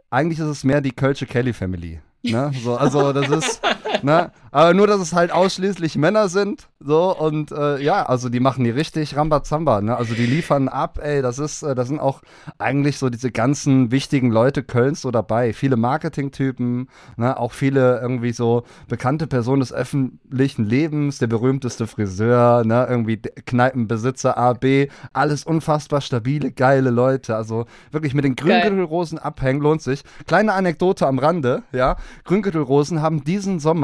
eigentlich 0.10 0.39
ist 0.39 0.46
es 0.46 0.63
mehr 0.63 0.81
die 0.81 0.91
Kölsche 0.91 1.25
Kelly 1.25 1.53
Family. 1.53 2.00
Ne? 2.24 2.51
So, 2.63 2.75
also 2.75 3.13
das 3.13 3.29
ist, 3.29 3.62
ne? 4.01 4.31
Aber 4.51 4.74
nur, 4.74 4.88
dass 4.88 5.00
es 5.00 5.13
halt 5.13 5.31
ausschließlich 5.31 5.96
Männer 5.96 6.27
sind. 6.27 6.69
So, 6.79 7.15
und 7.15 7.51
äh, 7.51 7.81
ja, 7.81 8.05
also 8.05 8.29
die 8.29 8.39
machen 8.39 8.63
die 8.63 8.69
richtig 8.69 9.15
Rambazamba, 9.15 9.81
ne? 9.81 9.96
Also 9.96 10.15
die 10.15 10.25
liefern 10.25 10.69
ab, 10.69 11.00
ey, 11.01 11.22
das 11.22 11.38
ist, 11.38 11.62
äh, 11.62 11.75
da 11.75 11.86
sind 11.86 12.00
auch 12.00 12.22
eigentlich 12.58 12.98
so 12.98 13.10
diese 13.10 13.31
ganzen 13.31 13.91
wichtigen 13.91 14.31
Leute 14.31 14.63
Kölns 14.63 15.01
so 15.01 15.12
dabei. 15.12 15.53
Viele 15.53 15.75
Marketingtypen, 15.75 16.89
ne? 17.17 17.38
Auch 17.38 17.51
viele 17.51 18.00
irgendwie 18.00 18.31
so 18.31 18.63
bekannte 18.88 19.27
Personen 19.27 19.60
des 19.60 19.74
öffentlichen 19.74 20.63
Lebens, 20.65 21.19
der 21.19 21.27
berühmteste 21.27 21.86
Friseur, 21.86 22.63
ne? 22.65 22.88
Irgendwie 22.89 23.17
Kneipenbesitzer 23.17 24.38
A, 24.38 24.53
B, 24.53 24.88
alles 25.13 25.43
unfassbar 25.43 26.01
stabile, 26.01 26.51
geile 26.51 26.89
Leute. 26.89 27.36
Also 27.36 27.65
wirklich 27.91 28.13
mit 28.13 28.24
den. 28.25 28.36
Grüngürtelrosen 28.36 29.19
abhängen 29.19 29.62
lohnt 29.62 29.81
sich. 29.81 30.03
Kleine 30.25 30.53
Anekdote 30.53 31.05
am 31.05 31.19
Rande, 31.19 31.63
ja. 31.72 31.98
Grüngürtelrosen 32.24 33.01
haben 33.01 33.24
diesen 33.24 33.60
Sommer 33.60 33.78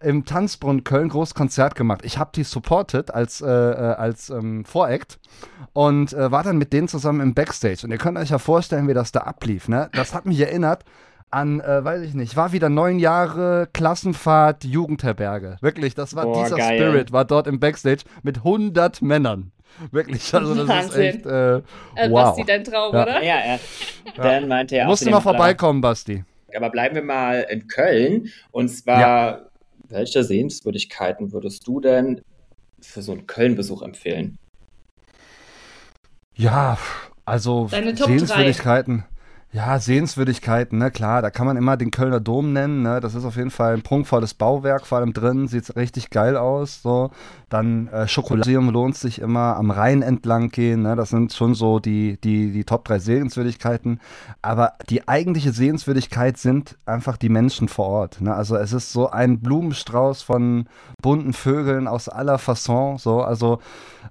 im 0.00 0.24
Tanzbrunnen 0.24 0.84
Köln 0.84 1.08
großes 1.08 1.34
Konzert 1.34 1.74
gemacht. 1.74 2.00
Ich 2.04 2.18
habe 2.18 2.30
die 2.34 2.44
supported 2.44 3.12
als, 3.12 3.40
äh, 3.40 3.46
äh, 3.48 3.94
als 3.94 4.30
ähm, 4.30 4.64
Voract 4.64 5.18
und 5.72 6.12
äh, 6.12 6.30
war 6.30 6.42
dann 6.42 6.58
mit 6.58 6.72
denen 6.72 6.88
zusammen 6.88 7.20
im 7.20 7.34
Backstage. 7.34 7.80
Und 7.84 7.90
ihr 7.90 7.98
könnt 7.98 8.18
euch 8.18 8.30
ja 8.30 8.38
vorstellen, 8.38 8.88
wie 8.88 8.94
das 8.94 9.12
da 9.12 9.20
ablief. 9.20 9.68
Ne? 9.68 9.88
Das 9.92 10.14
hat 10.14 10.26
mich 10.26 10.40
erinnert 10.40 10.84
an, 11.32 11.60
äh, 11.60 11.84
weiß 11.84 12.02
ich 12.02 12.14
nicht, 12.14 12.34
war 12.36 12.52
wieder 12.52 12.68
neun 12.68 12.98
Jahre 12.98 13.68
Klassenfahrt 13.72 14.64
Jugendherberge. 14.64 15.56
Wirklich, 15.60 15.94
das 15.94 16.16
war 16.16 16.24
Boah, 16.24 16.42
dieser 16.42 16.56
geil. 16.56 16.76
Spirit, 16.78 17.12
war 17.12 17.24
dort 17.24 17.46
im 17.46 17.60
Backstage 17.60 18.02
mit 18.22 18.38
100 18.38 19.00
Männern. 19.02 19.52
Wirklich, 19.92 20.34
also 20.34 20.54
das 20.54 20.64
ist 20.64 20.68
Wahnsinn. 20.68 21.02
echt, 21.02 21.26
äh, 21.26 21.56
Äh, 21.58 21.62
wow. 22.10 22.24
Basti, 22.34 22.44
dein 22.44 22.64
Traum, 22.64 22.92
Ja. 22.94 23.02
oder? 23.04 23.22
Ja, 23.22 23.36
er, 23.36 23.60
dann 24.16 24.48
meinte 24.48 24.74
er 24.76 24.86
auch 24.86 24.88
Musst 24.90 25.00
zu 25.00 25.04
du 25.04 25.10
dem 25.10 25.14
mal 25.14 25.20
vorbeikommen, 25.20 25.80
Basti. 25.80 26.24
Aber 26.56 26.70
bleiben 26.70 26.94
wir 26.94 27.02
mal 27.02 27.46
in 27.50 27.66
Köln. 27.66 28.28
Und 28.50 28.68
zwar, 28.68 29.50
welche 29.88 30.24
Sehenswürdigkeiten 30.24 31.32
würdest 31.32 31.66
du 31.66 31.80
denn 31.80 32.22
für 32.80 33.02
so 33.02 33.12
einen 33.12 33.26
Köln-Besuch 33.26 33.82
empfehlen? 33.82 34.38
Ja, 36.34 36.78
also 37.24 37.68
Deine 37.70 37.94
Top 37.94 38.06
Sehenswürdigkeiten. 38.08 39.04
Ja, 39.52 39.80
Sehenswürdigkeiten, 39.80 40.78
ne, 40.78 40.92
klar, 40.92 41.22
da 41.22 41.30
kann 41.30 41.44
man 41.44 41.56
immer 41.56 41.76
den 41.76 41.90
Kölner 41.90 42.20
Dom 42.20 42.52
nennen, 42.52 42.82
ne, 42.82 43.00
das 43.00 43.16
ist 43.16 43.24
auf 43.24 43.34
jeden 43.34 43.50
Fall 43.50 43.74
ein 43.74 43.82
prunkvolles 43.82 44.34
Bauwerk, 44.34 44.86
vor 44.86 44.98
allem 44.98 45.12
drin 45.12 45.48
sieht 45.48 45.74
richtig 45.74 46.10
geil 46.10 46.36
aus, 46.36 46.82
so. 46.82 47.10
Dann 47.50 47.88
äh, 47.88 48.06
Schokoladeum 48.06 48.70
lohnt 48.70 48.96
sich 48.96 49.20
immer, 49.20 49.56
am 49.56 49.72
Rhein 49.72 50.02
entlang 50.02 50.50
gehen, 50.50 50.82
ne, 50.82 50.94
das 50.94 51.10
sind 51.10 51.32
schon 51.32 51.54
so 51.54 51.80
die, 51.80 52.16
die, 52.22 52.52
die 52.52 52.62
Top 52.62 52.84
3 52.84 53.00
Sehenswürdigkeiten, 53.00 54.00
aber 54.40 54.74
die 54.88 55.08
eigentliche 55.08 55.52
Sehenswürdigkeit 55.52 56.38
sind 56.38 56.78
einfach 56.86 57.16
die 57.16 57.28
Menschen 57.28 57.66
vor 57.66 57.86
Ort, 57.86 58.20
ne, 58.20 58.32
also 58.32 58.54
es 58.54 58.72
ist 58.72 58.92
so 58.92 59.10
ein 59.10 59.40
Blumenstrauß 59.40 60.22
von 60.22 60.68
bunten 61.02 61.32
Vögeln 61.32 61.88
aus 61.88 62.08
aller 62.08 62.38
Fasson, 62.38 62.98
so, 62.98 63.20
also 63.20 63.58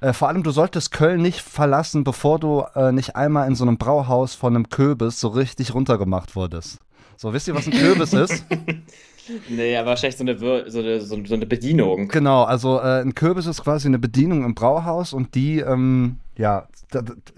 äh, 0.01 0.11
vor 0.11 0.27
allem, 0.27 0.43
du 0.43 0.51
solltest 0.51 0.91
Köln 0.91 1.21
nicht 1.21 1.41
verlassen, 1.41 2.03
bevor 2.03 2.39
du 2.39 2.65
äh, 2.75 2.91
nicht 2.91 3.15
einmal 3.15 3.47
in 3.47 3.55
so 3.55 3.63
einem 3.63 3.77
Brauhaus 3.77 4.35
von 4.35 4.53
einem 4.53 4.69
Kürbis 4.69 5.19
so 5.19 5.29
richtig 5.29 5.73
runtergemacht 5.73 6.35
wurdest. 6.35 6.79
So, 7.15 7.33
wisst 7.33 7.47
ihr, 7.47 7.55
was 7.55 7.67
ein 7.67 7.73
Kürbis 7.73 8.13
ist? 8.13 8.45
Nee, 9.49 9.75
aber 9.77 9.89
wahrscheinlich 9.89 10.17
so 10.17 10.23
eine, 10.23 10.37
so 10.69 10.79
eine, 10.79 11.01
so 11.01 11.33
eine 11.35 11.45
Bedienung. 11.45 12.07
Genau, 12.07 12.43
also 12.43 12.79
äh, 12.79 13.01
ein 13.01 13.15
Kürbis 13.15 13.45
ist 13.45 13.63
quasi 13.63 13.87
eine 13.87 13.99
Bedienung 13.99 14.43
im 14.43 14.55
Brauhaus 14.55 15.13
und 15.13 15.35
die, 15.35 15.59
ähm, 15.59 16.17
ja, 16.37 16.67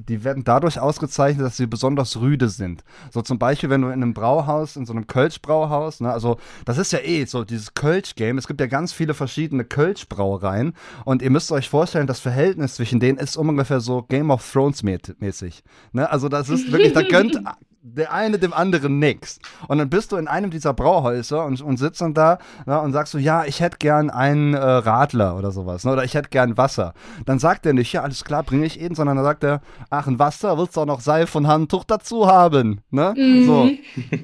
die 0.07 0.23
werden 0.23 0.43
dadurch 0.45 0.79
ausgezeichnet, 0.79 1.45
dass 1.45 1.57
sie 1.57 1.67
besonders 1.67 2.21
rüde 2.21 2.47
sind. 2.47 2.83
So 3.11 3.21
zum 3.21 3.37
Beispiel, 3.37 3.69
wenn 3.69 3.81
du 3.81 3.87
in 3.87 3.93
einem 3.95 4.13
Brauhaus, 4.13 4.77
in 4.77 4.85
so 4.85 4.93
einem 4.93 5.07
Kölsch-Brauhaus, 5.07 5.99
ne, 5.99 6.11
also 6.11 6.37
das 6.63 6.77
ist 6.77 6.93
ja 6.93 6.99
eh 6.99 7.25
so 7.25 7.43
dieses 7.43 7.73
Kölsch-Game. 7.73 8.37
Es 8.37 8.47
gibt 8.47 8.61
ja 8.61 8.67
ganz 8.67 8.93
viele 8.93 9.13
verschiedene 9.13 9.65
Kölsch-Brauereien 9.65 10.73
und 11.03 11.21
ihr 11.21 11.29
müsst 11.31 11.51
euch 11.51 11.67
vorstellen, 11.69 12.07
das 12.07 12.19
Verhältnis 12.21 12.75
zwischen 12.75 12.99
denen 13.01 13.17
ist 13.17 13.35
ungefähr 13.35 13.81
so 13.81 14.03
Game 14.03 14.29
of 14.31 14.49
Thrones 14.49 14.83
mä- 14.83 15.15
mäßig. 15.19 15.63
Ne? 15.91 16.09
Also 16.09 16.29
das 16.29 16.49
ist 16.49 16.71
wirklich, 16.71 16.93
da 16.93 17.01
gönnt 17.01 17.37
der 17.83 18.13
eine 18.13 18.37
dem 18.37 18.53
anderen 18.53 18.99
nix. 18.99 19.39
Und 19.67 19.79
dann 19.79 19.89
bist 19.89 20.11
du 20.11 20.17
in 20.17 20.27
einem 20.27 20.51
dieser 20.51 20.73
Brauhäuser 20.73 21.45
und, 21.45 21.61
und 21.61 21.77
sitzt 21.77 22.01
dann 22.01 22.13
da 22.13 22.37
ne, 22.65 22.79
und 22.79 22.93
sagst 22.93 23.11
so, 23.11 23.17
ja, 23.17 23.43
ich 23.45 23.59
hätte 23.59 23.77
gern 23.79 24.09
einen 24.11 24.53
äh, 24.53 24.59
Radler 24.59 25.35
oder 25.35 25.51
sowas, 25.51 25.83
ne, 25.83 25.91
oder 25.91 26.03
ich 26.03 26.13
hätte 26.13 26.29
gern 26.29 26.57
Wasser. 26.57 26.93
Dann 27.25 27.39
sagt 27.39 27.65
er 27.65 27.73
nicht, 27.73 27.91
ja, 27.91 28.03
alles 28.03 28.23
klar, 28.23 28.43
bringe 28.43 28.65
ich 28.65 28.79
eben, 28.79 28.93
sondern 28.93 29.17
dann 29.17 29.25
sagt 29.25 29.43
er, 29.43 29.61
ach, 29.89 30.05
ein 30.07 30.19
Wasser, 30.19 30.57
willst 30.57 30.77
du 30.77 30.81
auch 30.81 30.85
noch 30.85 31.01
Seife 31.01 31.37
und 31.39 31.47
Handtuch 31.47 31.83
dazu 31.83 32.27
haben, 32.27 32.81
ne? 32.91 33.13
So. 33.45 33.71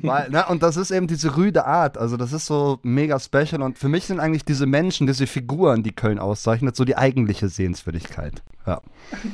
Weil, 0.03 0.29
ne, 0.29 0.45
und 0.47 0.61
das 0.61 0.77
ist 0.77 0.91
eben 0.91 1.07
diese 1.07 1.35
rüde 1.35 1.65
Art, 1.65 1.97
also 1.97 2.15
das 2.15 2.33
ist 2.33 2.45
so 2.45 2.79
mega 2.83 3.19
special 3.19 3.63
und 3.63 3.79
für 3.79 3.89
mich 3.89 4.05
sind 4.05 4.19
eigentlich 4.19 4.45
diese 4.45 4.67
Menschen, 4.67 5.07
diese 5.07 5.25
Figuren, 5.25 5.81
die 5.81 5.93
Köln 5.93 6.19
auszeichnet, 6.19 6.75
so 6.75 6.85
die 6.85 6.95
eigentliche 6.95 7.49
Sehenswürdigkeit. 7.49 8.43
Ja. 8.67 8.81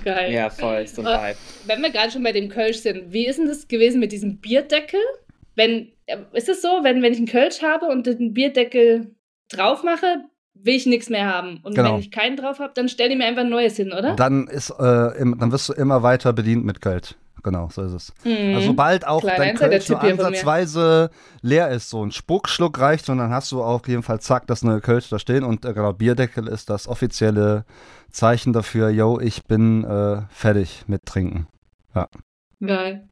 Geil. 0.05 0.31
Ja, 0.31 0.49
voll, 0.51 0.83
ist 0.83 0.95
so 0.95 1.01
ein 1.01 1.07
Vibe. 1.07 1.37
Wenn 1.65 1.81
wir 1.81 1.89
gerade 1.89 2.11
schon 2.11 2.21
bei 2.23 2.31
dem 2.31 2.49
Kölsch 2.49 2.77
sind, 2.77 3.11
wie 3.11 3.25
ist 3.25 3.39
denn 3.39 3.47
das 3.47 3.67
gewesen 3.67 3.99
mit 3.99 4.12
diesem 4.13 4.37
Bierdeckel? 4.37 4.99
Wenn, 5.55 5.91
äh, 6.05 6.17
ist 6.33 6.49
es 6.49 6.61
so, 6.61 6.79
wenn, 6.83 7.01
wenn 7.01 7.11
ich 7.13 7.19
einen 7.19 7.27
Kölsch 7.27 7.61
habe 7.61 7.87
und 7.87 8.05
den 8.05 8.33
Bierdeckel 8.33 9.15
drauf 9.49 9.83
mache, 9.83 10.23
will 10.55 10.75
ich 10.75 10.85
nichts 10.85 11.09
mehr 11.09 11.25
haben. 11.25 11.59
Und 11.63 11.75
Genau. 11.75 11.93
wenn 11.93 11.99
ich 11.99 12.11
keinen 12.11 12.37
drauf 12.37 12.59
habe, 12.59 12.73
dann 12.75 12.89
stell 12.89 13.09
dir 13.09 13.17
mir 13.17 13.25
einfach 13.25 13.41
ein 13.41 13.49
neues 13.49 13.75
hin, 13.75 13.91
oder? 13.91 14.15
Dann 14.15 14.47
ist, 14.47 14.69
äh, 14.79 15.17
im, 15.19 15.37
dann 15.39 15.51
wirst 15.51 15.69
du 15.69 15.73
immer 15.73 16.03
weiter 16.03 16.31
bedient 16.33 16.65
mit 16.65 16.81
Kölsch. 16.81 17.15
Genau, 17.43 17.67
so 17.69 17.81
ist 17.81 17.91
es. 17.91 18.13
Mhm. 18.23 18.55
Also 18.55 18.67
sobald 18.67 19.05
auch 19.05 19.19
Kleiner 19.19 19.37
dein 19.37 19.55
Kölsch 19.57 19.89
nur 19.89 20.01
ansatzweise 20.01 21.09
leer 21.41 21.69
ist, 21.71 21.89
so 21.89 22.03
ein 22.03 22.11
Spuckschluck 22.11 22.79
reicht 22.79 23.09
und 23.09 23.17
dann 23.17 23.31
hast 23.31 23.51
du 23.51 23.61
auf 23.61 23.85
jeden 23.89 24.01
Fall 24.01 24.21
zack 24.21 24.47
das 24.47 24.63
neue 24.63 24.79
Kölsch 24.79 25.09
da 25.09 25.19
stehen 25.19 25.43
und 25.43 25.65
äh, 25.65 25.73
genau, 25.73 25.91
Bierdeckel 25.91 26.47
ist 26.47 26.69
das 26.69 26.87
offizielle 26.87 27.65
Zeichen 28.09 28.53
dafür, 28.53 28.89
yo, 28.89 29.19
ich 29.19 29.43
bin 29.43 29.83
äh, 29.83 30.21
fertig 30.29 30.83
mit 30.87 31.05
Trinken. 31.05 31.47
Geil. 32.61 33.09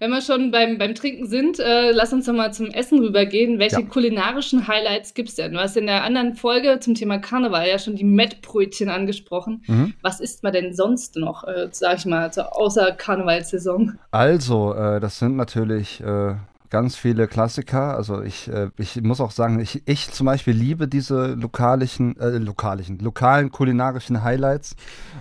Wenn 0.00 0.10
wir 0.10 0.20
schon 0.22 0.52
beim, 0.52 0.78
beim 0.78 0.94
Trinken 0.94 1.26
sind, 1.26 1.58
äh, 1.58 1.90
lass 1.90 2.12
uns 2.12 2.26
doch 2.26 2.32
mal 2.32 2.52
zum 2.52 2.66
Essen 2.66 3.00
rübergehen. 3.00 3.58
Welche 3.58 3.80
Ja. 3.80 3.86
kulinarischen 3.86 4.68
Highlights 4.68 5.12
gibt's 5.14 5.34
denn? 5.34 5.52
Du 5.52 5.58
hast 5.58 5.76
in 5.76 5.86
der 5.86 6.04
anderen 6.04 6.34
Folge 6.36 6.78
zum 6.78 6.94
Thema 6.94 7.18
Karneval 7.18 7.68
ja 7.68 7.78
schon 7.80 7.96
die 7.96 8.04
Mettbrötchen 8.04 8.88
angesprochen. 8.90 9.62
Mhm. 9.66 9.94
Was 10.00 10.20
isst 10.20 10.44
man 10.44 10.52
denn 10.52 10.72
sonst 10.72 11.16
noch, 11.16 11.42
äh, 11.44 11.68
sag 11.72 11.98
ich 11.98 12.06
mal, 12.06 12.32
so 12.32 12.42
außer 12.42 12.92
Karnevalssaison? 12.92 13.98
Also, 14.12 14.72
äh, 14.74 15.00
das 15.00 15.18
sind 15.18 15.36
natürlich 15.36 16.00
äh, 16.00 16.34
ganz 16.70 16.94
viele 16.94 17.26
Klassiker. 17.26 17.96
Also 17.96 18.22
ich, 18.22 18.46
äh, 18.48 18.68
ich 18.78 19.00
muss 19.02 19.20
auch 19.20 19.32
sagen, 19.32 19.58
ich, 19.58 19.82
ich 19.86 20.10
zum 20.12 20.26
Beispiel 20.26 20.54
liebe 20.54 20.86
diese 20.86 21.34
lokalischen, 21.34 22.16
äh, 22.20 22.38
lokalischen, 22.38 22.98
lokalen 23.00 23.50
kulinarischen 23.50 24.22
Highlights 24.22 24.76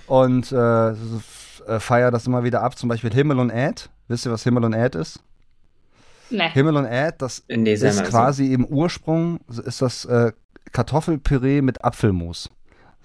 und 0.05 0.51
äh, 0.51 0.89
äh, 0.89 0.93
feiere 1.79 2.11
das 2.11 2.27
immer 2.27 2.43
wieder 2.43 2.61
ab. 2.61 2.77
Zum 2.77 2.89
Beispiel 2.89 3.11
Himmel 3.11 3.39
und 3.39 3.49
Äd. 3.49 3.89
Wisst 4.07 4.25
ihr, 4.25 4.31
was 4.31 4.43
Himmel 4.43 4.63
und 4.65 4.73
Äd 4.73 4.95
ist? 4.95 5.19
Ne. 6.29 6.49
Himmel 6.51 6.77
und 6.77 6.85
Äd, 6.85 7.15
das 7.19 7.43
Nee, 7.47 7.73
ist 7.73 7.83
mal 7.83 7.93
so. 7.93 8.03
quasi 8.03 8.53
im 8.53 8.65
Ursprung 8.65 9.39
ist 9.65 9.81
das 9.81 10.05
äh, 10.05 10.31
Kartoffelpüree 10.71 11.61
mit 11.61 11.83
Apfelmus. 11.83 12.49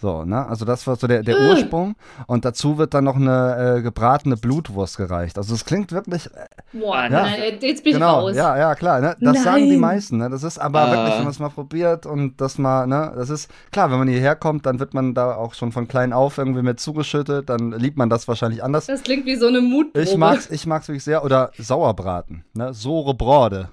So, 0.03 0.25
ne? 0.25 0.45
Also 0.49 0.65
das 0.65 0.85
war 0.89 0.97
so 0.97 1.07
der, 1.07 1.23
der 1.23 1.37
Äh. 1.39 1.49
Ursprung. 1.51 1.95
Und 2.27 2.45
dazu 2.45 2.77
wird 2.77 2.93
dann 2.93 3.05
noch 3.05 3.15
eine 3.15 3.77
äh, 3.79 3.83
gebratene 3.83 4.37
Blutwurst 4.37 4.97
gereicht. 4.97 5.39
Also 5.39 5.55
es 5.55 5.65
klingt 5.65 5.93
wirklich 5.93 6.29
Boah, 6.73 7.05
Ja. 7.05 7.09
nein, 7.09 7.41
jetzt 7.61 7.85
bin 7.85 7.93
ich 7.93 7.95
genau, 7.99 8.21
raus. 8.21 8.35
ja, 8.35 8.59
ja, 8.59 8.75
klar. 8.75 9.01
Ne? 9.01 9.17
Das 9.21 9.45
sagen 9.45 9.65
die 9.67 9.71
Nein. 9.71 9.79
meisten. 9.81 10.17
Ne? 10.19 10.29
Das 10.29 10.43
ist 10.43 10.59
aber 10.59 10.81
Ah. 10.81 10.91
wirklich, 10.91 11.15
wenn 11.15 11.23
man 11.23 11.31
es 11.31 11.39
mal 11.39 11.51
probiert 11.51 12.05
und 12.05 12.41
das 12.41 12.59
mal, 12.59 12.87
ne, 12.89 13.13
das 13.15 13.31
ist 13.31 13.49
klar, 13.71 13.93
wenn 13.93 13.99
man 14.01 14.09
hierher 14.09 14.35
kommt, 14.35 14.67
dann 14.67 14.81
wird 14.81 14.93
man 14.93 15.15
da 15.15 15.37
auch 15.37 15.55
schon 15.55 15.71
von 15.71 15.87
klein 15.87 16.13
auf 16.13 16.37
irgendwie 16.37 16.63
mit 16.63 16.81
zugeschüttet, 16.81 17.49
dann 17.49 17.71
liebt 17.71 17.97
man 17.97 18.11
das 18.11 18.27
wahrscheinlich 18.27 18.65
anders. 18.65 18.87
Das 18.87 19.05
klingt 19.05 19.25
wie 19.27 19.37
so 19.37 19.47
eine 19.47 19.61
Mutprobe. 19.61 20.01
Ich 20.03 20.17
mag's, 20.17 20.51
ich 20.51 20.67
mag's 20.67 20.89
wirklich 20.89 21.05
sehr. 21.05 21.25
Oder 21.25 21.53
Sauerbraten, 21.59 22.45
ne? 22.55 22.75
Sore 22.75 23.15
Brode. 23.15 23.69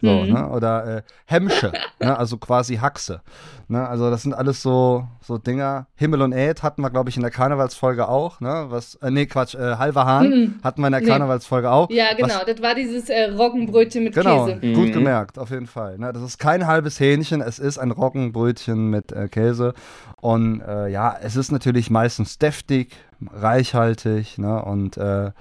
So, 0.00 0.08
Mhm. 0.24 0.32
ne? 0.32 0.48
Oder 0.50 0.96
äh, 0.98 1.02
Hemmsche, 1.26 1.72
ne? 2.00 2.16
also 2.16 2.36
quasi 2.36 2.76
Haxe. 2.76 3.20
Ne? 3.66 3.86
Also 3.86 4.10
das 4.10 4.22
sind 4.22 4.32
alles 4.32 4.62
so, 4.62 5.06
so 5.20 5.38
Dinger. 5.38 5.86
Himmel 5.96 6.22
und 6.22 6.32
Äd 6.32 6.62
hatten 6.62 6.82
wir, 6.82 6.90
glaube 6.90 7.10
ich, 7.10 7.16
in 7.16 7.22
der 7.22 7.30
Karnevalsfolge 7.32 8.08
auch. 8.08 8.40
Ne? 8.40 8.66
Was, 8.68 8.94
äh, 8.96 9.10
nee, 9.10 9.26
Quatsch, 9.26 9.54
äh, 9.56 9.76
halber 9.76 10.06
Hahn 10.06 10.28
Mhm. 10.30 10.54
hatten 10.62 10.80
wir 10.82 10.86
in 10.86 10.92
der 10.92 11.00
Nee. 11.02 11.08
Karnevalsfolge 11.08 11.70
auch. 11.70 11.90
Ja, 11.90 12.14
genau. 12.16 12.28
Was, 12.28 12.44
Das 12.46 12.62
war 12.62 12.74
dieses 12.76 13.08
äh, 13.08 13.24
Roggenbrötchen 13.32 14.04
mit 14.04 14.14
Genau, 14.14 14.46
Käse. 14.46 14.58
Mhm. 14.64 14.74
gut 14.74 14.92
gemerkt, 14.92 15.38
auf 15.38 15.50
jeden 15.50 15.66
Fall. 15.66 15.98
Ne? 15.98 16.12
Das 16.12 16.22
ist 16.22 16.38
kein 16.38 16.66
halbes 16.66 17.00
Hähnchen, 17.00 17.40
es 17.40 17.58
ist 17.58 17.78
ein 17.78 17.90
Roggenbrötchen 17.90 18.90
mit 18.90 19.10
äh, 19.12 19.28
Käse. 19.28 19.74
Und 20.20 20.60
äh, 20.60 20.88
ja, 20.88 21.16
es 21.20 21.34
ist 21.36 21.50
natürlich 21.52 21.90
meistens 21.90 22.38
deftig, 22.38 22.94
reichhaltig 23.32 24.38
ne? 24.38 24.62
und 24.62 24.96
äh, 24.96 25.32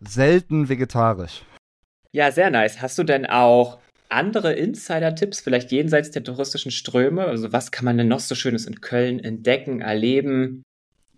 selten 0.00 0.68
vegetarisch. 0.68 1.42
Ja, 2.18 2.32
sehr 2.32 2.50
nice. 2.50 2.82
Hast 2.82 2.98
du 2.98 3.04
denn 3.04 3.26
auch 3.26 3.78
andere 4.08 4.52
Insider-Tipps, 4.52 5.38
vielleicht 5.38 5.70
jenseits 5.70 6.10
der 6.10 6.24
touristischen 6.24 6.72
Ströme? 6.72 7.24
Also 7.24 7.52
was 7.52 7.70
kann 7.70 7.84
man 7.84 7.96
denn 7.96 8.08
noch 8.08 8.18
so 8.18 8.34
Schönes 8.34 8.66
in 8.66 8.80
Köln 8.80 9.20
entdecken, 9.20 9.82
erleben? 9.82 10.64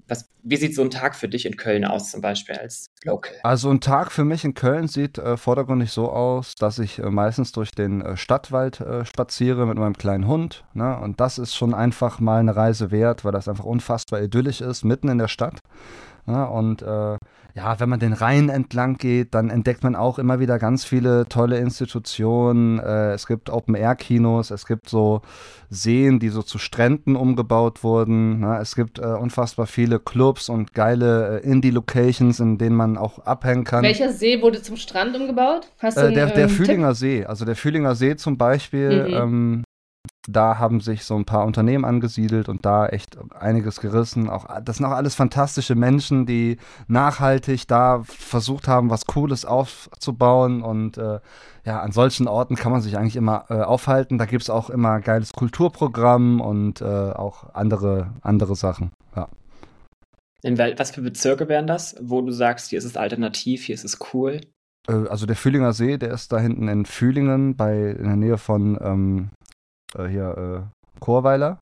Was, 0.08 0.28
wie 0.42 0.56
sieht 0.56 0.74
so 0.74 0.82
ein 0.82 0.90
Tag 0.90 1.16
für 1.16 1.26
dich 1.26 1.46
in 1.46 1.56
Köln 1.56 1.86
aus, 1.86 2.10
zum 2.10 2.20
Beispiel 2.20 2.56
als 2.56 2.84
Local? 3.02 3.32
Also 3.44 3.70
ein 3.70 3.80
Tag 3.80 4.12
für 4.12 4.26
mich 4.26 4.44
in 4.44 4.52
Köln 4.52 4.88
sieht 4.88 5.16
äh, 5.16 5.38
vordergründig 5.38 5.90
so 5.90 6.10
aus, 6.10 6.54
dass 6.54 6.78
ich 6.78 6.98
äh, 6.98 7.08
meistens 7.08 7.52
durch 7.52 7.70
den 7.70 8.02
äh, 8.02 8.18
Stadtwald 8.18 8.80
äh, 8.80 9.06
spaziere 9.06 9.66
mit 9.66 9.78
meinem 9.78 9.96
kleinen 9.96 10.26
Hund. 10.26 10.64
Ne? 10.74 10.98
Und 10.98 11.18
das 11.18 11.38
ist 11.38 11.56
schon 11.56 11.72
einfach 11.72 12.20
mal 12.20 12.40
eine 12.40 12.56
Reise 12.56 12.90
wert, 12.90 13.24
weil 13.24 13.32
das 13.32 13.48
einfach 13.48 13.64
unfassbar 13.64 14.20
idyllisch 14.20 14.60
ist, 14.60 14.84
mitten 14.84 15.08
in 15.08 15.16
der 15.16 15.28
Stadt. 15.28 15.60
Ja, 16.26 16.44
und 16.44 16.82
äh, 16.82 17.16
ja, 17.54 17.78
wenn 17.80 17.88
man 17.88 18.00
den 18.00 18.12
Rhein 18.12 18.48
entlang 18.48 18.96
geht, 18.96 19.34
dann 19.34 19.50
entdeckt 19.50 19.82
man 19.82 19.96
auch 19.96 20.18
immer 20.18 20.40
wieder 20.40 20.58
ganz 20.58 20.84
viele 20.84 21.26
tolle 21.28 21.58
Institutionen. 21.58 22.78
Äh, 22.78 23.12
es 23.12 23.26
gibt 23.26 23.50
Open-Air-Kinos, 23.50 24.50
es 24.50 24.66
gibt 24.66 24.88
so 24.88 25.22
Seen, 25.68 26.18
die 26.18 26.28
so 26.30 26.42
zu 26.42 26.58
Stränden 26.58 27.16
umgebaut 27.16 27.82
wurden. 27.84 28.40
Ne? 28.40 28.58
Es 28.60 28.74
gibt 28.74 28.98
äh, 28.98 29.02
unfassbar 29.02 29.66
viele 29.66 29.98
Clubs 30.00 30.48
und 30.48 30.74
geile 30.74 31.40
äh, 31.42 31.46
Indie-Locations, 31.48 32.40
in 32.40 32.58
denen 32.58 32.76
man 32.76 32.96
auch 32.96 33.20
abhängen 33.20 33.64
kann. 33.64 33.82
Welcher 33.84 34.12
See 34.12 34.42
wurde 34.42 34.62
zum 34.62 34.76
Strand 34.76 35.16
umgebaut? 35.16 35.68
Hast 35.78 35.96
du 35.96 36.02
Äh, 36.02 36.04
einen, 36.06 36.14
der, 36.14 36.26
der 36.26 36.44
ähm, 36.44 36.50
Fühlinger 36.50 36.94
See, 36.94 37.24
also 37.24 37.44
der 37.44 37.56
Fühlinger 37.56 37.94
See 37.94 38.16
zum 38.16 38.36
Beispiel, 38.38 39.06
Mhm. 39.08 39.14
ähm, 39.14 39.64
da 40.28 40.58
haben 40.58 40.80
sich 40.80 41.04
so 41.04 41.16
ein 41.16 41.24
paar 41.24 41.46
Unternehmen 41.46 41.84
angesiedelt 41.84 42.48
und 42.48 42.66
da 42.66 42.86
echt 42.86 43.16
einiges 43.34 43.80
gerissen. 43.80 44.28
Auch, 44.28 44.46
das 44.62 44.76
sind 44.76 44.86
auch 44.86 44.92
alles 44.92 45.14
fantastische 45.14 45.74
Menschen, 45.74 46.26
die 46.26 46.58
nachhaltig 46.88 47.66
da 47.66 48.02
versucht 48.04 48.68
haben, 48.68 48.90
was 48.90 49.06
Cooles 49.06 49.44
aufzubauen. 49.44 50.62
Und 50.62 50.98
äh, 50.98 51.20
ja, 51.64 51.80
an 51.80 51.92
solchen 51.92 52.28
Orten 52.28 52.56
kann 52.56 52.70
man 52.70 52.82
sich 52.82 52.98
eigentlich 52.98 53.16
immer 53.16 53.46
äh, 53.48 53.54
aufhalten. 53.62 54.18
Da 54.18 54.26
gibt 54.26 54.42
es 54.42 54.50
auch 54.50 54.68
immer 54.68 55.00
geiles 55.00 55.32
Kulturprogramm 55.32 56.40
und 56.40 56.82
äh, 56.82 56.84
auch 56.84 57.54
andere, 57.54 58.12
andere 58.20 58.56
Sachen. 58.56 58.92
Ja. 59.16 59.28
In 60.42 60.58
was 60.58 60.90
für 60.90 61.02
Bezirke 61.02 61.48
wären 61.48 61.66
das, 61.66 61.96
wo 62.00 62.20
du 62.20 62.32
sagst, 62.32 62.70
hier 62.70 62.78
ist 62.78 62.84
es 62.84 62.96
alternativ, 62.96 63.64
hier 63.64 63.74
ist 63.74 63.84
es 63.84 63.98
cool? 64.12 64.40
Äh, 64.86 65.08
also 65.08 65.24
der 65.24 65.36
Fühlinger 65.36 65.72
See, 65.72 65.96
der 65.96 66.12
ist 66.12 66.32
da 66.32 66.38
hinten 66.38 66.68
in 66.68 66.84
Fühlingen, 66.84 67.56
bei, 67.56 67.90
in 67.90 68.04
der 68.04 68.16
Nähe 68.16 68.38
von 68.38 68.78
ähm, 68.82 69.30
äh, 69.96 70.06
hier 70.06 70.66
äh, 70.66 71.00
Chorweiler. 71.00 71.58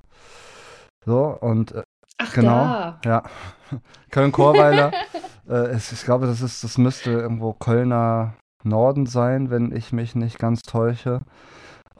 So, 1.04 1.24
und 1.40 1.72
äh, 1.72 1.82
Ach, 2.18 2.32
genau. 2.32 2.50
da. 2.64 3.00
ja, 3.04 3.22
Köln-Chorweiler. 4.10 4.92
äh, 5.48 5.52
es, 5.52 5.92
ich 5.92 6.04
glaube, 6.04 6.26
das 6.26 6.40
ist, 6.40 6.64
das 6.64 6.78
müsste 6.78 7.10
irgendwo 7.10 7.52
Kölner 7.52 8.34
Norden 8.64 9.06
sein, 9.06 9.50
wenn 9.50 9.74
ich 9.74 9.92
mich 9.92 10.14
nicht 10.14 10.38
ganz 10.38 10.62
täusche. 10.62 11.20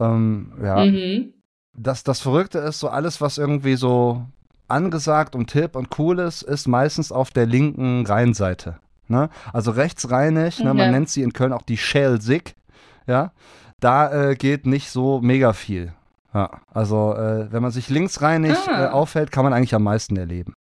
Ähm, 0.00 0.52
ja, 0.62 0.84
Mhm. 0.84 1.32
das, 1.76 2.02
das 2.02 2.20
Verrückte 2.20 2.58
ist, 2.58 2.80
so 2.80 2.88
alles, 2.88 3.20
was 3.20 3.38
irgendwie 3.38 3.76
so 3.76 4.24
angesagt 4.66 5.34
und 5.34 5.50
hip 5.52 5.76
und 5.76 5.98
cool 5.98 6.18
ist, 6.18 6.42
ist 6.42 6.66
meistens 6.68 7.10
auf 7.12 7.30
der 7.30 7.46
linken 7.46 8.04
Rheinseite. 8.06 8.78
Ne? 9.06 9.30
Also 9.52 9.70
rechtsrheinig, 9.70 10.58
ne? 10.58 10.74
man 10.74 10.90
nennt 10.90 11.08
sie 11.08 11.22
in 11.22 11.32
Köln 11.32 11.52
auch 11.54 11.62
die 11.62 11.78
Schelsig, 11.78 12.54
ja. 13.06 13.32
Da 13.80 14.30
äh, 14.30 14.34
geht 14.34 14.66
nicht 14.66 14.90
so 14.90 15.20
mega 15.22 15.52
viel. 15.52 15.92
Ja, 16.34 16.60
also 16.72 17.14
äh, 17.14 17.50
wenn 17.52 17.62
man 17.62 17.70
sich 17.70 17.88
linksrheinig 17.88 18.56
Ah. 18.68 18.86
äh, 18.86 18.88
aufhält, 18.88 19.32
kann 19.32 19.44
man 19.44 19.52
eigentlich 19.52 19.74
am 19.74 19.82
meisten 19.82 20.16
erleben. 20.16 20.54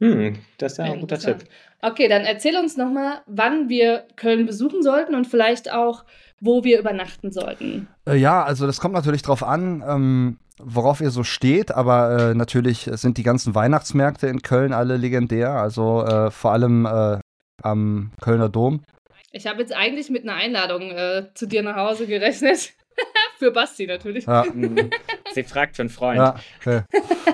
Hm, 0.00 0.38
das 0.58 0.72
ist 0.72 0.78
ja 0.78 0.84
ein 0.86 1.00
guter. 1.00 1.18
Tipp. 1.18 1.44
Okay, 1.80 2.08
dann 2.08 2.22
erzähl 2.22 2.56
uns 2.56 2.76
nochmal, 2.76 3.22
wann 3.26 3.68
wir 3.68 4.06
Köln 4.16 4.44
besuchen 4.44 4.82
sollten 4.82 5.14
und 5.14 5.26
vielleicht 5.26 5.72
auch, 5.72 6.04
wo 6.40 6.64
wir 6.64 6.80
übernachten 6.80 7.30
sollten. 7.30 7.86
Äh, 8.08 8.16
ja, 8.16 8.42
also 8.42 8.66
das 8.66 8.80
kommt 8.80 8.94
natürlich 8.94 9.22
drauf 9.22 9.44
an, 9.44 9.84
ähm, 9.86 10.38
worauf 10.58 11.00
ihr 11.00 11.10
so 11.10 11.22
steht, 11.22 11.70
aber 11.72 12.30
äh, 12.30 12.34
natürlich 12.34 12.90
sind 12.94 13.18
die 13.18 13.22
ganzen 13.22 13.54
Weihnachtsmärkte 13.54 14.26
in 14.26 14.42
Köln 14.42 14.72
alle 14.72 14.96
legendär, 14.96 15.50
also 15.52 16.04
äh, 16.04 16.30
vor 16.32 16.50
allem 16.52 16.86
äh, 16.86 17.18
am 17.62 18.10
Kölner 18.20 18.48
Dom. 18.48 18.82
Ich 19.30 19.46
habe 19.46 19.60
jetzt 19.60 19.74
eigentlich 19.74 20.10
mit 20.10 20.24
einer 20.24 20.34
Einladung 20.34 20.90
äh, 20.90 21.28
zu 21.34 21.46
dir 21.46 21.62
nach 21.62 21.76
Hause 21.76 22.06
gerechnet. 22.08 22.72
Für 23.38 23.50
Basti 23.50 23.86
natürlich. 23.86 24.26
Ja. 24.26 24.44
Sie 25.34 25.42
fragt 25.42 25.74
für 25.74 25.82
einen 25.82 25.88
Freund. 25.88 26.18
ja, 26.18 26.36
okay. 26.60 26.82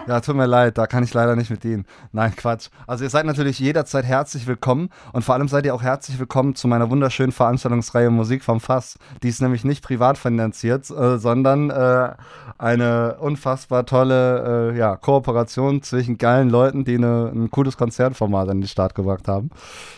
ja, 0.08 0.20
tut 0.20 0.34
mir 0.34 0.46
leid, 0.46 0.78
da 0.78 0.86
kann 0.86 1.04
ich 1.04 1.12
leider 1.12 1.36
nicht 1.36 1.50
mit 1.50 1.62
dienen. 1.62 1.84
Nein, 2.12 2.34
Quatsch. 2.34 2.68
Also 2.86 3.04
ihr 3.04 3.10
seid 3.10 3.26
natürlich 3.26 3.58
jederzeit 3.58 4.06
herzlich 4.06 4.46
willkommen 4.46 4.88
und 5.12 5.22
vor 5.22 5.34
allem 5.34 5.48
seid 5.48 5.66
ihr 5.66 5.74
auch 5.74 5.82
herzlich 5.82 6.18
willkommen 6.18 6.54
zu 6.54 6.66
meiner 6.66 6.88
wunderschönen 6.88 7.32
Veranstaltungsreihe 7.32 8.08
Musik 8.08 8.42
vom 8.42 8.60
Fass. 8.60 8.98
Die 9.22 9.28
ist 9.28 9.42
nämlich 9.42 9.64
nicht 9.64 9.84
privat 9.84 10.16
finanziert, 10.16 10.88
äh, 10.88 11.18
sondern 11.18 11.68
äh, 11.68 12.14
eine 12.56 13.16
unfassbar 13.20 13.84
tolle 13.84 14.72
äh, 14.72 14.78
ja, 14.78 14.96
Kooperation 14.96 15.82
zwischen 15.82 16.16
geilen 16.16 16.48
Leuten, 16.48 16.84
die 16.84 16.94
eine, 16.94 17.30
ein 17.34 17.50
cooles 17.50 17.76
Konzertformat 17.76 18.48
an 18.48 18.62
den 18.62 18.68
Start 18.68 18.94
gebracht 18.94 19.28
haben. 19.28 19.50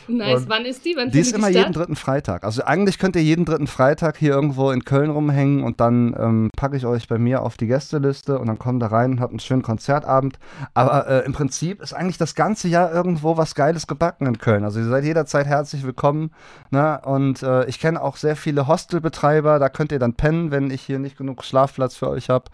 Nice. 0.09 0.43
Und 0.43 0.49
Wann 0.49 0.65
ist 0.65 0.85
die? 0.85 0.95
Wann 0.97 1.11
Die 1.11 1.21
ist 1.21 1.35
immer 1.35 1.49
die 1.49 1.55
jeden 1.55 1.73
dritten 1.73 1.97
Freitag. 1.97 2.43
Also 2.43 2.65
eigentlich 2.65 2.99
könnt 2.99 3.15
ihr 3.15 3.23
jeden 3.23 3.45
dritten 3.45 3.69
Freitag 3.69 4.17
hier 4.17 4.33
irgendwo 4.33 4.71
in 4.73 4.85
Köln 4.85 5.11
rumhängen 5.11 5.52
und 5.61 5.81
dann 5.81 6.15
ähm, 6.19 6.51
packe 6.57 6.77
ich 6.77 6.87
euch 6.87 7.09
bei 7.09 7.19
mir 7.19 7.43
auf 7.43 7.57
die 7.57 7.67
Gästeliste 7.67 8.39
und 8.39 8.47
dann 8.47 8.59
kommt 8.59 8.83
da 8.83 8.87
rein 8.87 9.13
und 9.13 9.21
habt 9.21 9.33
einen 9.33 9.41
schönen 9.41 9.63
Konzertabend. 9.63 10.39
Aber 10.75 11.07
äh, 11.07 11.27
im 11.27 11.33
Prinzip 11.33 11.83
ist 11.83 11.93
eigentlich 11.93 12.19
das 12.19 12.35
ganze 12.35 12.69
Jahr 12.69 12.93
irgendwo 12.93 13.37
was 13.37 13.55
Geiles 13.55 13.87
gebacken 13.87 14.27
in 14.27 14.39
Köln. 14.39 14.65
Also 14.65 14.81
ihr 14.81 14.87
seid 14.87 15.05
jederzeit 15.05 15.47
herzlich 15.47 15.85
willkommen. 15.85 16.31
Ne? 16.71 17.01
Und 17.05 17.43
äh, 17.43 17.65
ich 17.67 17.79
kenne 17.81 18.01
auch 18.01 18.17
sehr 18.17 18.37
viele 18.37 18.67
Hostelbetreiber. 18.67 19.59
Da 19.59 19.69
könnt 19.69 19.93
ihr 19.93 19.99
dann 19.99 20.15
pennen, 20.15 20.51
wenn 20.51 20.71
ich 20.71 20.83
hier 20.83 20.99
nicht 20.99 21.17
genug 21.19 21.45
Schlafplatz 21.45 21.97
für 21.97 22.09
euch 22.09 22.31
habe. 22.31 22.45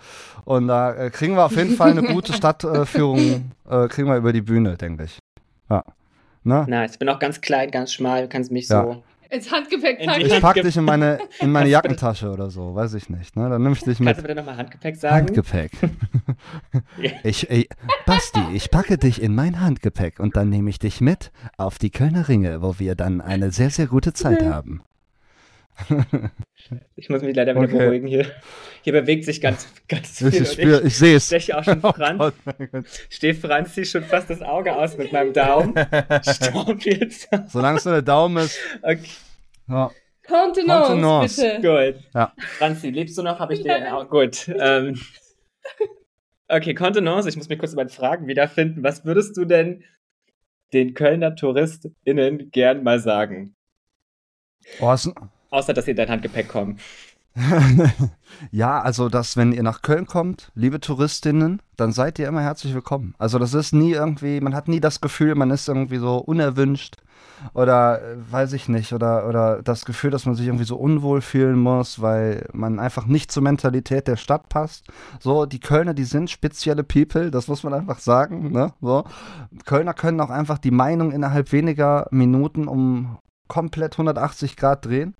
Und 0.44 0.68
da 0.68 0.94
äh, 0.94 1.10
kriegen 1.10 1.34
wir 1.36 1.44
auf 1.44 1.56
jeden 1.56 1.76
Fall 1.76 1.90
eine 1.90 2.02
gute 2.02 2.32
Stadtführung, 2.38 3.52
äh, 3.68 3.88
kriegen 3.88 4.08
wir 4.08 4.16
über 4.16 4.32
die 4.32 4.42
Bühne, 4.42 4.76
denke 4.76 5.04
ich. 5.04 5.18
Ja. 5.70 5.84
Ne? 6.44 6.64
Nice. 6.68 6.92
Ich 6.92 6.98
bin 6.98 7.08
auch 7.08 7.18
ganz 7.18 7.40
klein, 7.40 7.70
ganz 7.70 7.92
schmal, 7.92 8.22
du 8.22 8.28
kannst 8.28 8.50
mich 8.50 8.68
Ja. 8.68 8.82
so. 8.82 9.02
Ins 9.30 9.52
Handgepäck 9.52 10.00
packen. 10.06 10.20
Ich 10.20 10.40
pack 10.40 10.54
dich 10.62 10.76
in 10.76 10.84
meine, 10.84 11.18
in 11.40 11.52
meine 11.52 11.70
Kannst 11.70 11.72
Jackentasche 11.72 12.30
oder 12.30 12.50
so, 12.50 12.74
weiß 12.74 12.94
ich 12.94 13.10
nicht. 13.10 13.36
Ne? 13.36 13.50
Dann 13.50 13.62
nimm 13.62 13.72
ich 13.72 13.80
dich 13.80 13.98
Kannst 13.98 14.04
mit 14.04 14.18
du 14.18 14.22
bitte 14.22 14.34
nochmal 14.34 14.56
Handgepäck 14.56 14.96
sagen? 14.96 15.26
Handgepäck. 15.26 15.72
ich, 17.24 17.50
ich, 17.50 17.68
Basti, 18.06 18.40
ich 18.54 18.70
packe 18.70 18.96
dich 18.96 19.20
in 19.20 19.34
mein 19.34 19.60
Handgepäck 19.60 20.18
und 20.18 20.36
dann 20.36 20.48
nehme 20.48 20.70
ich 20.70 20.78
dich 20.78 21.00
mit 21.00 21.30
auf 21.58 21.78
die 21.78 21.90
Kölner 21.90 22.28
Ringe, 22.28 22.62
wo 22.62 22.78
wir 22.78 22.94
dann 22.94 23.20
eine 23.20 23.50
sehr, 23.50 23.70
sehr 23.70 23.86
gute 23.86 24.14
Zeit 24.14 24.42
haben. 24.42 24.82
Ich 26.96 27.08
muss 27.08 27.22
mich 27.22 27.34
leider 27.36 27.54
wieder 27.54 27.64
Okay. 27.64 27.78
beruhigen 27.78 28.06
hier. 28.08 28.26
Hier 28.82 28.92
bewegt 28.92 29.24
sich 29.24 29.40
ganz, 29.40 29.68
ganz 29.88 30.18
viel. 30.18 30.28
Ich, 30.28 30.36
und 30.36 30.42
ich, 30.42 30.52
spür, 30.52 30.84
ich 30.84 30.96
sehe 30.98 31.16
es. 31.16 31.26
steche 31.26 31.56
auch 31.56 31.64
schon 31.64 31.80
Oh 31.82 31.92
Franz. 31.92 32.34
Mein 32.44 32.68
Gott. 32.70 32.84
Stehe 33.10 33.34
Franz 33.34 33.74
zieht 33.74 33.86
schon 33.88 34.02
fast 34.04 34.28
das 34.30 34.42
Auge 34.42 34.74
aus 34.74 34.96
mit 34.98 35.12
meinem 35.12 35.32
Daumen. 35.32 35.74
Stopp 36.22 36.82
jetzt. 36.84 37.28
Solange 37.48 37.78
es 37.78 37.84
nur 37.84 37.94
der 37.94 38.02
Daumen 38.02 38.44
ist. 38.44 38.58
Okay, 38.82 39.00
Ja. 39.68 39.90
Kontenance, 40.26 40.88
Kontenance. 40.88 41.42
bitte. 41.62 41.94
gut. 41.94 42.04
Ja. 42.14 42.32
Franzi, 42.58 42.90
lebst 42.90 43.16
du 43.16 43.22
noch? 43.22 43.38
Habe 43.38 43.54
ich 43.54 43.62
dir. 43.62 43.96
Oh, 43.98 44.04
gut. 44.04 44.46
Ähm, 44.48 45.00
okay, 46.48 46.74
Kontenance. 46.74 47.28
Ich 47.28 47.36
muss 47.36 47.48
mich 47.48 47.58
kurz 47.58 47.72
in 47.72 47.76
meinen 47.76 47.88
Fragen 47.88 48.26
wiederfinden. 48.26 48.82
Was 48.82 49.04
würdest 49.06 49.36
du 49.38 49.44
denn 49.46 49.84
den 50.74 50.92
Kölner 50.92 51.34
TouristInnen 51.34 52.50
gern 52.50 52.82
mal 52.82 53.00
sagen? 53.00 53.54
Oh, 54.80 54.92
ist, 54.92 55.10
Außer, 55.50 55.72
dass 55.72 55.88
in 55.88 55.96
dein 55.96 56.08
Handgepäck 56.08 56.48
kommen. 56.48 56.78
ja, 58.50 58.80
also 58.80 59.08
dass, 59.08 59.36
wenn 59.36 59.52
ihr 59.52 59.62
nach 59.62 59.82
Köln 59.82 60.06
kommt, 60.06 60.50
liebe 60.54 60.80
Touristinnen, 60.80 61.62
dann 61.76 61.92
seid 61.92 62.18
ihr 62.18 62.26
immer 62.26 62.42
herzlich 62.42 62.74
willkommen. 62.74 63.14
Also 63.18 63.38
das 63.38 63.54
ist 63.54 63.72
nie 63.72 63.92
irgendwie, 63.92 64.40
man 64.40 64.54
hat 64.54 64.68
nie 64.68 64.80
das 64.80 65.00
Gefühl, 65.00 65.34
man 65.34 65.50
ist 65.50 65.68
irgendwie 65.68 65.98
so 65.98 66.18
unerwünscht 66.18 66.96
oder 67.54 68.02
äh, 68.02 68.16
weiß 68.32 68.52
ich 68.52 68.68
nicht, 68.68 68.92
oder, 68.92 69.28
oder 69.28 69.62
das 69.62 69.84
Gefühl, 69.84 70.10
dass 70.10 70.26
man 70.26 70.34
sich 70.34 70.46
irgendwie 70.46 70.64
so 70.64 70.76
unwohl 70.76 71.20
fühlen 71.20 71.58
muss, 71.58 72.00
weil 72.02 72.48
man 72.52 72.80
einfach 72.80 73.06
nicht 73.06 73.30
zur 73.30 73.42
Mentalität 73.42 74.08
der 74.08 74.16
Stadt 74.16 74.48
passt. 74.48 74.86
So, 75.20 75.46
die 75.46 75.60
Kölner, 75.60 75.94
die 75.94 76.04
sind 76.04 76.30
spezielle 76.30 76.84
People, 76.84 77.30
das 77.30 77.48
muss 77.48 77.62
man 77.62 77.74
einfach 77.74 77.98
sagen. 77.98 78.52
Ne? 78.52 78.72
So. 78.80 79.04
Kölner 79.64 79.94
können 79.94 80.20
auch 80.20 80.30
einfach 80.30 80.58
die 80.58 80.70
Meinung 80.70 81.12
innerhalb 81.12 81.52
weniger 81.52 82.08
Minuten 82.10 82.66
um 82.66 83.18
komplett 83.48 83.94
180 83.94 84.56
Grad 84.56 84.84
drehen. 84.86 85.14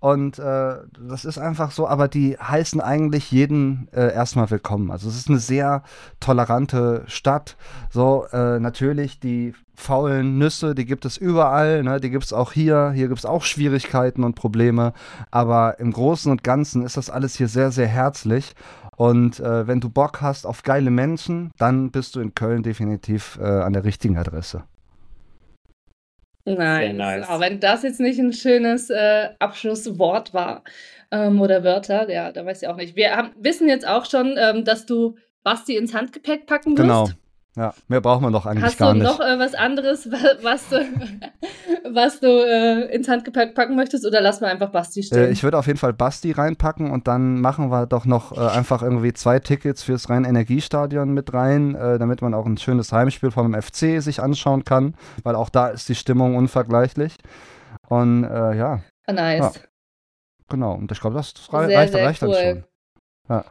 Und 0.00 0.38
äh, 0.38 0.76
das 0.98 1.24
ist 1.24 1.38
einfach 1.38 1.70
so, 1.70 1.86
aber 1.86 2.08
die 2.08 2.36
heißen 2.38 2.80
eigentlich 2.80 3.30
jeden 3.30 3.88
äh, 3.92 4.12
erstmal 4.12 4.50
willkommen. 4.50 4.90
Also 4.90 5.08
es 5.08 5.16
ist 5.16 5.28
eine 5.28 5.38
sehr 5.38 5.82
tolerante 6.20 7.04
Stadt. 7.06 7.56
So, 7.90 8.26
äh, 8.32 8.58
natürlich 8.58 9.20
die 9.20 9.54
faulen 9.74 10.38
Nüsse, 10.38 10.74
die 10.74 10.84
gibt 10.84 11.04
es 11.04 11.16
überall, 11.16 11.82
ne? 11.82 12.00
die 12.00 12.10
gibt 12.10 12.24
es 12.24 12.32
auch 12.32 12.52
hier. 12.52 12.92
Hier 12.94 13.08
gibt 13.08 13.18
es 13.18 13.26
auch 13.26 13.42
Schwierigkeiten 13.42 14.24
und 14.24 14.34
Probleme. 14.34 14.92
Aber 15.30 15.78
im 15.78 15.92
Großen 15.92 16.30
und 16.30 16.44
Ganzen 16.44 16.84
ist 16.84 16.96
das 16.96 17.10
alles 17.10 17.36
hier 17.36 17.48
sehr, 17.48 17.70
sehr 17.70 17.88
herzlich. 17.88 18.54
Und 18.96 19.40
äh, 19.40 19.66
wenn 19.66 19.80
du 19.80 19.88
Bock 19.88 20.20
hast 20.20 20.46
auf 20.46 20.62
geile 20.62 20.90
Menschen, 20.90 21.50
dann 21.58 21.90
bist 21.90 22.14
du 22.14 22.20
in 22.20 22.34
Köln 22.34 22.62
definitiv 22.62 23.38
äh, 23.40 23.44
an 23.44 23.72
der 23.72 23.84
richtigen 23.84 24.16
Adresse. 24.16 24.64
Nice. 26.44 26.92
nice. 26.94 27.28
Aber 27.28 27.40
wenn 27.40 27.60
das 27.60 27.82
jetzt 27.82 28.00
nicht 28.00 28.18
ein 28.18 28.32
schönes 28.32 28.90
äh, 28.90 29.28
Abschlusswort 29.38 30.34
war 30.34 30.64
ähm, 31.10 31.40
oder 31.40 31.62
Wörter, 31.62 32.10
ja, 32.10 32.32
da 32.32 32.44
weiß 32.44 32.62
ich 32.62 32.68
auch 32.68 32.76
nicht. 32.76 32.96
Wir 32.96 33.14
haben, 33.16 33.30
wissen 33.38 33.68
jetzt 33.68 33.86
auch 33.86 34.06
schon, 34.06 34.36
ähm, 34.36 34.64
dass 34.64 34.86
du 34.86 35.16
Basti 35.44 35.76
ins 35.76 35.94
Handgepäck 35.94 36.46
packen 36.46 36.76
wirst. 36.76 36.80
Genau. 36.80 37.08
Ja, 37.54 37.74
mehr 37.88 38.00
braucht 38.00 38.22
man 38.22 38.32
doch 38.32 38.46
eigentlich 38.46 38.64
Hast 38.64 38.78
gar 38.78 38.94
nicht. 38.94 39.04
Hast 39.06 39.18
du 39.18 39.22
noch 39.22 39.28
äh, 39.28 39.38
was 39.38 39.54
anderes, 39.54 40.10
was 40.42 40.68
du, 40.70 40.76
was 41.92 42.18
du 42.20 42.26
äh, 42.26 42.94
ins 42.94 43.08
Handgepäck 43.08 43.54
packen 43.54 43.76
möchtest 43.76 44.06
oder 44.06 44.22
lassen 44.22 44.40
wir 44.40 44.48
einfach 44.48 44.70
Basti 44.70 45.00
Äh, 45.00 45.02
stehen? 45.02 45.32
ich 45.32 45.42
würde 45.42 45.58
auf 45.58 45.66
jeden 45.66 45.78
Fall 45.78 45.92
Basti 45.92 46.32
reinpacken 46.32 46.90
und 46.90 47.08
dann 47.08 47.40
machen 47.42 47.70
wir 47.70 47.84
doch 47.86 48.06
noch 48.06 48.32
äh, 48.36 48.40
einfach 48.40 48.82
irgendwie 48.82 49.12
zwei 49.12 49.38
Tickets 49.38 49.82
fürs 49.82 50.08
Rhein-Energiestadion 50.08 51.12
mit 51.12 51.34
rein, 51.34 51.74
äh, 51.74 51.98
damit 51.98 52.22
man 52.22 52.32
auch 52.32 52.46
ein 52.46 52.56
schönes 52.56 52.90
Heimspiel 52.90 53.30
vom 53.30 53.52
FC 53.52 54.00
sich 54.02 54.22
anschauen 54.22 54.64
kann, 54.64 54.94
weil 55.22 55.34
auch 55.34 55.50
da 55.50 55.68
ist 55.68 55.88
die 55.90 55.94
Stimmung 55.94 56.36
unvergleichlich. 56.36 57.16
Und 57.88 58.24
äh, 58.24 58.56
ja, 58.56 58.80
nice. 59.10 59.54
Ja. 59.56 59.60
genau. 60.48 60.72
Und 60.74 60.90
ich 60.90 61.00
glaube, 61.00 61.16
das, 61.16 61.34
das 61.34 61.52
rei- 61.52 61.66
Sehr, 61.66 61.78
reicht, 61.78 61.92
sehr 61.92 62.06
reicht 62.06 62.22
dann 62.22 62.28
cool. 62.30 62.36
schon. 62.36 62.64
Ja. 63.28 63.44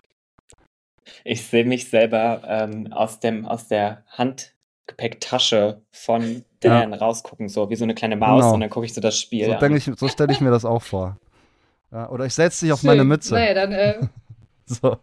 Ich 1.24 1.46
sehe 1.46 1.66
mich 1.66 1.90
selber 1.90 2.42
ähm, 2.48 2.92
aus, 2.94 3.20
dem, 3.20 3.46
aus 3.46 3.68
der 3.68 4.04
Handgepäcktasche 4.10 5.82
von 5.92 6.44
Dan 6.60 6.94
rausgucken, 6.94 7.50
so 7.50 7.70
wie 7.70 7.76
so 7.76 7.84
eine 7.86 7.96
kleine 7.96 8.16
Maus 8.16 8.42
Genau. 8.44 8.54
und 8.56 8.62
dann 8.62 8.70
gucke 8.70 8.86
ich 8.86 8.94
so 8.94 9.02
das 9.02 9.20
Spiel 9.20 9.46
So, 9.46 9.54
an. 9.54 9.76
ich, 9.76 9.86
so 9.96 10.08
stelle 10.08 10.32
ich 10.32 10.42
mir 10.42 10.52
das 10.52 10.66
auch 10.66 10.82
vor. 10.82 11.18
Ja, 11.92 12.10
oder 12.10 12.26
ich 12.26 12.34
setze 12.34 12.66
dich 12.66 12.72
auf 12.74 12.82
Schön. 12.82 12.88
meine 12.90 13.04
Mütze. 13.04 13.34
Naja, 13.34 13.54
dann, 13.54 13.72
äh, 13.72 14.00
So. 14.66 14.98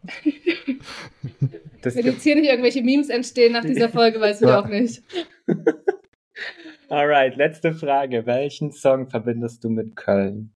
Das 1.82 1.94
wenn 1.94 2.06
jetzt 2.06 2.22
hier 2.22 2.36
nicht 2.36 2.48
irgendwelche 2.48 2.82
Memes 2.82 3.10
entstehen 3.10 3.52
nach 3.52 3.64
dieser 3.64 3.88
Folge, 3.90 4.18
weiß 4.20 4.40
ich 4.40 4.48
Ja. 4.48 4.60
auch 4.60 4.66
nicht. 4.68 5.02
Alright, 6.88 7.36
letzte 7.36 7.74
Frage. 7.74 8.24
Welchen 8.24 8.72
Song 8.72 9.08
verbindest 9.10 9.62
du 9.64 9.68
mit 9.68 9.94
Köln? 9.96 10.54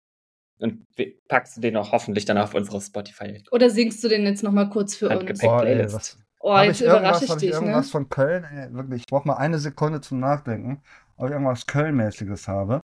Und 0.62 0.86
wie- 0.96 1.18
packst 1.28 1.58
du 1.58 1.62
den 1.62 1.76
auch 1.76 1.92
hoffentlich 1.92 2.26
dann 2.26 2.38
auf 2.38 2.54
unsere 2.54 2.80
Spotify? 2.80 3.44
Oder 3.52 3.70
singst 3.70 4.04
du 4.04 4.08
den 4.08 4.24
jetzt 4.26 4.44
nochmal 4.44 4.70
kurz 4.70 4.96
für 4.96 5.06
uns? 5.10 5.16
Handgepäck. 5.18 5.42
Boah, 5.50 5.64
ey, 5.64 5.76
Playlist. 5.76 5.96
was, 5.96 6.18
Oh, 6.44 6.58
jetzt 6.58 6.82
ich 6.82 6.88
überrasche 6.88 7.26
ich 7.26 7.30
hab 7.30 7.38
ich 7.38 7.42
dich, 7.42 7.52
ne? 7.52 7.56
irgendwas 7.58 7.90
von 7.92 8.10
Köln? 8.10 8.44
Ey, 8.46 8.74
wirklich, 8.74 9.02
ich 9.02 9.06
brauche 9.08 9.28
mal 9.28 9.36
eine 9.36 9.60
Sekunde 9.60 10.02
zum 10.02 10.20
Nachdenken, 10.20 10.82
ob 11.18 11.28
ich 11.28 11.32
irgendwas 11.34 11.68
Kölnmäßiges 11.68 12.48
habe. 12.48 12.82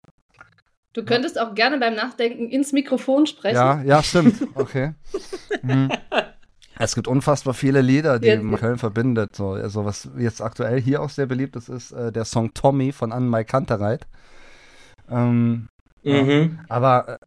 Du 0.93 1.03
könntest 1.05 1.39
auch 1.39 1.53
gerne 1.55 1.77
beim 1.77 1.93
Nachdenken 1.95 2.49
ins 2.49 2.71
Mikrofon 2.73 3.25
sprechen. 3.27 3.55
Ja, 3.55 3.81
ja, 3.83 4.01
stimmt. 4.03 4.41
Okay. 4.55 4.93
Mhm. 5.61 5.89
Es 6.77 6.95
gibt 6.95 7.07
unfassbar 7.07 7.53
viele 7.53 7.79
Lieder, 7.81 8.19
die 8.19 8.27
Ja. 8.27 8.57
Köln 8.57 8.77
verbindet. 8.77 9.35
So, 9.35 9.51
also 9.51 9.85
was 9.85 10.09
jetzt 10.17 10.41
aktuell 10.41 10.79
hier 10.81 11.01
auch 11.01 11.09
sehr 11.09 11.25
beliebt 11.25 11.55
ist, 11.55 11.69
ist 11.69 11.91
äh, 11.91 12.11
der 12.11 12.25
Song 12.25 12.53
Tommy 12.53 12.91
von 12.91 13.11
Anne-Mai 13.13 13.43
Kantereit. 13.45 14.07
Ähm, 15.09 15.67
Mhm. 16.03 16.59
aber 16.69 17.07
äh, 17.07 17.17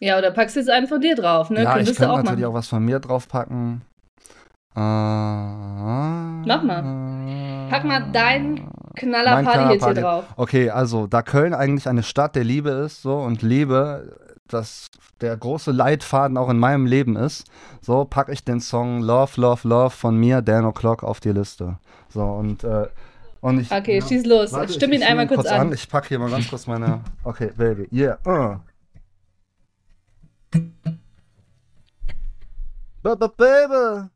Ja, 0.00 0.18
oder 0.18 0.30
packst 0.30 0.54
du 0.56 0.60
jetzt 0.60 0.70
einen 0.70 0.86
von 0.86 1.00
dir 1.00 1.14
drauf, 1.16 1.50
ne? 1.50 1.62
ja, 1.62 1.70
ich 1.70 1.76
Könntest 1.76 1.98
du 1.98 2.02
könnte 2.02 2.12
auch 2.12 2.16
natürlich 2.18 2.40
machen. 2.40 2.50
auch 2.50 2.54
was 2.54 2.68
von 2.68 2.84
mir 2.84 3.00
draufpacken. 3.00 3.82
Äh, 4.76 4.80
Mach 4.80 6.62
mal. 6.62 7.66
Pack 7.70 7.84
mal 7.84 8.06
dein 8.12 8.54
Mein 8.54 8.70
Knaller-Party-Hit 8.94 9.84
hier 9.84 9.94
drauf. 9.94 10.24
Okay, 10.36 10.70
also 10.70 11.06
da 11.06 11.22
Köln 11.22 11.52
eigentlich 11.52 11.88
eine 11.88 12.02
Stadt 12.02 12.36
der 12.36 12.44
Liebe 12.44 12.70
ist, 12.70 13.02
so 13.02 13.16
und 13.18 13.42
Liebe, 13.42 14.16
das 14.46 14.86
der 15.20 15.36
große 15.36 15.72
Leitfaden 15.72 16.36
auch 16.36 16.48
in 16.48 16.58
meinem 16.58 16.86
Leben 16.86 17.16
ist, 17.16 17.44
so 17.82 18.04
packe 18.04 18.32
ich 18.32 18.44
den 18.44 18.60
Song 18.60 19.00
Love, 19.02 19.32
Love, 19.40 19.66
Love 19.66 19.90
von 19.90 20.16
mir, 20.16 20.42
Dan 20.42 20.64
O'Clock, 20.64 21.02
auf 21.04 21.18
die 21.18 21.30
Liste. 21.32 21.76
So 22.08 22.22
und 22.22 22.62
äh, 22.62 22.86
und 23.40 23.60
ich 23.60 23.70
Okay, 23.72 23.98
ja, 23.98 24.06
schieß 24.06 24.26
los. 24.26 24.52
warte, 24.52 24.72
Stimm 24.72 24.90
ich- 24.92 24.98
ihn 24.98 25.02
ich 25.02 25.08
einmal 25.08 25.26
stimme 25.26 25.42
kurz 25.42 25.52
an. 25.52 25.72
Ich 25.72 25.88
packe 25.88 26.08
hier 26.08 26.18
mal 26.20 26.30
ganz 26.30 26.48
kurz 26.48 26.66
meine. 26.68 27.00
Okay, 27.24 27.50
Baby, 27.56 27.88
yeah. 27.92 28.16
Uh. 28.26 28.56
Baby, 33.00 33.28
Baby, 33.36 34.08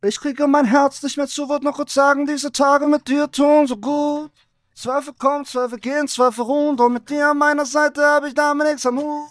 ich 0.00 0.18
kriege 0.18 0.46
mein 0.46 0.64
Herz 0.64 1.02
nicht 1.02 1.18
mehr 1.18 1.26
zu, 1.26 1.46
wollte 1.46 1.66
noch 1.66 1.76
kurz 1.76 1.92
sagen, 1.92 2.24
diese 2.24 2.50
Tage 2.50 2.86
mit 2.86 3.06
dir 3.06 3.30
tun 3.30 3.66
so 3.66 3.76
gut. 3.76 4.30
Zweifel 4.74 5.12
kommen, 5.12 5.44
Zweifel 5.44 5.78
gehen, 5.78 6.08
Zweifel 6.08 6.44
ruhen, 6.44 6.74
doch 6.74 6.88
mit 6.88 7.10
dir 7.10 7.28
an 7.28 7.36
meiner 7.36 7.66
Seite 7.66 8.02
hab 8.02 8.24
ich 8.24 8.32
damit 8.32 8.66
nichts 8.66 8.86
am 8.86 8.98
Hut. 8.98 9.28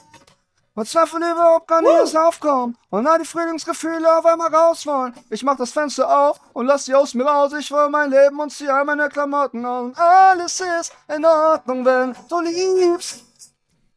Weil 0.75 0.85
Zweifel 0.85 1.17
überhaupt 1.17 1.67
gar 1.67 1.81
nicht 1.81 1.91
erst 1.91 2.15
aufkommen 2.15 2.77
und 2.91 3.07
all 3.07 3.17
die 3.17 3.25
Frühlingsgefühle 3.25 4.15
auf 4.15 4.27
einmal 4.27 4.53
raus 4.53 4.85
wollen. 4.85 5.15
Ich 5.31 5.41
mach 5.41 5.57
das 5.57 5.71
Fenster 5.71 6.07
auf 6.07 6.39
und 6.53 6.67
lass 6.67 6.85
sie 6.85 6.93
aus 6.93 7.15
mir 7.15 7.25
raus. 7.25 7.51
Ich 7.59 7.71
will 7.71 7.89
mein 7.89 8.11
Leben 8.11 8.39
und 8.39 8.51
zieh 8.51 8.69
all 8.69 8.85
meine 8.85 9.09
Klamotten 9.09 9.65
an. 9.65 9.85
Und 9.85 9.99
alles 9.99 10.59
ist 10.59 10.93
in 11.07 11.25
Ordnung, 11.25 11.83
wenn 11.83 12.15
du 12.29 12.41
liebst. 12.41 13.23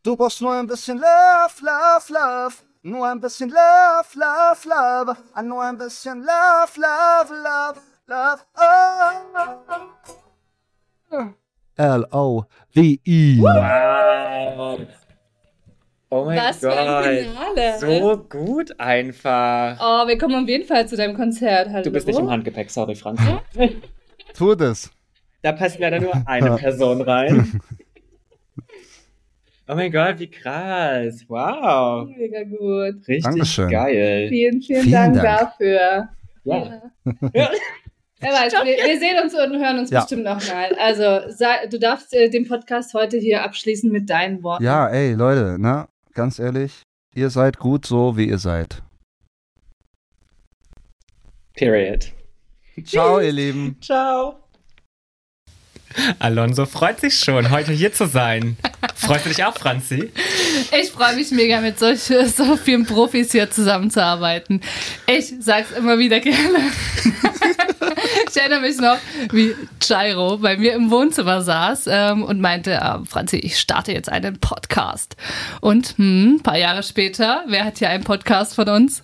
Du 0.02 0.16
brauchst 0.16 0.40
nur 0.40 0.54
ein 0.54 0.66
bisschen 0.66 0.96
Love, 0.96 1.52
Love, 1.60 2.12
Love. 2.14 2.71
Nur 2.84 3.06
ein 3.08 3.20
bisschen 3.20 3.48
Love, 3.48 4.08
Love, 4.14 4.68
Love. 4.68 5.16
Ah, 5.34 5.42
Nur 5.42 5.62
ein 5.62 5.78
bisschen 5.78 6.20
Love, 6.20 6.72
Love, 6.76 7.32
Love, 7.42 7.80
Love. 8.08 8.42
Oh. 11.10 11.24
L-O-V-E. 11.76 13.38
Wow. 13.40 14.80
Oh 16.10 16.24
mein 16.26 16.36
Was 16.38 16.58
für 16.58 16.72
ein 16.72 16.86
Gott. 16.86 17.04
Finale. 17.54 17.78
So 17.78 18.16
gut 18.28 18.78
einfach. 18.80 19.78
Oh, 19.80 20.06
wir 20.06 20.18
kommen 20.18 20.42
auf 20.42 20.48
jeden 20.48 20.66
Fall 20.66 20.86
zu 20.88 20.96
deinem 20.96 21.14
Konzert. 21.16 21.68
Hallo. 21.70 21.84
Du 21.84 21.90
bist 21.90 22.06
nicht 22.06 22.18
im 22.18 22.30
Handgepäck, 22.30 22.70
sorry, 22.70 22.94
Franz. 22.96 23.20
Tu 24.36 24.54
das. 24.56 24.90
Da 25.42 25.52
passt 25.52 25.78
leider 25.78 26.00
nur 26.00 26.12
eine 26.26 26.56
Person 26.58 27.00
rein. 27.02 27.60
Oh 29.72 29.74
mein 29.74 29.90
Gott, 29.90 30.18
wie 30.18 30.28
krass. 30.30 31.24
Wow. 31.28 32.06
Mega 32.14 32.42
gut. 32.42 33.08
Richtig 33.08 33.22
Dankeschön. 33.24 33.70
geil. 33.70 34.26
Vielen, 34.28 34.60
vielen, 34.60 34.82
Vielen 34.82 34.92
Dank, 34.92 35.14
Dank. 35.14 35.24
dafür. 35.40 36.08
Ja. 36.44 36.82
Wer 37.32 38.30
weiß, 38.32 38.52
wir, 38.52 38.64
wir 38.66 38.98
sehen 39.00 39.16
uns 39.22 39.32
und 39.34 39.58
hören 39.58 39.78
uns 39.78 39.88
Ja. 39.90 40.00
bestimmt 40.00 40.24
noch 40.24 40.46
mal. 40.46 40.74
Also, 40.78 41.20
sei, 41.30 41.66
du 41.68 41.78
darfst 41.78 42.12
äh, 42.12 42.28
den 42.28 42.46
Podcast 42.46 42.92
heute 42.92 43.16
hier 43.16 43.42
abschließen 43.44 43.90
mit 43.90 44.10
deinen 44.10 44.42
Worten. 44.42 44.62
Ja, 44.62 44.88
ey, 44.88 45.14
Leute, 45.14 45.58
ne? 45.58 45.88
Ganz 46.12 46.38
ehrlich, 46.38 46.82
ihr 47.14 47.30
seid 47.30 47.58
gut 47.58 47.86
so, 47.86 48.14
wie 48.18 48.28
ihr 48.28 48.38
seid. 48.38 48.82
Period. 51.54 52.12
Ciao, 52.84 53.20
ihr 53.20 53.32
Lieben. 53.32 53.78
Ciao. 53.80 54.36
Alonso 56.18 56.66
freut 56.66 57.00
sich 57.00 57.14
schon, 57.18 57.50
heute 57.50 57.72
hier 57.72 57.92
zu 57.94 58.06
sein. 58.06 58.58
Freust 58.96 59.26
du 59.26 59.28
dich 59.30 59.44
auch, 59.44 59.56
Franzi? 59.56 60.10
Ich 60.80 60.90
freue 60.90 61.14
mich 61.14 61.30
mega, 61.30 61.60
mit 61.60 61.78
solch, 61.78 62.00
so 62.00 62.56
vielen 62.56 62.84
Profis 62.84 63.32
hier 63.32 63.50
zusammenzuarbeiten. 63.50 64.60
Ich 65.06 65.34
sag's 65.40 65.70
immer 65.72 65.98
wieder 65.98 66.20
gerne. 66.20 66.58
ich 68.28 68.36
erinnere 68.36 68.60
mich 68.60 68.78
noch, 68.78 68.98
wie 69.30 69.54
Jairo 69.80 70.38
bei 70.38 70.56
mir 70.56 70.74
im 70.74 70.90
Wohnzimmer 70.90 71.42
saß 71.42 71.84
ähm, 71.88 72.24
und 72.24 72.40
meinte, 72.40 72.82
ah, 72.82 73.02
Franzi, 73.08 73.36
ich 73.36 73.58
starte 73.58 73.92
jetzt 73.92 74.08
einen 74.08 74.38
Podcast. 74.38 75.16
Und 75.60 75.94
hm, 75.96 76.36
ein 76.36 76.42
paar 76.42 76.58
Jahre 76.58 76.82
später, 76.82 77.44
wer 77.46 77.64
hat 77.64 77.78
hier 77.78 77.90
einen 77.90 78.04
Podcast 78.04 78.54
von 78.54 78.68
uns? 78.68 79.02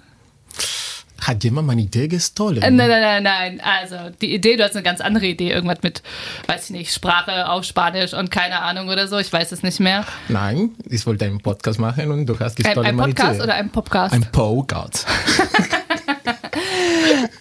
Hat 1.21 1.43
jemand 1.43 1.67
meine 1.67 1.83
Idee 1.83 2.07
gestohlen? 2.09 2.63
Äh, 2.63 2.71
Nein, 2.71 2.89
nein, 2.89 3.01
nein, 3.03 3.23
nein. 3.25 3.61
Also, 3.61 3.97
die 4.21 4.33
Idee, 4.35 4.57
du 4.57 4.63
hast 4.65 4.75
eine 4.77 4.85
ganz 4.85 5.01
andere 5.01 5.27
Idee. 5.27 5.51
Irgendwas 5.51 5.79
mit, 5.83 6.03
weiß 6.47 6.65
ich 6.67 6.71
nicht, 6.71 6.93
Sprache 6.95 7.49
auf 7.49 7.65
Spanisch 7.65 8.15
und 8.15 8.31
keine 8.31 8.63
Ahnung 8.63 8.89
oder 8.89 9.09
so. 9.09 9.19
Ich 9.19 9.33
weiß 9.33 9.51
es 9.53 9.63
nicht 9.65 9.81
mehr. 9.81 10.05
Nein, 10.29 10.71
ich 10.89 11.05
wollte 11.07 11.25
einen 11.25 11.41
Podcast 11.41 11.81
machen 11.81 12.11
und 12.13 12.27
du 12.27 12.39
hast 12.39 12.59
Ein, 12.59 12.63
gestohlen 12.63 12.87
ein 12.87 12.97
meine 12.97 13.15
Podcast 13.15 13.35
Idee. 13.35 13.43
oder 13.45 13.55
ein 13.55 13.71
Podcast? 13.71 14.15
Ein 14.15 14.27
Podcast. 14.31 15.07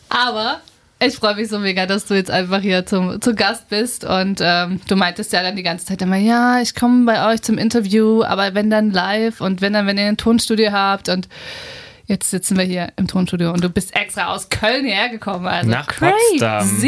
Aber 0.09 0.61
ich 0.99 1.15
freue 1.15 1.35
mich 1.35 1.47
so 1.47 1.59
mega, 1.59 1.85
dass 1.85 2.05
du 2.05 2.15
jetzt 2.15 2.31
einfach 2.31 2.61
hier 2.61 2.85
zum, 2.85 3.21
zu 3.21 3.35
Gast 3.35 3.69
bist. 3.69 4.03
Und 4.03 4.39
ähm, 4.41 4.81
du 4.87 4.95
meintest 4.95 5.31
ja 5.33 5.43
dann 5.43 5.55
die 5.55 5.63
ganze 5.63 5.85
Zeit 5.85 6.01
immer, 6.01 6.17
ja, 6.17 6.59
ich 6.61 6.73
komme 6.73 7.05
bei 7.05 7.31
euch 7.31 7.41
zum 7.43 7.57
Interview, 7.59 8.23
aber 8.23 8.55
wenn 8.55 8.69
dann 8.69 8.91
live 8.91 9.41
und 9.41 9.61
wenn 9.61 9.73
dann, 9.73 9.85
wenn 9.85 9.97
ihr 9.97 10.07
ein 10.07 10.17
Tonstudio 10.17 10.71
habt 10.71 11.09
und 11.09 11.27
jetzt 12.07 12.31
sitzen 12.31 12.57
wir 12.57 12.63
hier 12.63 12.91
im 12.95 13.07
Tonstudio 13.07 13.51
und 13.51 13.63
du 13.63 13.69
bist 13.69 13.95
extra 13.95 14.33
aus 14.33 14.49
Köln 14.49 14.85
hierher 14.85 15.09
gekommen. 15.09 15.45
Also 15.45 15.69
Nach 15.69 15.87
crazy. 15.87 16.11
Potsdam. 16.39 16.81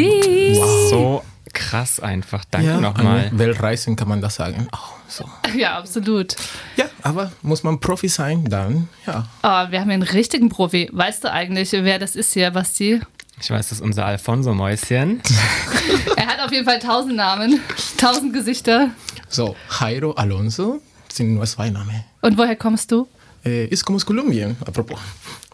So 0.90 1.22
krass 1.52 2.00
einfach. 2.00 2.44
Danke 2.50 2.68
ja, 2.68 2.80
nochmal. 2.80 3.30
Weltreisen 3.32 3.96
kann 3.96 4.08
man 4.08 4.20
das 4.20 4.36
sagen. 4.36 4.68
Oh, 4.72 4.78
so. 5.08 5.24
Ja, 5.56 5.78
absolut. 5.78 6.36
Ja, 6.76 6.86
aber 7.02 7.32
muss 7.42 7.62
man 7.62 7.80
Profi 7.80 8.08
sein, 8.08 8.44
dann 8.44 8.88
ja. 9.06 9.26
Oh, 9.42 9.70
wir 9.70 9.80
haben 9.80 9.86
hier 9.88 9.94
einen 9.94 10.02
richtigen 10.02 10.48
Profi. 10.48 10.88
Weißt 10.92 11.24
du 11.24 11.32
eigentlich, 11.32 11.72
wer 11.72 11.98
das 11.98 12.16
ist 12.16 12.32
hier, 12.32 12.50
Basti? 12.50 13.00
Ich 13.42 13.50
weiß, 13.50 13.68
das 13.68 13.78
ist 13.78 13.84
unser 13.84 14.06
Alfonso-Mäuschen. 14.06 15.22
Er 16.16 16.26
hat 16.26 16.40
auf 16.40 16.52
jeden 16.52 16.66
Fall 16.66 16.78
tausend 16.78 17.16
Namen, 17.16 17.60
tausend 17.96 18.32
Gesichter. 18.32 18.90
So, 19.28 19.56
Jairo 19.80 20.12
Alonso 20.12 20.80
sind 21.10 21.34
nur 21.34 21.46
zwei 21.46 21.70
Namen. 21.70 22.04
Und 22.20 22.36
woher 22.36 22.56
kommst 22.56 22.92
du? 22.92 23.08
Äh, 23.44 23.66
ist 23.66 23.84
Kolumbien, 23.84 24.56
apropos. 24.66 24.98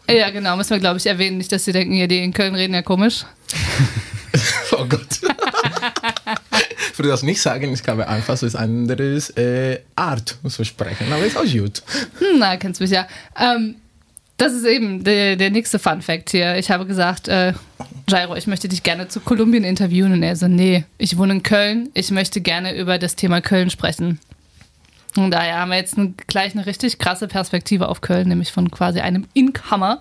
Ja, 0.09 0.29
genau, 0.29 0.55
müssen 0.55 0.71
wir, 0.71 0.79
glaube 0.79 0.97
ich, 0.97 1.05
erwähnen. 1.05 1.37
Nicht, 1.37 1.51
dass 1.51 1.65
sie 1.65 1.73
denken, 1.73 1.93
hier, 1.93 2.07
die 2.07 2.23
in 2.23 2.33
Köln 2.33 2.55
reden 2.55 2.73
ja 2.73 2.81
komisch. 2.81 3.25
Oh 4.71 4.85
Gott. 4.85 5.07
ich 6.91 6.99
würde 6.99 7.09
das 7.09 7.23
nicht 7.23 7.41
sagen, 7.41 7.73
ich 7.73 7.81
glaube 7.81 8.07
einfach, 8.07 8.37
so 8.37 8.45
ist 8.45 8.55
anderes 8.55 9.31
äh, 9.31 9.79
Art 9.95 10.37
zu 10.47 10.63
sprechen, 10.63 11.11
aber 11.11 11.25
ist 11.25 11.37
auch 11.37 11.45
gut. 11.45 11.81
Hm, 12.19 12.39
na, 12.39 12.57
kennst 12.57 12.79
mich 12.79 12.91
ja. 12.91 13.07
Ähm, 13.39 13.75
das 14.37 14.53
ist 14.53 14.65
eben 14.65 15.03
der, 15.03 15.35
der 15.35 15.49
nächste 15.49 15.79
Fun 15.79 16.01
Fact 16.01 16.29
hier. 16.29 16.57
Ich 16.57 16.69
habe 16.69 16.85
gesagt, 16.85 17.27
äh, 17.27 17.53
Jairo, 18.07 18.35
ich 18.35 18.45
möchte 18.45 18.67
dich 18.67 18.83
gerne 18.83 19.07
zu 19.07 19.19
Kolumbien 19.19 19.63
interviewen. 19.63 20.13
Und 20.13 20.21
er 20.21 20.35
so, 20.35 20.47
nee, 20.47 20.85
ich 20.99 21.17
wohne 21.17 21.33
in 21.33 21.43
Köln. 21.43 21.89
Ich 21.95 22.11
möchte 22.11 22.41
gerne 22.41 22.77
über 22.77 22.99
das 22.99 23.15
Thema 23.15 23.41
Köln 23.41 23.71
sprechen. 23.71 24.19
Und 25.23 25.31
daher 25.31 25.59
haben 25.59 25.69
wir 25.69 25.77
jetzt 25.77 25.95
gleich 26.27 26.53
eine 26.53 26.65
richtig 26.65 26.99
krasse 26.99 27.27
Perspektive 27.27 27.89
auf 27.89 28.01
Köln, 28.01 28.27
nämlich 28.27 28.51
von 28.51 28.71
quasi 28.71 28.99
einem 28.99 29.25
Incomer. 29.33 29.99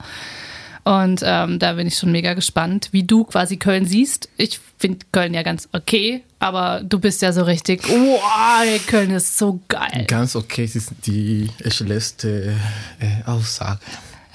Und 0.84 1.20
ähm, 1.24 1.58
da 1.58 1.72
bin 1.72 1.86
ich 1.88 1.98
schon 1.98 2.12
mega 2.12 2.34
gespannt, 2.34 2.88
wie 2.92 3.02
du 3.02 3.24
quasi 3.24 3.56
Köln 3.56 3.86
siehst. 3.86 4.28
Ich 4.36 4.60
finde 4.78 5.04
Köln 5.10 5.34
ja 5.34 5.42
ganz 5.42 5.68
okay, 5.72 6.22
aber 6.38 6.82
du 6.84 7.00
bist 7.00 7.22
ja 7.22 7.32
so 7.32 7.42
richtig, 7.42 7.88
wow, 7.88 8.62
ey, 8.64 8.78
Köln 8.78 9.10
ist 9.10 9.36
so 9.36 9.60
geil. 9.66 10.04
Ganz 10.06 10.36
okay, 10.36 10.64
es 10.64 10.76
ist 10.76 10.92
die 11.06 11.50
schlechte 11.68 12.54
äh, 13.00 13.28
Aussage. 13.28 13.80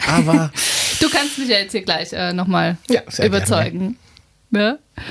Aber 0.07 0.51
Du 1.01 1.09
kannst 1.09 1.39
mich 1.39 1.49
ja 1.49 1.57
jetzt 1.57 1.71
hier 1.71 1.81
gleich 1.81 2.13
äh, 2.13 2.31
nochmal 2.31 2.77
Ja, 2.87 3.01
überzeugen. 3.25 3.97
Ne? 4.51 4.77
Ja, 4.95 5.03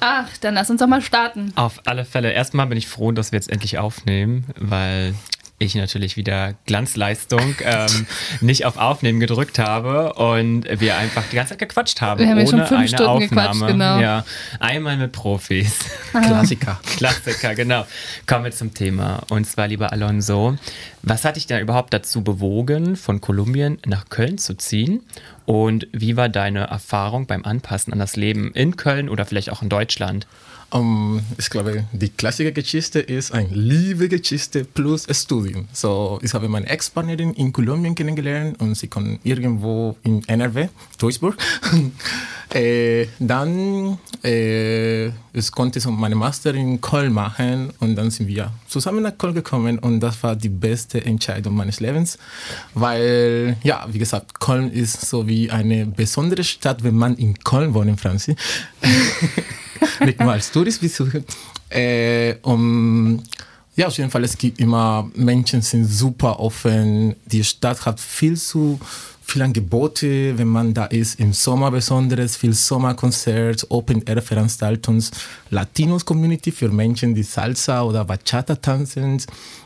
ach, 0.00 0.36
dann 0.40 0.54
lass 0.54 0.68
uns 0.68 0.80
doch 0.80 0.88
mal 0.88 1.00
starten. 1.00 1.52
Auf 1.54 1.80
alle 1.86 2.04
Fälle. 2.04 2.32
Erstmal 2.32 2.66
bin 2.66 2.76
ich 2.76 2.88
froh, 2.88 3.12
dass 3.12 3.32
wir 3.32 3.36
jetzt 3.36 3.50
endlich 3.50 3.78
aufnehmen, 3.78 4.44
weil 4.56 5.14
ich 5.60 5.74
natürlich 5.74 6.16
wieder 6.16 6.54
Glanzleistung 6.66 7.56
ähm, 7.64 8.06
nicht 8.40 8.64
auf 8.64 8.76
Aufnehmen 8.76 9.20
gedrückt 9.20 9.58
habe 9.58 10.12
und 10.14 10.66
wir 10.80 10.96
einfach 10.96 11.24
die 11.30 11.36
ganze 11.36 11.50
Zeit 11.50 11.58
gequatscht 11.58 12.00
haben. 12.00 12.20
Wir 12.20 12.28
haben 12.28 12.38
ja 12.38 12.44
ohne 12.44 12.50
schon 12.50 12.66
fünf 12.66 12.78
eine 12.80 12.88
Stunden 12.88 13.04
Aufnahme. 13.04 13.28
gequatscht, 13.28 13.66
genau. 13.66 13.98
Ja, 13.98 14.24
einmal 14.60 14.96
mit 14.96 15.12
Profis. 15.12 15.78
Klassiker. 16.12 16.80
Klassiker, 16.96 17.54
genau. 17.54 17.86
Kommen 18.26 18.44
wir 18.44 18.52
zum 18.52 18.72
Thema. 18.72 19.22
Und 19.30 19.46
zwar, 19.46 19.68
lieber 19.68 19.92
Alonso, 19.92 20.56
was 21.02 21.24
hat 21.24 21.36
dich 21.36 21.46
denn 21.46 21.60
überhaupt 21.60 21.92
dazu 21.92 22.22
bewogen, 22.22 22.96
von 22.96 23.20
Kolumbien 23.20 23.78
nach 23.84 24.08
Köln 24.08 24.38
zu 24.38 24.54
ziehen? 24.54 25.02
Und 25.48 25.86
wie 25.92 26.18
war 26.18 26.28
deine 26.28 26.66
Erfahrung 26.66 27.26
beim 27.26 27.42
Anpassen 27.42 27.94
an 27.94 27.98
das 27.98 28.16
Leben 28.16 28.52
in 28.52 28.76
Köln 28.76 29.08
oder 29.08 29.24
vielleicht 29.24 29.48
auch 29.48 29.62
in 29.62 29.70
Deutschland? 29.70 30.26
Um, 30.70 31.22
ich 31.38 31.48
glaube, 31.48 31.86
die 31.92 32.10
klassische 32.10 32.52
Geschichte 32.52 33.00
ist 33.00 33.32
eine 33.32 33.48
Liebe-Geschichte 33.48 34.64
plus 34.64 35.06
Studium. 35.10 35.66
So, 35.72 36.18
ich 36.22 36.34
habe 36.34 36.46
meine 36.48 36.68
Ex-Partnerin 36.68 37.32
in 37.32 37.54
Kolumbien 37.54 37.94
kennengelernt 37.94 38.60
und 38.60 38.74
sie 38.74 38.88
kommt 38.88 39.20
irgendwo 39.24 39.96
in 40.02 40.28
NRW, 40.28 40.68
Duisburg. 40.98 41.38
äh, 42.50 43.06
dann 43.18 43.98
äh, 44.22 45.06
ich 45.06 45.52
konnte 45.52 45.80
so 45.80 45.90
meine 45.90 46.16
Master 46.16 46.54
in 46.54 46.80
Köln 46.80 47.12
machen 47.12 47.72
und 47.80 47.96
dann 47.96 48.10
sind 48.10 48.26
wir 48.26 48.52
zusammen 48.66 49.02
nach 49.02 49.16
Köln 49.16 49.34
gekommen 49.34 49.78
und 49.78 50.00
das 50.00 50.22
war 50.22 50.36
die 50.36 50.48
beste 50.48 51.04
Entscheidung 51.04 51.54
meines 51.54 51.80
Lebens, 51.80 52.18
weil, 52.74 53.56
ja, 53.62 53.86
wie 53.90 53.98
gesagt, 53.98 54.40
Köln 54.40 54.70
ist 54.70 55.00
so 55.08 55.26
wie 55.26 55.50
eine 55.50 55.86
besondere 55.86 56.44
Stadt, 56.44 56.82
wenn 56.82 56.96
man 56.96 57.16
in 57.16 57.38
Köln 57.38 57.72
wohnt, 57.72 57.88
in 57.88 57.96
Franzi 57.96 58.36
nicht 60.04 60.20
nur 60.20 60.32
als 60.32 60.50
Tourist. 60.50 60.82
Äh, 61.70 62.36
um, 62.42 63.22
ja, 63.76 63.86
auf 63.86 63.96
jeden 63.96 64.10
Fall, 64.10 64.24
es 64.24 64.36
gibt 64.36 64.60
immer, 64.60 65.10
Menschen 65.14 65.62
sind 65.62 65.84
super 65.84 66.40
offen. 66.40 67.14
Die 67.26 67.44
Stadt 67.44 67.84
hat 67.86 68.00
viel 68.00 68.36
zu 68.36 68.80
viele 69.28 69.44
Angebote, 69.44 70.38
wenn 70.38 70.48
man 70.48 70.72
da 70.72 70.86
ist, 70.86 71.20
im 71.20 71.32
Sommer 71.32 71.70
besonders, 71.70 72.36
viel 72.36 72.54
Sommerkonzert, 72.54 73.66
Open-Air-Veranstaltungen, 73.68 75.04
Latinos-Community 75.50 76.50
für 76.50 76.70
Menschen, 76.70 77.14
die 77.14 77.22
Salsa 77.22 77.82
oder 77.82 78.04
Bachata 78.04 78.56
tanzen, 78.56 79.22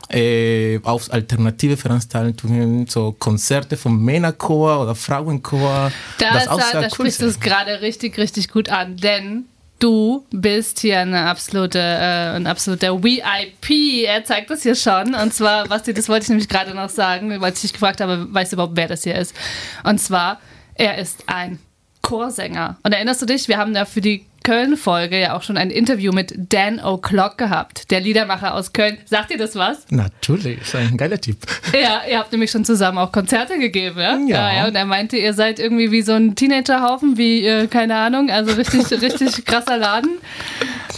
äh, 0.09 0.79
auch 0.83 1.01
alternative 1.09 1.77
Veranstaltungen, 1.77 2.87
so 2.87 3.13
Konzerte 3.17 3.77
vom 3.77 4.03
Männerchor 4.03 4.81
oder 4.81 4.95
Frauenchor. 4.95 5.91
Da, 6.19 6.33
das 6.33 6.43
ist, 6.43 6.49
auch 6.49 6.59
da, 6.59 6.65
sehr 6.65 6.81
da 6.81 6.87
cool 6.87 6.93
sprichst 6.93 7.21
du 7.21 7.25
es 7.27 7.39
gerade 7.39 7.81
richtig, 7.81 8.17
richtig 8.17 8.49
gut 8.49 8.69
an, 8.69 8.97
denn 8.97 9.45
du 9.79 10.25
bist 10.31 10.79
hier 10.79 10.99
eine 10.99 11.25
absolute, 11.25 11.79
äh, 11.79 12.35
ein 12.35 12.47
absoluter 12.47 13.03
VIP. 13.03 14.05
Er 14.05 14.23
zeigt 14.23 14.49
das 14.49 14.63
hier 14.63 14.75
schon. 14.75 15.13
Und 15.13 15.33
zwar, 15.33 15.67
Basti, 15.67 15.93
das 15.93 16.09
wollte 16.09 16.23
ich 16.23 16.29
nämlich 16.29 16.49
gerade 16.49 16.73
noch 16.73 16.89
sagen, 16.89 17.41
weil 17.41 17.53
ich 17.53 17.61
dich 17.61 17.73
gefragt 17.73 18.01
habe, 18.01 18.33
weißt 18.33 18.51
du 18.51 18.55
überhaupt, 18.55 18.75
wer 18.75 18.87
das 18.87 19.03
hier 19.03 19.15
ist? 19.15 19.35
Und 19.83 19.99
zwar, 19.99 20.39
er 20.75 20.97
ist 20.97 21.23
ein 21.27 21.59
Chorsänger. 22.01 22.77
Und 22.83 22.93
erinnerst 22.93 23.21
du 23.21 23.25
dich, 23.25 23.47
wir 23.47 23.57
haben 23.57 23.73
da 23.73 23.85
für 23.85 24.01
die 24.01 24.25
Köln-Folge 24.43 25.19
ja 25.19 25.35
auch 25.35 25.43
schon 25.43 25.57
ein 25.57 25.69
Interview 25.69 26.11
mit 26.11 26.33
Dan 26.37 26.79
O'Clock 26.79 27.37
gehabt, 27.37 27.89
der 27.91 27.99
Liedermacher 28.01 28.53
aus 28.53 28.73
Köln. 28.73 28.97
Sagt 29.05 29.31
dir 29.31 29.37
das 29.37 29.55
was? 29.55 29.85
Natürlich, 29.89 30.61
ist 30.61 30.75
ein 30.75 30.97
geiler 30.97 31.19
Typ. 31.19 31.37
Ja, 31.73 32.01
ihr 32.09 32.19
habt 32.19 32.31
nämlich 32.31 32.51
schon 32.51 32.65
zusammen 32.65 32.97
auch 32.97 33.11
Konzerte 33.11 33.57
gegeben, 33.57 33.99
ja? 33.99 34.17
Ja. 34.27 34.53
ja. 34.53 34.67
Und 34.67 34.75
er 34.75 34.85
meinte, 34.85 35.17
ihr 35.17 35.33
seid 35.33 35.59
irgendwie 35.59 35.91
wie 35.91 36.01
so 36.01 36.13
ein 36.13 36.35
Teenagerhaufen, 36.35 37.17
wie, 37.17 37.45
äh, 37.45 37.67
keine 37.67 37.95
Ahnung, 37.95 38.29
also 38.29 38.53
richtig, 38.53 38.91
richtig 39.01 39.45
krasser 39.45 39.77
Laden. 39.77 40.11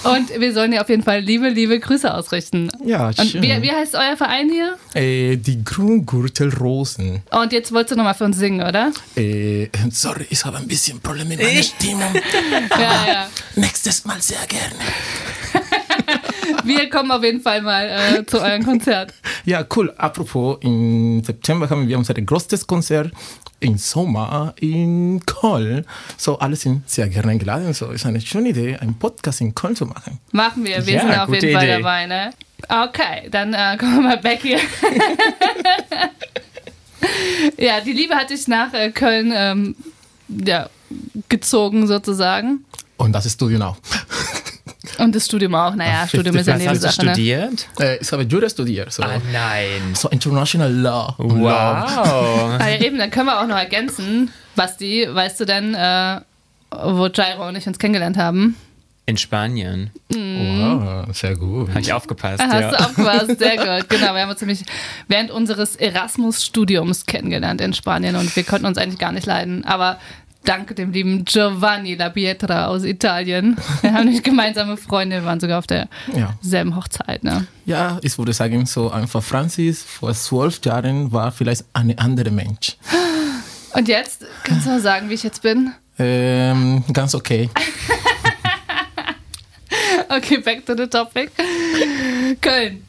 Und 0.03 0.39
wir 0.39 0.53
sollen 0.53 0.71
dir 0.71 0.81
auf 0.81 0.89
jeden 0.89 1.01
Fall 1.03 1.19
liebe, 1.21 1.49
liebe 1.49 1.79
Grüße 1.79 2.13
ausrichten. 2.13 2.69
Ja, 2.85 3.07
Und 3.07 3.21
schön. 3.25 3.41
wie, 3.41 3.61
wie 3.61 3.71
heißt 3.71 3.95
euer 3.95 4.15
Verein 4.17 4.49
hier? 4.51 4.77
Äh, 4.93 5.37
die 5.37 5.63
Grüngürtelrosen. 5.63 7.23
Und 7.31 7.53
jetzt 7.53 7.71
wolltest 7.71 7.93
du 7.93 7.95
nochmal 7.95 8.13
für 8.13 8.25
uns 8.25 8.37
singen, 8.37 8.61
oder? 8.67 8.91
Äh, 9.15 9.67
sorry, 9.89 10.27
ich 10.29 10.45
habe 10.45 10.57
ein 10.57 10.67
bisschen 10.67 10.99
Probleme 10.99 11.29
mit 11.29 11.41
meiner 11.41 11.63
Stimmung. 11.63 12.13
Ja, 12.77 13.05
ja. 13.07 13.27
Nächstes 13.55 14.05
Mal 14.05 14.21
sehr 14.21 14.45
gerne. 14.47 14.75
Wir 16.63 16.89
kommen 16.89 17.11
auf 17.11 17.23
jeden 17.23 17.41
Fall 17.41 17.61
mal 17.61 17.87
äh, 17.89 18.25
zu 18.25 18.41
eurem 18.41 18.63
Konzert. 18.63 19.13
Ja, 19.45 19.63
cool. 19.75 19.93
Apropos, 19.97 20.57
im 20.61 21.23
September 21.23 21.69
haben 21.69 21.87
wir 21.87 21.99
unser 21.99 22.15
größtes 22.15 22.65
Konzert 22.65 23.11
im 23.59 23.77
Sommer 23.77 24.55
in 24.59 25.23
Köln. 25.23 25.85
So, 26.17 26.39
alle 26.39 26.55
sind 26.55 26.89
sehr 26.89 27.07
gerne 27.09 27.31
eingeladen. 27.31 27.71
So, 27.75 27.91
ist 27.91 28.07
eine 28.07 28.19
schöne 28.21 28.49
Idee, 28.49 28.75
einen 28.77 28.97
Podcast 28.97 29.41
in 29.41 29.53
Köln 29.53 29.75
zu 29.75 29.85
machen. 29.85 30.17
Machen 30.31 30.63
wir, 30.65 30.83
wir 30.87 30.93
Ja, 30.95 31.01
sind 31.01 31.19
auf 31.19 31.27
gute 31.27 31.45
jeden 31.45 31.53
Fall 31.59 31.67
Idee. 31.67 31.77
dabei, 31.77 32.05
ne? 32.07 32.31
Okay, 32.67 33.29
dann 33.29 33.53
äh, 33.53 33.77
kommen 33.79 33.97
wir 33.97 34.01
mal 34.01 34.17
back 34.17 34.39
hier. 34.41 34.59
ja, 37.57 37.81
die 37.81 37.93
Liebe 37.93 38.15
hat 38.15 38.31
dich 38.31 38.47
nach 38.47 38.73
äh, 38.73 38.89
Köln 38.91 39.31
ähm, 39.35 39.75
ja, 40.27 40.69
gezogen 41.29 41.85
sozusagen. 41.85 42.65
Und 42.97 43.13
das 43.13 43.31
Studium 43.31 43.61
auch. 43.61 43.77
Und 44.97 45.13
das 45.13 45.25
Studium 45.25 45.53
auch. 45.55 45.75
Naja, 45.75 46.01
Ach, 46.03 46.09
Studium 46.09 46.35
ist 46.37 46.47
ja 46.47 46.53
Was 46.55 46.85
hast 46.85 47.01
du. 47.01 47.05
Ne? 47.05 47.11
studiert? 47.13 47.67
Äh, 47.79 47.97
ich 47.97 48.11
habe 48.11 48.23
Jura 48.23 48.49
studiert. 48.49 48.93
So, 48.93 49.03
Ah, 49.03 49.19
nein. 49.31 49.93
so 49.93 50.09
International 50.09 50.71
Law. 50.71 51.15
Wow. 51.17 52.59
Ja, 52.59 52.69
eben, 52.79 52.97
dann 52.97 53.11
können 53.11 53.25
wir 53.27 53.41
auch 53.41 53.47
noch 53.47 53.57
ergänzen. 53.57 54.31
Basti, 54.55 55.07
weißt 55.11 55.39
du 55.41 55.45
denn, 55.45 55.73
äh, 55.73 56.21
wo 56.71 57.07
Jairo 57.07 57.47
und 57.47 57.55
ich 57.57 57.67
uns 57.67 57.77
kennengelernt 57.77 58.17
haben? 58.17 58.55
In 59.07 59.17
Spanien. 59.17 59.91
Wow, 60.09 61.05
sehr 61.15 61.35
gut. 61.35 61.69
Habe 61.69 61.81
ich 61.81 61.93
aufgepasst. 61.93 62.41
Hast 62.41 62.53
ja. 62.59 62.71
du 62.71 62.79
aufgepasst, 62.79 63.37
sehr 63.37 63.57
gut. 63.79 63.89
Genau, 63.89 64.13
wir 64.13 64.21
haben 64.21 64.31
uns 64.31 64.41
nämlich 64.41 64.63
während 65.07 65.29
unseres 65.29 65.75
Erasmus-Studiums 65.75 67.05
kennengelernt 67.05 67.61
in 67.61 67.73
Spanien 67.73 68.15
und 68.15 68.35
wir 68.35 68.43
konnten 68.43 68.65
uns 68.65 68.77
eigentlich 68.79 68.99
gar 68.99 69.11
nicht 69.11 69.27
leiden. 69.27 69.63
Aber 69.65 69.99
danke 70.45 70.73
dem 70.75 70.91
lieben 70.91 71.25
Giovanni 71.25 71.95
La 71.95 72.09
Pietra 72.09 72.67
aus 72.67 72.83
Italien. 72.83 73.57
Wir 73.81 73.93
haben 73.93 74.05
nämlich 74.05 74.23
gemeinsame 74.23 74.77
Freunde, 74.77 75.17
wir 75.17 75.25
waren 75.25 75.39
sogar 75.39 75.59
auf 75.59 75.65
Ja. 75.69 75.85
derselben 76.41 76.75
Hochzeit. 76.75 77.23
Ne? 77.23 77.47
Ja, 77.65 77.99
ich 78.01 78.17
würde 78.17 78.33
sagen, 78.33 78.65
so 78.65 78.89
einfach 78.91 79.21
Francis 79.23 79.83
vor 79.83 80.13
zwölf 80.13 80.63
Jahren 80.63 81.11
war 81.11 81.31
vielleicht 81.31 81.65
ein 81.73 81.97
anderer 81.97 82.31
Mensch. 82.31 82.77
Und 83.73 83.87
jetzt, 83.87 84.25
kannst 84.43 84.65
du 84.65 84.69
mal 84.69 84.79
sagen, 84.79 85.09
wie 85.09 85.15
ich 85.15 85.23
jetzt 85.23 85.41
bin? 85.41 85.73
Ähm, 85.99 86.83
ganz 86.93 87.13
okay. 87.15 87.49
Okay, 90.07 90.37
back 90.37 90.65
to 90.65 90.75
the 90.75 90.87
topic. 90.87 91.31
Köln. 92.41 92.83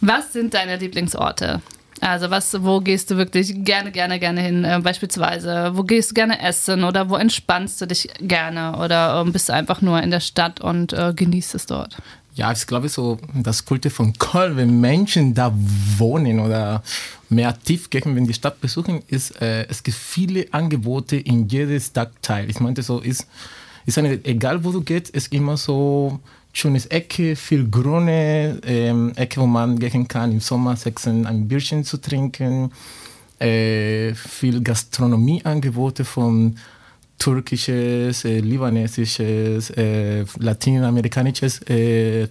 Was 0.00 0.32
sind 0.32 0.54
deine 0.54 0.76
Lieblingsorte? 0.76 1.60
Also 2.00 2.30
was, 2.30 2.62
wo 2.62 2.80
gehst 2.80 3.10
du 3.10 3.16
wirklich 3.16 3.52
gerne, 3.64 3.90
gerne, 3.90 4.18
gerne 4.18 4.40
hin? 4.40 4.64
Äh, 4.64 4.80
beispielsweise, 4.82 5.72
wo 5.74 5.82
gehst 5.82 6.10
du 6.10 6.14
gerne 6.14 6.40
essen 6.42 6.84
oder 6.84 7.08
wo 7.08 7.16
entspannst 7.16 7.80
du 7.80 7.86
dich 7.86 8.08
gerne? 8.20 8.76
Oder 8.78 9.20
ähm, 9.20 9.32
bist 9.32 9.48
du 9.48 9.54
einfach 9.54 9.82
nur 9.82 10.02
in 10.02 10.10
der 10.10 10.20
Stadt 10.20 10.60
und 10.60 10.92
äh, 10.92 11.12
genießt 11.14 11.54
es 11.54 11.66
dort? 11.66 11.96
Ja, 12.34 12.52
ich 12.52 12.66
glaube 12.66 12.90
so, 12.90 13.18
das 13.32 13.64
Kulte 13.64 13.88
von 13.88 14.12
Köln, 14.18 14.58
wenn 14.58 14.78
Menschen 14.78 15.32
da 15.32 15.54
wohnen 15.96 16.38
oder 16.38 16.82
mehr 17.30 17.48
aktiv 17.48 17.88
gehen, 17.88 18.14
wenn 18.14 18.26
die 18.26 18.34
Stadt 18.34 18.60
besuchen, 18.60 19.02
ist, 19.08 19.40
äh, 19.40 19.66
es 19.68 19.82
gibt 19.82 19.96
viele 19.96 20.46
Angebote 20.52 21.16
in 21.16 21.48
jedem 21.48 21.80
Stadtteil. 21.80 22.50
Ich 22.50 22.60
meinte 22.60 22.82
so, 22.82 23.00
ist, 23.00 23.26
ist 23.86 23.96
eine, 23.96 24.22
egal 24.24 24.64
wo 24.64 24.70
du 24.70 24.82
gehst, 24.82 25.08
ist 25.10 25.32
immer 25.32 25.56
so 25.56 26.20
schönes 26.56 26.86
Ecke, 26.86 27.36
viel 27.36 27.68
grüne 27.68 28.58
ähm, 28.64 29.12
Ecke, 29.14 29.40
wo 29.42 29.46
man 29.46 29.78
gehen 29.78 30.08
kann, 30.08 30.32
im 30.32 30.40
Sommer 30.40 30.74
sechsen 30.76 31.26
ein 31.26 31.46
Bierchen 31.46 31.84
zu 31.84 31.98
trinken, 31.98 32.72
äh, 33.38 34.14
viel 34.14 34.62
Gastronomieangebote 34.62 36.06
von 36.06 36.56
türkisches, 37.18 38.24
äh, 38.24 38.40
libanesisches, 38.40 39.70
äh, 39.70 40.24
lateinamerikanisches 40.38 41.60
äh, 41.68 42.26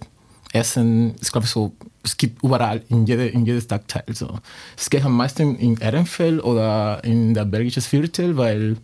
Essen. 0.52 1.14
Ich 1.22 1.30
glaube 1.30 1.46
so, 1.46 1.72
es 2.02 2.16
gibt 2.16 2.42
überall 2.42 2.82
in 2.88 3.06
jedem 3.06 3.28
in 3.28 3.46
jede 3.46 3.60
Stadtteil. 3.60 4.04
So. 4.12 4.40
Es 4.76 4.90
geht 4.90 5.04
am 5.04 5.16
meisten 5.16 5.54
in 5.56 5.76
Ehrenfeld 5.76 6.42
oder 6.42 7.02
in 7.04 7.32
der 7.32 7.44
belgischen 7.44 7.82
Viertel, 7.82 8.36
weil 8.36 8.76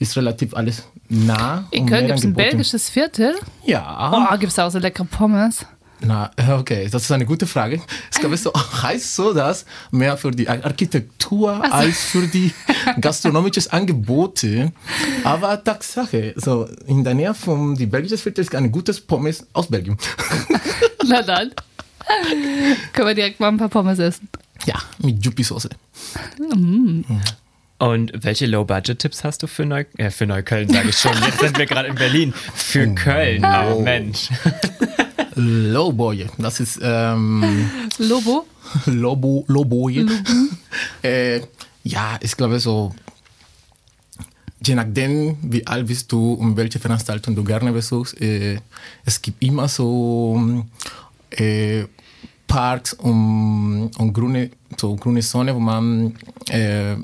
ist 0.00 0.16
relativ 0.16 0.54
alles 0.54 0.82
nah. 1.08 1.68
In 1.70 1.86
Köln 1.86 2.06
gibt 2.06 2.18
es 2.18 2.24
ein 2.24 2.34
belgisches 2.34 2.90
Viertel. 2.90 3.34
Ja. 3.64 4.10
Oh, 4.12 4.38
gibt 4.38 4.50
es 4.50 4.58
auch 4.58 4.70
so 4.70 4.78
leckere 4.78 5.04
Pommes? 5.04 5.64
Na, 6.02 6.30
okay, 6.58 6.88
das 6.90 7.02
ist 7.02 7.12
eine 7.12 7.26
gute 7.26 7.46
Frage. 7.46 7.82
Es 8.10 8.42
so, 8.42 8.52
heißt 8.82 9.14
so, 9.14 9.34
dass 9.34 9.66
mehr 9.90 10.16
für 10.16 10.30
die 10.30 10.48
Architektur 10.48 11.62
als 11.70 12.00
für 12.04 12.26
die 12.26 12.52
gastronomischen 13.00 13.70
Angebote. 13.70 14.72
Aber 15.24 15.62
Tatsache, 15.62 16.32
so 16.36 16.66
in 16.86 17.04
der 17.04 17.12
Nähe 17.12 17.34
von 17.34 17.74
die 17.74 17.84
belgische 17.86 18.16
Viertel 18.16 18.40
ist 18.40 18.54
ein 18.54 18.72
gutes 18.72 19.00
Pommes 19.00 19.46
aus 19.52 19.66
Belgien. 19.66 19.98
Na 21.06 21.20
dann. 21.20 21.52
Können 22.94 23.08
wir 23.08 23.14
direkt 23.14 23.38
mal 23.38 23.48
ein 23.48 23.58
paar 23.58 23.68
Pommes 23.68 23.98
essen. 23.98 24.28
Ja, 24.64 24.76
mit 24.98 25.22
Juppie-Soße. 25.24 25.68
Und 27.80 28.12
welche 28.14 28.44
Low-Budget-Tipps 28.44 29.24
hast 29.24 29.42
du 29.42 29.46
für, 29.46 29.64
Neu 29.64 29.86
äh, 29.96 30.10
für 30.10 30.26
Neukölln, 30.26 30.68
sage 30.68 30.90
ich 30.90 30.98
schon. 30.98 31.14
Jetzt 31.24 31.40
sind 31.40 31.56
wir 31.56 31.64
gerade 31.64 31.88
in 31.88 31.94
Berlin. 31.94 32.34
Für 32.54 32.86
Köln. 32.94 33.42
Oh, 33.42 33.80
Mensch. 33.80 34.28
Lowboy, 35.34 36.26
das 36.36 36.60
ist 36.60 36.78
ähm, 36.82 37.70
Lobo? 37.96 38.46
Lobo, 38.84 39.46
Lowboy. 39.48 40.06
äh, 41.02 41.40
ja, 41.82 42.18
ich 42.20 42.36
glaube 42.36 42.60
so, 42.60 42.94
je 44.62 44.74
nachdem, 44.74 45.38
wie 45.40 45.66
alt 45.66 45.86
bist 45.86 46.12
du 46.12 46.34
und 46.34 46.58
welche 46.58 46.78
Veranstaltung 46.78 47.34
du 47.34 47.44
gerne 47.44 47.72
besuchst, 47.72 48.20
äh, 48.20 48.58
es 49.06 49.22
gibt 49.22 49.42
immer 49.42 49.68
so 49.68 50.66
äh, 51.30 51.84
Parks 52.46 52.92
und, 52.92 53.92
und 53.96 54.12
grüne, 54.12 54.50
so 54.76 54.96
grüne 54.96 55.22
Sonne, 55.22 55.54
wo 55.54 55.60
man 55.60 56.14
äh, 56.50 56.96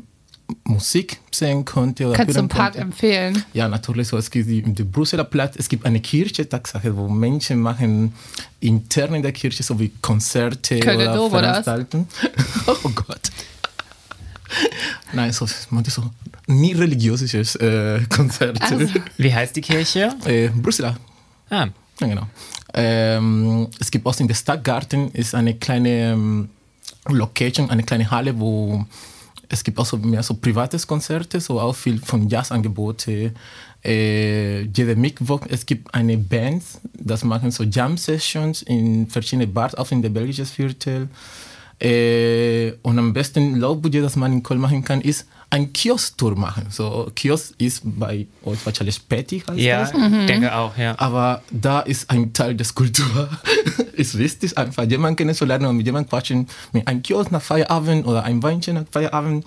Musik 0.65 1.19
sehen 1.33 1.65
könnte. 1.65 2.07
Oder 2.07 2.17
Kannst 2.17 2.35
du 2.37 2.39
einen 2.41 2.49
Park 2.49 2.73
könnte. 2.75 2.87
empfehlen? 2.87 3.45
Ja, 3.53 3.69
natürlich. 3.69 4.09
So, 4.09 4.17
es 4.17 4.31
gibt 4.31 4.49
die, 4.49 4.63
die 4.63 4.85
Brüsseler 4.85 5.25
Platz, 5.25 5.55
es 5.57 5.69
gibt 5.69 5.85
eine 5.85 6.01
Kirche, 6.01 6.49
Tatsache, 6.49 6.97
wo 6.97 7.09
Menschen 7.09 7.61
machen 7.61 8.13
intern 8.61 9.15
in 9.15 9.23
der 9.23 9.33
Kirche 9.33 9.63
so 9.63 9.79
wie 9.79 9.91
Konzerte 10.01 10.79
Kölner 10.81 11.05
oder 11.05 11.15
Dom? 11.17 11.31
Veranstaltungen. 11.31 12.09
oh 12.85 12.89
Gott. 12.95 13.31
Nein, 15.13 15.33
so, 15.33 15.47
manche 15.71 15.91
so 15.91 16.03
nie 16.47 16.73
religiöses 16.73 17.57
äh, 17.57 18.01
Konzerte. 18.09 18.63
Also. 18.63 18.87
Wie 19.17 19.35
heißt 19.35 19.57
die 19.57 19.61
Kirche? 19.61 20.15
Äh, 20.25 20.49
Brüsseler. 20.49 20.97
Ah, 21.51 21.67
Ja, 22.01 22.07
genau. 22.07 22.27
Ähm, 22.75 23.69
es 23.81 23.91
gibt 23.91 24.07
auch 24.07 24.19
in 24.21 24.29
der 24.29 24.35
Stadtgarten 24.35 25.11
ist 25.13 25.35
eine 25.35 25.55
kleine 25.55 26.13
ähm, 26.13 26.51
Location, 27.09 27.71
eine 27.71 27.83
kleine 27.83 28.11
Halle, 28.11 28.39
wo 28.39 28.85
es 29.49 29.63
gibt 29.65 29.79
auch 29.79 29.87
so 29.87 29.97
mehr 29.97 30.23
so 30.23 30.35
privates 30.35 30.87
Konzerte, 30.87 31.41
so 31.41 31.61
auch 31.61 31.75
viel 31.75 31.99
von 31.99 32.29
Jazzangebote. 32.29 33.33
Äh, 33.85 34.63
jede 34.63 34.97
Mittwoch, 34.97 35.43
es 35.49 35.65
gibt 35.65 35.95
eine 35.95 36.17
Band, 36.17 36.63
das 36.95 37.23
machen 37.25 37.51
so 37.51 37.63
Jam-Sessions 37.65 38.63
in 38.63 39.09
verschiedenen 39.09 39.53
Bars, 39.53 39.75
auch 39.75 39.91
in 39.93 40.03
der 40.03 40.11
belgischen 40.11 40.47
Viertel. 40.47 41.09
Äh, 41.81 42.73
und 42.83 42.99
am 42.99 43.13
besten 43.13 43.57
Low-Budget, 43.57 44.03
das 44.03 44.17
man 44.17 44.33
in 44.33 44.43
Köln 44.43 44.61
machen 44.61 44.83
kann, 44.83 45.01
ist 45.01 45.27
ein 45.57 45.73
Kiosk-Tour 45.73 46.37
machen. 46.37 46.67
So, 46.69 47.11
Kiosk 47.15 47.55
ist 47.59 47.81
bei 47.85 48.27
euch 48.45 48.59
wahrscheinlich 48.67 49.01
heißt 49.09 49.59
ja, 49.59 49.81
das. 49.81 49.93
denke 50.27 50.55
auch, 50.55 50.77
ja. 50.77 50.95
Aber 50.99 51.43
da 51.51 51.81
ist 51.81 52.11
ein 52.11 52.35
Teil 52.35 52.55
des 52.55 52.75
Kultur. 52.75 53.29
ist 53.95 54.19
wichtig, 54.19 54.57
einfach 54.59 54.85
jemanden 54.85 55.17
kennenzulernen 55.17 55.67
und 55.67 55.79
mit 55.79 55.87
jemandem 55.87 56.11
quatschen, 56.11 56.47
mit 56.73 56.87
einem 56.87 57.03
Kiosk 57.03 57.33
nach 57.33 57.41
Feierabend 57.41 58.07
oder 58.07 58.25
ein 58.25 58.43
Weinchen 58.43 58.75
nach 58.75 58.85
Feierabend. 58.91 59.47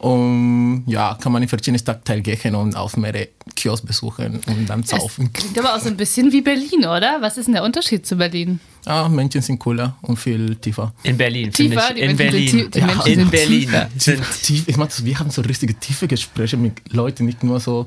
Und 0.00 0.84
ja, 0.86 1.14
kann 1.20 1.30
man 1.30 1.42
in 1.42 1.48
verschiedene 1.48 1.78
Stadtteile 1.78 2.22
gehen 2.22 2.54
und 2.54 2.74
auf 2.74 2.96
mehrere 2.96 3.28
Kiosk 3.54 3.86
besuchen 3.86 4.40
und 4.46 4.66
dann 4.66 4.82
saufen. 4.82 5.30
Klingt 5.30 5.58
aber 5.58 5.74
auch 5.74 5.80
so 5.80 5.88
ein 5.88 5.96
bisschen 5.98 6.32
wie 6.32 6.40
Berlin, 6.40 6.86
oder? 6.86 7.18
Was 7.20 7.36
ist 7.36 7.46
denn 7.46 7.54
der 7.54 7.64
Unterschied 7.64 8.06
zu 8.06 8.16
Berlin? 8.16 8.60
Ah, 8.86 9.10
Menschen 9.10 9.42
sind 9.42 9.58
cooler 9.58 9.96
und 10.00 10.16
viel 10.18 10.56
tiefer. 10.56 10.94
In 11.02 11.18
Berlin, 11.18 11.52
finde 11.52 11.74
Tiefer, 11.76 11.88
ich. 11.90 11.94
die 11.96 12.00
In 12.00 12.08
sind 12.08 12.16
Berlin. 12.16 12.66
in 13.04 13.30
Berlin 13.30 13.60
tiefer. 13.60 13.88
sind 13.98 14.22
Tief, 14.42 14.68
ich 14.68 14.76
meine, 14.78 14.90
wir 15.02 15.18
haben 15.18 15.28
so 15.30 15.42
richtige 15.42 15.74
tiefe 15.74 16.08
Gespräche 16.08 16.56
mit 16.56 16.80
Leuten, 16.94 17.26
nicht 17.26 17.44
nur 17.44 17.60
so 17.60 17.86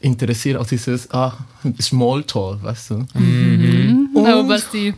interessiert 0.00 0.56
aus 0.58 0.66
dieses 0.66 1.08
ah, 1.12 1.38
Smalltalk, 1.80 2.60
weißt 2.64 2.90
du. 2.90 3.06
Oh, 4.14 4.42
Basti. 4.42 4.94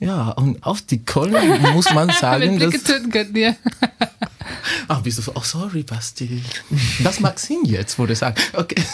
Ja, 0.00 0.30
und 0.30 0.62
auf 0.64 0.82
die 0.82 1.04
Köln 1.04 1.62
muss 1.72 1.92
man 1.92 2.10
sagen, 2.20 2.58
dass 2.58 2.82
töten 2.82 3.10
könnten 3.10 3.34
wir. 3.34 3.56
Ach, 4.88 5.00
bist 5.02 5.18
du 5.18 5.22
so, 5.22 5.32
oh 5.34 5.42
sorry, 5.42 5.82
Basti. 5.82 6.42
Das 7.02 7.20
mag 7.20 7.38
Sinn 7.38 7.64
jetzt, 7.64 7.98
wo 7.98 8.06
du 8.06 8.14
sagst, 8.14 8.54
okay. 8.54 8.82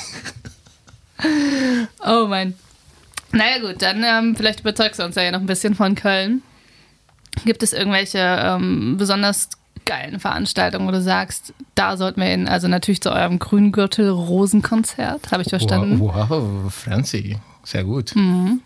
Oh 2.05 2.26
mein. 2.28 2.55
Naja 3.32 3.59
gut, 3.61 3.82
dann 3.82 4.03
ähm, 4.03 4.34
vielleicht 4.34 4.61
überzeugst 4.61 4.98
du 4.98 5.05
uns 5.05 5.16
ja 5.16 5.30
noch 5.30 5.40
ein 5.40 5.46
bisschen 5.46 5.74
von 5.74 5.94
Köln. 5.94 6.42
Gibt 7.44 7.62
es 7.62 7.72
irgendwelche 7.74 8.18
ähm, 8.18 8.96
besonders 8.96 9.51
geilen 9.84 10.18
Veranstaltungen, 10.18 10.86
wo 10.88 10.92
du 10.92 11.03
sagst, 11.03 11.53
da 11.74 11.96
sollten 11.96 12.20
wir 12.20 12.28
hin? 12.28 12.48
Also 12.48 12.68
natürlich 12.68 13.01
zu 13.01 13.12
eurem 13.12 13.38
Grüngürtel-Rosenkonzert, 13.38 15.30
habe 15.30 15.42
ich 15.42 15.48
verstanden. 15.48 16.01
Wow, 16.01 16.30
wow, 16.30 16.72
Franzi, 16.72 17.36
sehr 17.64 17.84
gut. 17.84 18.14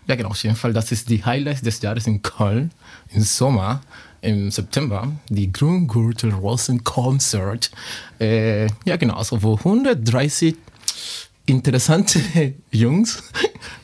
Ja, 0.07 0.15
genau, 0.15 0.29
auf 0.29 0.43
jeden 0.43 0.55
Fall, 0.55 0.73
das 0.73 0.91
ist 0.91 1.09
die 1.09 1.23
Highlights 1.23 1.61
des 1.61 1.81
Jahres 1.81 2.07
in 2.07 2.21
Köln 2.21 2.71
im 3.09 3.21
Sommer. 3.21 3.81
Im 4.21 4.49
September, 4.49 5.11
die 5.29 5.51
Grüngürtel 5.51 6.33
Rosen 6.33 6.83
Concert. 6.83 7.69
Äh, 8.19 8.65
ja, 8.83 8.95
genau, 8.97 9.17
also 9.17 9.43
wo 9.43 9.55
130 9.55 10.55
interessante 11.45 12.19
Jungs 12.71 13.23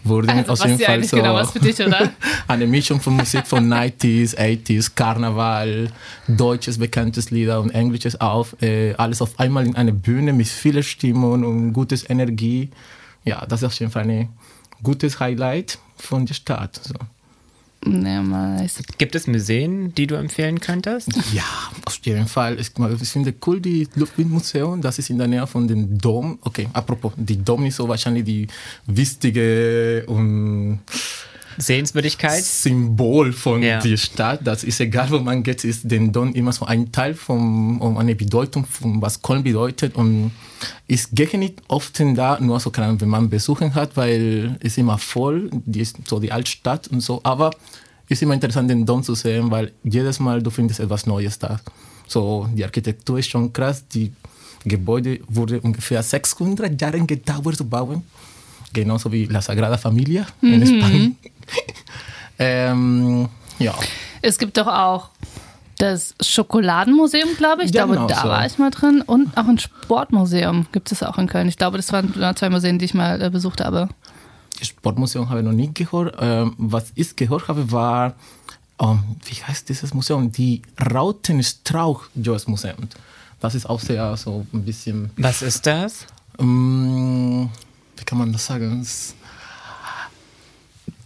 wurden 0.03 0.29
Also, 0.29 0.53
auf 0.53 0.65
jeden 0.65 0.79
Fall 0.79 1.03
so 1.03 1.17
genau 1.17 1.35
was 1.35 1.51
für 1.51 1.59
dich, 1.59 1.79
oder? 1.79 2.11
eine 2.47 2.65
Mischung 2.65 2.99
von 2.99 3.15
Musik 3.15 3.45
von 3.45 3.67
90s, 3.73 4.35
80s, 4.35 4.95
Karneval, 4.95 5.91
deutsches 6.27 6.79
bekanntes 6.79 7.29
Lieder 7.29 7.61
und 7.61 7.69
englisches 7.69 8.19
auf, 8.19 8.59
äh, 8.61 8.93
alles 8.93 9.21
auf 9.21 9.39
einmal 9.39 9.65
in 9.65 9.75
einer 9.75 9.91
Bühne 9.91 10.33
mit 10.33 10.47
viel 10.47 10.81
Stimmung 10.81 11.43
und 11.43 11.73
gutes 11.73 12.09
Energie. 12.09 12.69
Ja, 13.23 13.45
das 13.45 13.61
ist 13.61 13.67
auf 13.67 13.79
jeden 13.79 13.91
Fall 13.91 14.09
ein 14.09 14.29
gutes 14.83 15.19
Highlight 15.19 15.79
von 15.97 16.25
der 16.25 16.33
Stadt. 16.33 16.81
So. 16.83 16.95
Ja, 17.85 18.21
nice. 18.21 18.83
Gibt 18.99 19.15
es 19.15 19.25
Museen, 19.25 19.93
die 19.95 20.05
du 20.05 20.15
empfehlen 20.15 20.59
könntest? 20.59 21.09
Ja, 21.33 21.43
auf 21.85 21.99
jeden 22.03 22.27
Fall. 22.27 22.59
Ich, 22.59 22.71
ich 23.01 23.09
finde 23.09 23.33
cool 23.47 23.59
die 23.59 23.87
Luftwindmuseum, 23.95 24.81
das 24.81 24.99
ist 24.99 25.09
in 25.09 25.17
der 25.17 25.27
Nähe 25.27 25.47
von 25.47 25.67
dem 25.67 25.97
Dom. 25.97 26.37
Okay, 26.41 26.67
apropos, 26.73 27.13
die 27.17 27.43
Dom 27.43 27.65
ist 27.65 27.77
so 27.77 27.87
wahrscheinlich 27.87 28.23
die 28.25 28.47
wichtige 28.85 30.03
und 30.07 30.79
Sehenswürdigkeit. 31.57 32.43
Symbol 32.43 33.33
von 33.33 33.61
Ja. 33.61 33.79
der 33.79 33.97
Stadt. 33.97 34.39
Das 34.43 34.63
ist 34.63 34.79
egal, 34.79 35.09
wo 35.11 35.19
man 35.19 35.43
geht, 35.43 35.63
ist 35.63 35.89
den 35.89 36.11
Don 36.11 36.33
immer 36.33 36.51
so 36.51 36.65
ein 36.65 36.91
Teil 36.91 37.13
von 37.13 37.79
um 37.79 37.97
eine 37.97 38.15
Bedeutung 38.15 38.65
von 38.65 39.01
was 39.01 39.21
Köln 39.21 39.43
bedeutet 39.43 39.95
und 39.95 40.31
ich 40.87 41.05
gehe 41.11 41.37
nicht 41.37 41.61
oft 41.67 41.99
da, 42.15 42.39
nur 42.39 42.59
so 42.59 42.69
kann, 42.69 42.99
wenn 43.01 43.09
man 43.09 43.29
besuchen 43.29 43.73
hat, 43.75 43.97
weil 43.97 44.57
es 44.61 44.77
immer 44.77 44.97
voll, 44.97 45.49
die 45.65 45.81
ist 45.81 45.97
so 46.07 46.19
die 46.19 46.31
Altstadt 46.31 46.87
und 46.89 47.01
so, 47.01 47.21
aber 47.23 47.51
es 48.05 48.17
ist 48.17 48.23
immer 48.23 48.33
interessant, 48.33 48.69
den 48.69 48.85
Don 48.85 49.03
zu 49.03 49.15
sehen, 49.15 49.49
weil 49.51 49.71
jedes 49.83 50.19
Mal 50.19 50.41
du 50.41 50.49
findest 50.49 50.79
etwas 50.79 51.05
Neues 51.05 51.39
da. 51.39 51.59
So, 52.07 52.47
die 52.53 52.63
Architektur 52.63 53.19
ist 53.19 53.29
schon 53.29 53.53
krass, 53.53 53.87
die 53.87 54.11
Gebäude 54.65 55.19
wurde 55.27 55.59
ungefähr 55.61 56.03
600 56.03 56.79
Jahre 56.79 56.99
gedauert 57.05 57.55
zu 57.55 57.65
bauen 57.65 58.03
genauso 58.73 59.11
wie 59.11 59.25
La 59.25 59.41
Sagrada 59.41 59.77
Familia 59.77 60.25
in 60.41 60.65
Spanien. 60.65 61.17
ähm, 62.39 63.29
ja, 63.59 63.73
Es 64.21 64.37
gibt 64.37 64.57
doch 64.57 64.67
auch 64.67 65.09
das 65.77 66.13
Schokoladenmuseum, 66.21 67.29
glaube 67.37 67.63
ich. 67.63 67.69
Ich 67.69 67.75
Ja, 67.75 67.85
glaube, 67.85 67.95
genau 67.95 68.07
da 68.07 68.21
so. 68.21 68.27
war 68.29 68.45
ich 68.45 68.57
mal 68.59 68.69
drin. 68.69 69.01
Und 69.01 69.35
auch 69.35 69.47
ein 69.47 69.57
Sportmuseum 69.57 70.67
gibt 70.71 70.91
es 70.91 71.01
auch 71.03 71.17
in 71.17 71.27
Köln. 71.27 71.47
Ich 71.47 71.57
glaube, 71.57 71.77
das 71.77 71.91
waren 71.91 72.13
zwei 72.35 72.49
Museen, 72.49 72.77
die 72.79 72.85
ich 72.85 72.93
mal 72.93 73.19
äh, 73.21 73.29
besucht 73.29 73.61
habe. 73.61 73.89
Sportmuseum 74.61 75.29
habe 75.29 75.39
ich 75.39 75.45
noch 75.45 75.53
nie 75.53 75.71
gehört. 75.73 76.15
Ähm, 76.19 76.53
was 76.57 76.91
ich 76.93 77.15
gehört 77.15 77.47
habe, 77.47 77.71
war, 77.71 78.13
ähm, 78.79 78.99
wie 79.25 79.35
heißt 79.43 79.69
dieses 79.69 79.93
Museum? 79.95 80.31
Die 80.31 80.61
Rautenstrauch-Joyce-Museum. 80.93 82.75
Das 83.39 83.55
ist 83.55 83.67
auch 83.67 83.79
sehr 83.79 84.15
so 84.17 84.45
ein 84.53 84.63
bisschen, 84.63 85.09
Was 85.17 85.41
ist 85.41 85.65
das? 85.65 86.05
ähm, 86.39 87.49
wie 88.01 88.05
kann 88.05 88.17
man 88.17 88.33
das 88.33 88.45
sagen? 88.47 88.81
Ist 88.81 89.15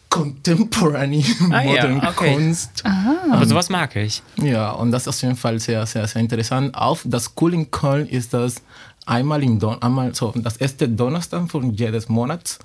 Contemporary 0.10 1.26
Ah, 1.52 1.62
ja, 1.62 1.70
Modern 1.88 2.08
okay. 2.08 2.34
Kunst. 2.36 2.84
Aber 3.32 3.46
sowas 3.46 3.70
mag 3.70 3.96
ich. 3.98 4.24
Ja, 4.38 4.72
und 4.72 4.92
das 4.92 5.04
ist 5.04 5.08
auf 5.10 5.22
jeden 5.22 5.36
Fall 5.36 5.60
sehr, 5.60 5.86
sehr, 5.86 6.08
sehr 6.08 6.22
interessant. 6.22 6.74
Auch 6.74 7.00
das 7.04 7.34
Cool 7.40 7.54
in 7.54 7.70
Köln 7.70 8.08
ist, 8.08 8.34
dass 8.34 8.62
einmal 9.06 9.44
im 9.44 9.60
Don 9.60 9.82
einmal 9.82 10.16
so 10.16 10.34
das 10.36 10.56
erste 10.58 10.88
Donnerstag 10.88 11.50
von 11.52 11.74
jedes 11.74 12.08
Monats 12.08 12.60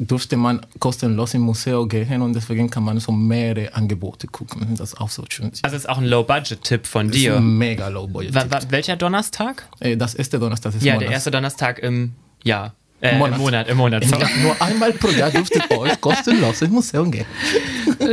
durfte 0.00 0.36
man 0.36 0.64
kostenlos 0.78 1.34
im 1.34 1.42
Museum 1.42 1.88
gehen 1.88 2.22
und 2.22 2.32
deswegen 2.32 2.70
kann 2.70 2.84
man 2.84 3.00
so 3.00 3.10
mehrere 3.12 3.74
Angebote 3.74 4.26
gucken. 4.28 4.74
Das 4.76 4.92
ist 4.92 5.00
auch 5.00 5.08
so 5.10 5.24
schön. 5.28 5.50
Also 5.62 5.76
ist 5.76 5.88
auch 5.88 5.98
ein 5.98 6.04
Low-Budget-Tipp 6.04 6.86
von 6.86 7.08
Das 7.08 7.16
ist 7.16 7.22
dir. 7.24 7.36
ein 7.36 7.58
mega 7.58 7.88
low 7.88 8.06
budget. 8.06 8.32
Wa- 8.34 8.46
wa- 8.48 8.60
welcher 8.70 8.96
Donnerstag? 8.96 9.68
Äh, 9.80 9.96
Das 9.96 10.14
erste 10.14 10.38
Donnerstag 10.38 10.72
des 10.72 10.82
Ja, 10.84 10.94
Monats. 10.94 11.06
der 11.08 11.12
erste 11.14 11.30
Donnerstag 11.32 11.78
im 11.80 12.14
Jahr. 12.44 12.74
Äh, 13.00 13.16
Monat. 13.16 13.36
Im 13.36 13.38
Monat, 13.40 13.68
im 13.68 13.76
Monat. 13.76 14.02
Im. 14.04 14.10
Jahr 14.10 14.30
Nur 14.42 14.60
einmal 14.60 14.92
pro 14.92 15.08
Jahr 15.08 15.30
dürftet 15.30 15.70
euch 15.70 16.00
kostenlos 16.00 16.60
ins 16.62 16.72
Museum 16.72 17.10
gehen. 17.12 17.26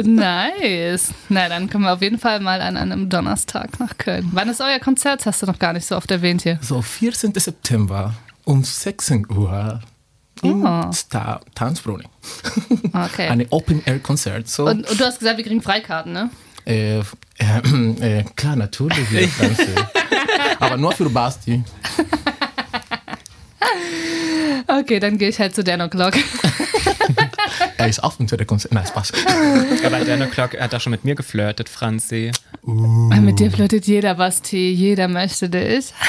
nice. 0.03 1.11
Na, 1.29 1.49
dann 1.49 1.69
kommen 1.69 1.85
wir 1.85 1.93
auf 1.93 2.01
jeden 2.01 2.19
Fall 2.19 2.39
mal 2.39 2.61
an 2.61 2.77
einem 2.77 3.09
Donnerstag 3.09 3.79
nach 3.79 3.97
Köln. 3.97 4.29
Wann 4.33 4.47
ist 4.49 4.61
euer 4.61 4.79
Konzert? 4.79 5.21
Das 5.21 5.25
hast 5.27 5.41
du 5.41 5.47
noch 5.47 5.57
gar 5.59 5.73
nicht 5.73 5.85
so 5.87 5.95
oft 5.95 6.11
erwähnt 6.11 6.43
hier. 6.43 6.59
So, 6.61 6.81
14. 6.81 7.33
September 7.33 8.13
um 8.43 8.63
16 8.63 9.25
Uhr 9.31 9.81
im 10.43 10.63
Oh. 10.65 10.91
Star 10.91 11.41
Tanzbrunnen. 11.55 12.07
Okay. 12.93 13.27
Eine 13.29 13.47
Open-Air-Konzert. 13.49 14.47
So. 14.47 14.65
Und, 14.65 14.87
und 14.89 14.99
du 14.99 15.03
hast 15.05 15.19
gesagt, 15.19 15.37
wir 15.37 15.45
kriegen 15.45 15.61
Freikarten, 15.61 16.11
ne? 16.13 16.29
Äh, 16.65 16.99
äh, 16.99 17.03
äh, 17.39 18.23
klar, 18.35 18.55
natürlich. 18.55 19.07
Aber 20.59 20.77
nur 20.77 20.91
für 20.91 21.09
Basti. 21.09 21.63
Okay, 24.67 24.99
dann 24.99 25.17
gehe 25.17 25.29
ich 25.29 25.39
halt 25.39 25.53
zu 25.53 25.63
Dan 25.63 25.81
O'Clock. 25.81 26.15
Er 27.77 27.87
ist 27.87 28.03
auch 28.03 28.19
unter 28.19 28.37
der 28.37 28.45
Konzert. 28.45 28.73
Nein, 28.73 28.85
Spaß. 28.87 29.11
Aber 29.85 29.99
Dan 30.03 30.21
O'Clock 30.23 30.59
hat 30.59 30.73
da 30.73 30.79
schon 30.79 30.91
mit 30.91 31.05
mir 31.05 31.13
geflirtet, 31.15 31.69
Franzi. 31.69 32.31
Mit 32.63 33.39
dir 33.39 33.51
flirtet 33.51 33.85
jeder, 33.85 34.15
Basti. 34.15 34.71
Jeder 34.71 35.07
möchte 35.07 35.49
dich. 35.49 35.93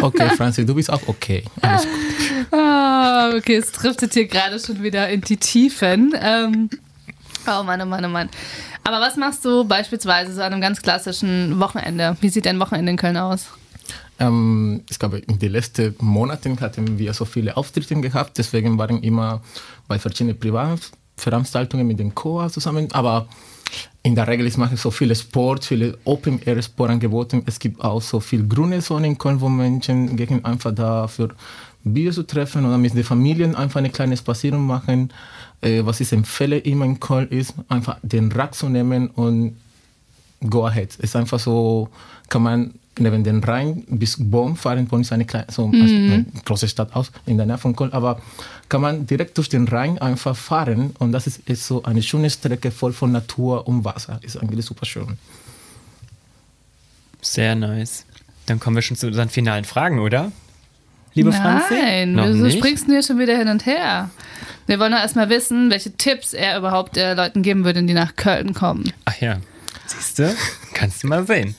Okay, 0.00 0.30
Franzi, 0.36 0.64
du 0.64 0.74
bist 0.74 0.90
auch 0.90 1.02
okay. 1.06 1.44
Alles 1.60 1.82
gut. 1.82 2.58
Ah, 2.58 3.30
okay, 3.36 3.56
es 3.56 3.70
driftet 3.70 4.14
hier 4.14 4.26
gerade 4.26 4.58
schon 4.58 4.82
wieder 4.82 5.08
in 5.08 5.20
die 5.20 5.36
Tiefen. 5.36 6.14
Ähm, 6.20 6.70
oh 7.46 7.62
Mann, 7.62 7.80
oh 7.82 7.84
Mann, 7.84 8.04
oh 8.04 8.08
Mann. 8.08 8.28
Aber 8.84 9.00
was 9.00 9.16
machst 9.16 9.44
du 9.44 9.64
beispielsweise 9.64 10.32
so 10.32 10.40
an 10.40 10.52
einem 10.52 10.62
ganz 10.62 10.82
klassischen 10.82 11.60
Wochenende? 11.60 12.16
Wie 12.20 12.30
sieht 12.30 12.46
dein 12.46 12.58
Wochenende 12.58 12.90
in 12.90 12.96
Köln 12.96 13.16
aus? 13.16 13.48
Ähm, 14.22 14.82
ich 14.88 14.98
glaube, 14.98 15.18
in 15.18 15.38
den 15.38 15.52
letzten 15.52 15.96
Monaten 15.98 16.60
hatten 16.60 16.98
wir 16.98 17.12
so 17.12 17.24
viele 17.24 17.56
Auftritte 17.56 18.00
gehabt, 18.00 18.38
deswegen 18.38 18.78
waren 18.78 19.02
immer 19.02 19.42
bei 19.88 19.98
verschiedenen 19.98 20.38
Privatveranstaltungen 20.38 21.86
mit 21.86 21.98
dem 21.98 22.14
Chor 22.14 22.48
zusammen. 22.48 22.86
Aber 22.92 23.26
in 24.04 24.14
der 24.14 24.28
Regel 24.28 24.46
ist 24.46 24.58
mache 24.58 24.74
ich 24.74 24.80
so 24.80 24.92
viele 24.92 25.16
Sport, 25.16 25.64
viele 25.64 25.98
Open-Air-Sport-Angebote. 26.04 27.42
Es 27.46 27.58
gibt 27.58 27.80
auch 27.82 28.00
so 28.00 28.20
viel 28.20 28.46
grüne 28.46 28.80
Zone 28.80 29.08
in 29.08 29.18
Köln, 29.18 29.40
wo 29.40 29.48
Menschen 29.48 30.16
gehen 30.16 30.44
einfach 30.44 30.72
da 30.72 31.08
für 31.08 31.30
Bier 31.82 32.12
zu 32.12 32.22
treffen 32.22 32.64
oder 32.64 32.78
mit 32.78 32.94
den 32.94 33.02
Familien 33.02 33.56
einfach 33.56 33.78
eine 33.78 33.90
kleine 33.90 34.16
Spazierung 34.16 34.64
machen. 34.66 35.12
Äh, 35.62 35.84
was 35.84 35.98
ich 36.00 36.12
empfehle 36.12 36.58
immer 36.58 36.84
in 36.84 37.00
Köln 37.00 37.28
ist, 37.28 37.54
einfach 37.68 37.96
den 38.02 38.30
Rad 38.30 38.54
zu 38.54 38.68
nehmen 38.68 39.08
und 39.08 39.56
go 40.48 40.64
ahead. 40.64 40.90
Es 40.90 40.96
ist 41.00 41.16
einfach 41.16 41.40
so, 41.40 41.88
kann 42.28 42.42
man 42.42 42.74
neben 42.98 43.24
den 43.24 43.42
Rhein 43.42 43.84
bis 43.88 44.16
Bonn 44.18 44.56
fahren. 44.56 44.86
Bonn 44.86 45.00
ist 45.00 45.12
eine, 45.12 45.24
kleine, 45.24 45.46
so 45.50 45.66
also 45.66 45.76
eine 45.76 46.26
große 46.44 46.68
Stadt 46.68 46.94
aus, 46.94 47.10
in 47.26 47.36
der 47.36 47.46
Nähe 47.46 47.58
von 47.58 47.74
Köln, 47.74 47.92
aber 47.92 48.20
kann 48.68 48.80
man 48.80 49.06
direkt 49.06 49.36
durch 49.38 49.48
den 49.48 49.66
Rhein 49.68 49.98
einfach 49.98 50.36
fahren 50.36 50.94
und 50.98 51.12
das 51.12 51.26
ist, 51.26 51.48
ist 51.48 51.66
so 51.66 51.82
eine 51.84 52.02
schöne 52.02 52.30
Strecke 52.30 52.70
voll 52.70 52.92
von 52.92 53.12
Natur 53.12 53.66
und 53.66 53.84
Wasser. 53.84 54.18
Ist 54.22 54.36
eigentlich 54.36 54.64
super 54.66 54.86
schön. 54.86 55.18
Sehr 57.20 57.54
nice. 57.54 58.04
Dann 58.46 58.58
kommen 58.58 58.76
wir 58.76 58.82
schon 58.82 58.96
zu 58.96 59.06
unseren 59.06 59.28
finalen 59.28 59.64
Fragen, 59.64 60.00
oder? 60.00 60.32
Liebe 61.14 61.32
Franzi? 61.32 61.74
Nein, 61.74 62.12
Noch 62.14 62.24
du 62.24 62.34
nicht? 62.34 62.58
springst 62.58 62.86
hier 62.86 63.02
schon 63.02 63.18
wieder 63.18 63.36
hin 63.36 63.48
und 63.48 63.66
her. 63.66 64.10
Wir 64.66 64.78
wollen 64.78 64.92
doch 64.92 64.98
erstmal 64.98 65.28
wissen, 65.28 65.70
welche 65.70 65.92
Tipps 65.92 66.32
er 66.32 66.58
überhaupt 66.58 66.96
äh, 66.96 67.14
Leuten 67.14 67.42
geben 67.42 67.64
würde, 67.64 67.82
die 67.82 67.94
nach 67.94 68.16
Köln 68.16 68.54
kommen. 68.54 68.90
Ach 69.04 69.20
ja. 69.20 69.38
Siehst 69.86 70.18
du? 70.18 70.34
Kannst 70.72 71.02
du 71.02 71.08
mal 71.08 71.26
sehen. 71.26 71.54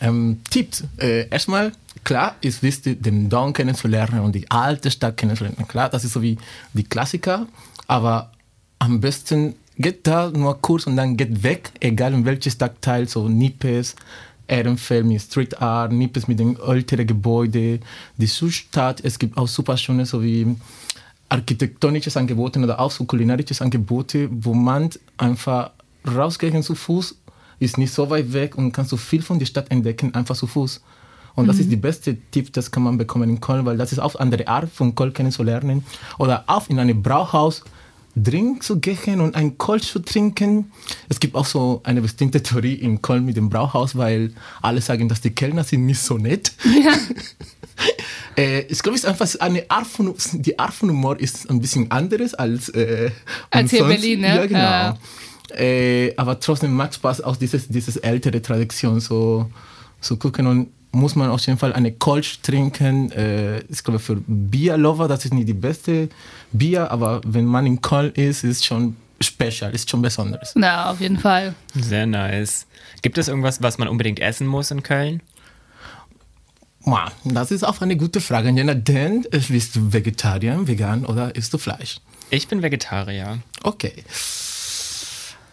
Ähm, 0.00 0.40
Tipps. 0.50 0.84
Äh, 0.98 1.28
erstmal, 1.28 1.72
klar, 2.04 2.36
ist 2.40 2.62
wichtig, 2.62 3.02
den 3.02 3.28
Don 3.28 3.52
kennenzulernen 3.52 4.20
und 4.20 4.34
die 4.34 4.50
alte 4.50 4.90
Stadt 4.90 5.16
kennenzulernen. 5.16 5.66
Klar, 5.68 5.88
das 5.88 6.04
ist 6.04 6.12
so 6.12 6.22
wie 6.22 6.38
die 6.72 6.84
Klassiker, 6.84 7.46
aber 7.86 8.32
am 8.78 9.00
besten 9.00 9.54
geht 9.76 10.06
da 10.06 10.30
nur 10.30 10.60
kurz 10.60 10.86
und 10.86 10.96
dann 10.96 11.16
geht 11.16 11.42
weg, 11.42 11.72
egal 11.80 12.12
in 12.14 12.24
welches 12.24 12.54
Stadtteil, 12.54 13.08
so 13.08 13.28
Nippes, 13.28 13.96
Ehrenfeld 14.46 15.06
mit 15.06 15.22
Street 15.22 15.60
Art, 15.60 15.92
Nippes 15.92 16.28
mit 16.28 16.40
den 16.40 16.58
älteren 16.58 17.06
Gebäuden, 17.06 17.80
die 18.16 18.26
Südstadt, 18.26 19.00
es 19.04 19.18
gibt 19.18 19.36
auch 19.36 19.48
super 19.48 19.76
schöne, 19.76 20.04
so 20.06 20.22
wie 20.22 20.56
architektonisches 21.28 22.16
Angebote 22.16 22.58
oder 22.58 22.80
auch 22.80 22.90
so 22.90 23.04
kulinarisches 23.04 23.62
Angebote, 23.62 24.28
wo 24.30 24.52
man 24.52 24.90
einfach 25.16 25.70
rausgehen 26.06 26.62
zu 26.62 26.74
Fuß, 26.74 27.16
ist 27.60 27.78
nicht 27.78 27.92
so 27.92 28.10
weit 28.10 28.32
weg 28.32 28.58
und 28.58 28.72
kannst 28.72 28.90
so 28.90 28.96
viel 28.96 29.22
von 29.22 29.38
der 29.38 29.46
Stadt 29.46 29.70
entdecken, 29.70 30.14
einfach 30.14 30.36
zu 30.36 30.46
Fuß. 30.46 30.80
Und 31.36 31.46
das 31.46 31.58
ist 31.58 31.70
die 31.70 31.76
beste 31.76 32.16
Tipp, 32.32 32.52
das 32.52 32.70
kann 32.70 32.82
man 32.82 32.98
bekommen 32.98 33.30
in 33.30 33.40
Köln, 33.40 33.64
weil 33.64 33.76
das 33.78 33.92
ist 33.92 33.98
auch 34.00 34.14
eine 34.16 34.22
andere 34.22 34.48
Art 34.48 34.70
von 34.70 34.94
Köln 34.94 35.12
kennenzulernen. 35.12 35.84
Oder 36.18 36.44
auch 36.48 36.68
in 36.68 36.78
einem 36.78 37.02
Brauhaus 37.02 37.62
Drink 38.16 38.62
zu 38.64 38.80
gehen 38.80 39.20
und 39.20 39.36
einen 39.36 39.56
Kolsch 39.56 39.92
zu 39.92 40.00
trinken. 40.00 40.72
Es 41.08 41.20
gibt 41.20 41.36
auch 41.36 41.46
so 41.46 41.80
eine 41.84 42.00
bestimmte 42.00 42.42
Theorie 42.42 42.74
in 42.74 43.00
Köln 43.00 43.24
mit 43.24 43.36
dem 43.36 43.48
Brauhaus, 43.48 43.96
weil 43.96 44.32
alle 44.62 44.80
sagen, 44.80 45.08
dass 45.08 45.20
die 45.20 45.30
Kellner 45.30 45.64
sind 45.64 45.86
nicht 45.86 46.00
so 46.00 46.18
nett. 46.18 46.52
äh, 48.36 48.62
ich 48.62 48.82
glaube, 48.82 48.96
es 48.96 49.04
ist 49.04 49.08
einfach 49.08 49.28
eine 49.40 49.70
Art 49.70 49.86
von, 49.86 50.14
die 50.32 50.58
Art 50.58 50.74
von 50.74 50.90
Humor 50.90 51.18
ist 51.18 51.48
ein 51.48 51.60
bisschen 51.60 51.90
anderes 51.90 52.34
als, 52.34 52.68
äh, 52.70 53.10
Als 53.50 53.70
hier 53.70 53.82
in. 53.82 53.88
Berlin, 53.88 54.20
ne? 54.20 54.26
Ja, 54.26 54.46
genau. 54.46 54.58
Ja. 54.58 54.98
Äh, 55.52 56.14
aber 56.16 56.38
trotzdem 56.40 56.74
macht 56.74 56.94
Spaß, 56.94 57.22
auch 57.22 57.36
dieses, 57.36 57.68
dieses 57.68 57.96
ältere 57.96 58.40
Tradition 58.40 59.00
so 59.00 59.50
zu 60.00 60.16
gucken 60.16 60.46
und 60.46 60.68
muss 60.92 61.14
man 61.14 61.30
auf 61.30 61.44
jeden 61.46 61.58
Fall 61.58 61.72
eine 61.72 61.92
Kolsch 61.92 62.40
trinken. 62.42 63.12
Äh, 63.12 63.60
ich 63.68 63.84
glaube, 63.84 63.98
für 63.98 64.16
Bierlover, 64.26 65.08
das 65.08 65.24
ist 65.24 65.34
nicht 65.34 65.48
die 65.48 65.54
beste 65.54 66.08
Bier, 66.52 66.90
aber 66.90 67.20
wenn 67.24 67.44
man 67.44 67.66
in 67.66 67.80
Köln 67.80 68.12
ist, 68.14 68.44
ist 68.44 68.64
schon 68.64 68.96
special, 69.20 69.72
ist 69.72 69.90
schon 69.90 70.02
besonders. 70.02 70.52
Na, 70.54 70.90
auf 70.90 71.00
jeden 71.00 71.18
Fall. 71.18 71.54
Sehr 71.74 72.06
nice. 72.06 72.66
Gibt 73.02 73.18
es 73.18 73.28
irgendwas, 73.28 73.62
was 73.62 73.78
man 73.78 73.88
unbedingt 73.88 74.18
essen 74.18 74.46
muss 74.46 74.70
in 74.70 74.82
Köln? 74.82 75.22
Ma, 76.84 77.12
das 77.24 77.50
ist 77.50 77.62
auch 77.62 77.80
eine 77.82 77.96
gute 77.96 78.20
Frage, 78.20 78.50
Jana, 78.50 78.74
denn 78.74 79.26
bist 79.48 79.76
du 79.76 79.92
Vegetarier, 79.92 80.66
vegan 80.66 81.04
oder 81.04 81.34
isst 81.36 81.52
du 81.52 81.58
Fleisch? 81.58 81.98
Ich 82.30 82.48
bin 82.48 82.62
Vegetarier. 82.62 83.38
Okay. 83.62 83.92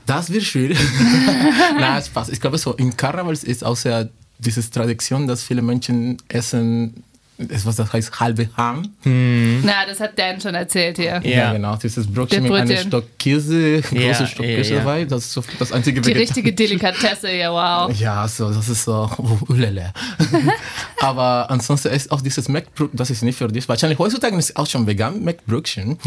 Das 0.08 0.32
wird 0.32 0.44
schwierig. 0.44 0.80
Nein, 1.80 2.02
Spaß. 2.02 2.30
Ich 2.30 2.42
glaube 2.42 2.58
so, 2.58 2.74
in 2.74 2.96
Karneval 2.96 3.34
ist 3.34 3.64
auch 3.64 3.76
sehr 3.76 4.10
diese 4.40 4.68
Tradition, 4.70 5.28
dass 5.28 5.44
viele 5.44 5.62
Menschen 5.62 6.18
essen 6.30 7.04
etwas, 7.40 7.76
das 7.76 7.94
heißt 7.94 8.20
halbe 8.20 8.50
Ham. 8.58 8.82
Na, 9.04 9.86
das 9.88 10.00
hat 10.00 10.18
Dan 10.18 10.42
schon 10.42 10.56
erzählt 10.56 10.98
hier. 10.98 11.22
Ja. 11.24 11.54
genau. 11.54 11.76
Dieses 11.76 12.08
Brötchen 12.08 12.44
mit 12.44 12.52
einem. 12.52 12.78
Stock 12.78 13.06
Käse, 13.20 13.84
Ja, 13.92 14.08
große 14.08 14.28
Stock 14.28 14.46
ja, 14.46 14.56
Käse 14.56 14.74
ja. 14.74 14.80
dabei. 14.80 15.06
Das 15.06 15.26
ist 15.26 15.34
so 15.34 15.44
das 15.60 15.72
einzige 15.72 16.02
Die 16.02 16.14
richtige 16.14 16.52
Delikatesse 16.52 17.30
hier, 17.30 17.52
wow. 17.52 17.92
Ja, 18.00 18.28
so, 18.28 18.50
das 18.50 18.68
ist 18.70 18.86
so, 18.86 19.10
uh, 19.20 19.38
ulele. 19.50 19.94
Aber 21.00 21.50
ansonsten 21.52 21.90
ist 21.90 22.12
auch 22.12 22.22
dieses 22.22 22.50
Meckbrötchen, 22.50 22.98
das 22.98 23.12
ist 23.12 23.22
nicht 23.22 23.38
für 23.38 23.48
dich. 23.48 23.70
Wahrscheinlich 23.70 24.00
heutzutage 24.00 24.36
ist 24.36 24.56
auch 24.56 24.68
schon 24.68 24.88
vegan, 24.88 25.24
Meckbrötchen. 25.24 26.00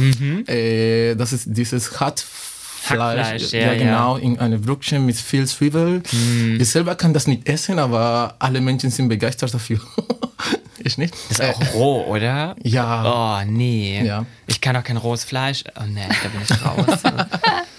Äh, 0.49 1.15
das 1.15 1.33
ist 1.33 1.45
dieses 1.47 1.93
Hackfleisch. 2.89 3.19
Hackfleisch, 3.19 3.53
ja, 3.53 3.61
ja, 3.61 3.73
ja. 3.73 3.79
genau, 3.79 4.17
in 4.17 4.39
einem 4.39 4.61
Brötchen 4.61 5.05
mit 5.07 5.17
viel 5.17 5.47
Zwiebel. 5.47 6.03
Ich 6.59 6.71
selber 6.71 6.95
kann 6.95 7.13
das 7.13 7.27
nicht 7.27 7.49
essen, 7.49 7.79
aber 7.79 8.37
alle 8.39 8.61
Menschen 8.61 8.91
sind 8.91 9.09
begeistert 9.09 9.53
dafür. 9.53 9.81
ich 10.79 10.99
nicht. 10.99 11.15
Ist 11.31 11.43
auch 11.43 11.75
roh, 11.75 12.05
oder? 12.07 12.57
Ja. 12.63 13.41
Oh, 13.43 13.45
nee. 13.47 14.03
Ja. 14.05 14.27
Ich 14.47 14.61
kann 14.61 14.77
auch 14.77 14.85
kein 14.85 14.97
rohes 14.97 15.25
Fleisch. 15.25 15.65
Oh, 15.79 15.85
nee, 15.87 16.03
da 16.09 16.29
bin 16.29 16.41
ich 16.43 16.65
raus. 16.65 17.01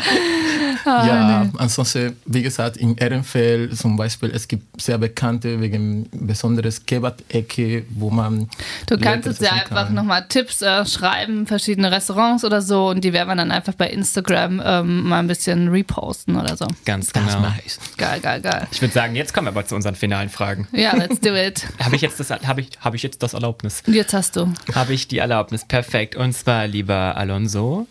ja, 0.86 1.49
ansonsten, 1.58 2.16
wie 2.26 2.41
gesagt, 2.41 2.78
in 2.78 2.95
Ehrenfeld 2.97 3.78
zum 3.78 3.95
Beispiel, 3.97 4.32
es 4.32 4.47
gibt 4.47 4.82
sehr 4.82 4.97
bekannte 4.97 5.60
wegen 5.62 6.10
besonderes 6.12 6.86
Kebab-Ecke, 6.86 7.86
wo 7.91 8.10
man. 8.10 8.49
Du 8.88 8.97
kannst 8.97 9.28
uns 9.28 9.39
ja 9.39 9.52
einfach 9.52 9.86
kann. 9.88 9.93
nochmal 9.93 10.26
Tipps 10.28 10.62
äh, 10.62 10.86
schreiben, 10.86 11.45
verschiedene 11.47 11.91
Restaurants 11.91 12.43
oder 12.43 12.62
so 12.62 12.89
und 12.89 13.04
die 13.04 13.14
werden 13.14 13.28
wir 13.30 13.36
dann 13.36 13.52
einfach 13.52 13.74
bei 13.74 13.89
Instagram 13.89 14.62
ähm, 14.64 15.04
mal 15.08 15.20
ein 15.20 15.28
bisschen 15.28 15.68
reposten 15.70 16.36
oder 16.36 16.58
so. 16.58 16.68
Ganz 16.86 17.12
Das 17.12 17.26
genau. 17.28 17.39
mache 17.41 17.62
ich. 17.66 17.78
Geil, 17.97 18.20
geil, 18.20 18.41
geil. 18.41 18.68
Ich 18.72 18.82
würde 18.82 18.93
sagen, 18.93 19.16
jetzt 19.16 19.34
kommen 19.34 19.47
wir 19.47 19.52
aber 19.52 19.66
zu 19.66 19.76
unseren 19.76 19.95
finalen 19.95 20.30
Fragen. 20.30 20.68
Ja, 20.72 20.95
let's 20.95 21.20
do 21.20 21.34
it. 21.36 21.66
Habe 21.84 21.95
ich, 21.95 22.02
jetzt 22.02 22.20
das- 22.20 22.32
habe 22.32 22.62
ich, 22.62 22.70
habe 22.80 22.95
ich 22.95 23.04
jetzt 23.04 23.22
das 23.24 23.34
Erlaubnis? 23.34 23.84
Und 23.86 23.93
jetzt 23.93 24.14
hast 24.14 24.36
du. 24.36 24.52
Habe 24.74 24.93
ich 24.93 25.08
die 25.08 25.18
Erlaubnis. 25.20 25.66
Perfekt. 25.66 26.16
Und 26.16 26.34
zwar, 26.34 26.68
lieber 26.68 27.16
Alonso, 27.18 27.88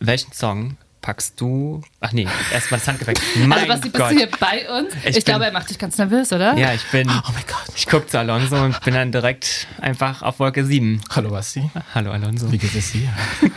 welchen 0.00 0.32
Song 0.32 0.76
packst 1.08 1.40
du? 1.40 1.80
Ach 2.00 2.12
nee, 2.12 2.28
erstmal 2.52 2.80
das 2.80 2.86
Handgepäck. 2.86 3.18
Mein 3.36 3.52
also, 3.60 3.66
Basti, 3.68 3.88
bist 3.88 3.94
Gott. 3.94 4.10
du 4.10 4.16
hier 4.16 4.28
bei 4.38 4.68
uns? 4.78 4.92
Ich 5.06 5.16
Ich, 5.16 5.24
glaube, 5.24 5.38
bin- 5.40 5.48
er 5.48 5.52
macht 5.52 5.70
dich 5.70 5.78
ganz 5.78 5.96
nervös, 5.96 6.34
oder? 6.34 6.54
Ja, 6.58 6.74
ich 6.74 6.84
bin. 6.90 7.08
Oh 7.08 7.30
mein 7.32 7.44
Gott. 7.46 7.74
Ich 7.74 7.86
gucke 7.86 8.06
zu 8.06 8.18
Alonso 8.18 8.62
und 8.62 8.78
bin 8.84 8.92
dann 8.92 9.10
direkt 9.10 9.68
einfach 9.80 10.20
auf 10.20 10.38
Wolke 10.38 10.66
7. 10.66 11.00
Hallo 11.08 11.30
Basti, 11.30 11.70
Hallo 11.94 12.10
Alonso. 12.10 12.52
wie 12.52 12.58
geht 12.58 12.74
es 12.74 12.92
dir? 12.92 13.08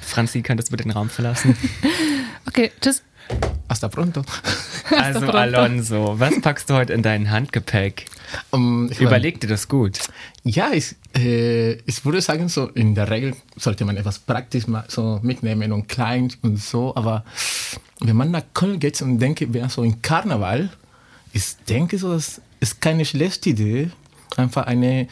Franzi, 0.00 0.42
könntest 0.42 0.68
du 0.68 0.72
bitte 0.72 0.82
den 0.82 0.90
Raum 0.90 1.08
verlassen? 1.10 1.56
Okay, 2.48 2.72
tschüss. 2.80 3.04
Hasta 3.68 3.86
pronto. 3.88 4.22
Also 4.96 5.20
pronto. 5.20 5.36
Alonso, 5.38 6.18
was 6.18 6.40
packst 6.40 6.68
du 6.70 6.74
heute 6.74 6.92
in 6.92 7.02
dein 7.02 7.30
Handgepäck? 7.30 8.06
Um, 8.50 8.88
ich 8.90 8.98
mein, 8.98 9.06
Überleg 9.08 9.40
dir 9.40 9.46
das 9.48 9.68
gut. 9.68 9.98
Ja, 10.48 10.70
ich, 10.72 10.94
äh, 11.16 11.72
ich 11.72 12.04
würde 12.04 12.20
sagen, 12.20 12.48
so 12.48 12.68
in 12.68 12.94
der 12.94 13.10
Regel 13.10 13.34
sollte 13.56 13.84
man 13.84 13.96
etwas 13.96 14.20
praktisch 14.20 14.68
mal 14.68 14.84
so 14.86 15.18
mitnehmen 15.20 15.72
und 15.72 15.88
klein 15.88 16.32
und 16.42 16.58
so, 16.62 16.94
aber 16.94 17.24
wenn 17.98 18.14
man 18.14 18.30
nach 18.30 18.44
Köln 18.54 18.78
geht 18.78 19.02
und 19.02 19.18
denke, 19.18 19.52
wäre 19.52 19.68
so 19.68 19.82
in 19.82 20.00
Karneval, 20.02 20.70
ich 21.32 21.56
denke 21.68 21.98
so, 21.98 22.12
das 22.12 22.40
ist 22.60 22.80
keine 22.80 23.04
schlechte 23.04 23.50
Idee, 23.50 23.90
einfach 24.36 24.66
eine 24.66 25.08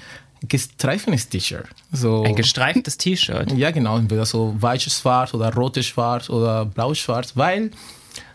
gestreifenes 0.48 1.28
T-Shirt. 1.28 1.66
So, 1.90 2.22
Ein 2.22 2.36
gestreiftes 2.36 2.96
T-Shirt. 2.96 3.50
ja, 3.54 3.72
genau, 3.72 3.98
entweder 3.98 4.26
so 4.26 4.54
weißes 4.56 5.00
Schwarz 5.00 5.34
oder 5.34 5.52
rotes 5.52 5.86
Schwarz 5.86 6.30
oder 6.30 6.64
blaues 6.64 6.98
Schwarz, 6.98 7.36
weil 7.36 7.72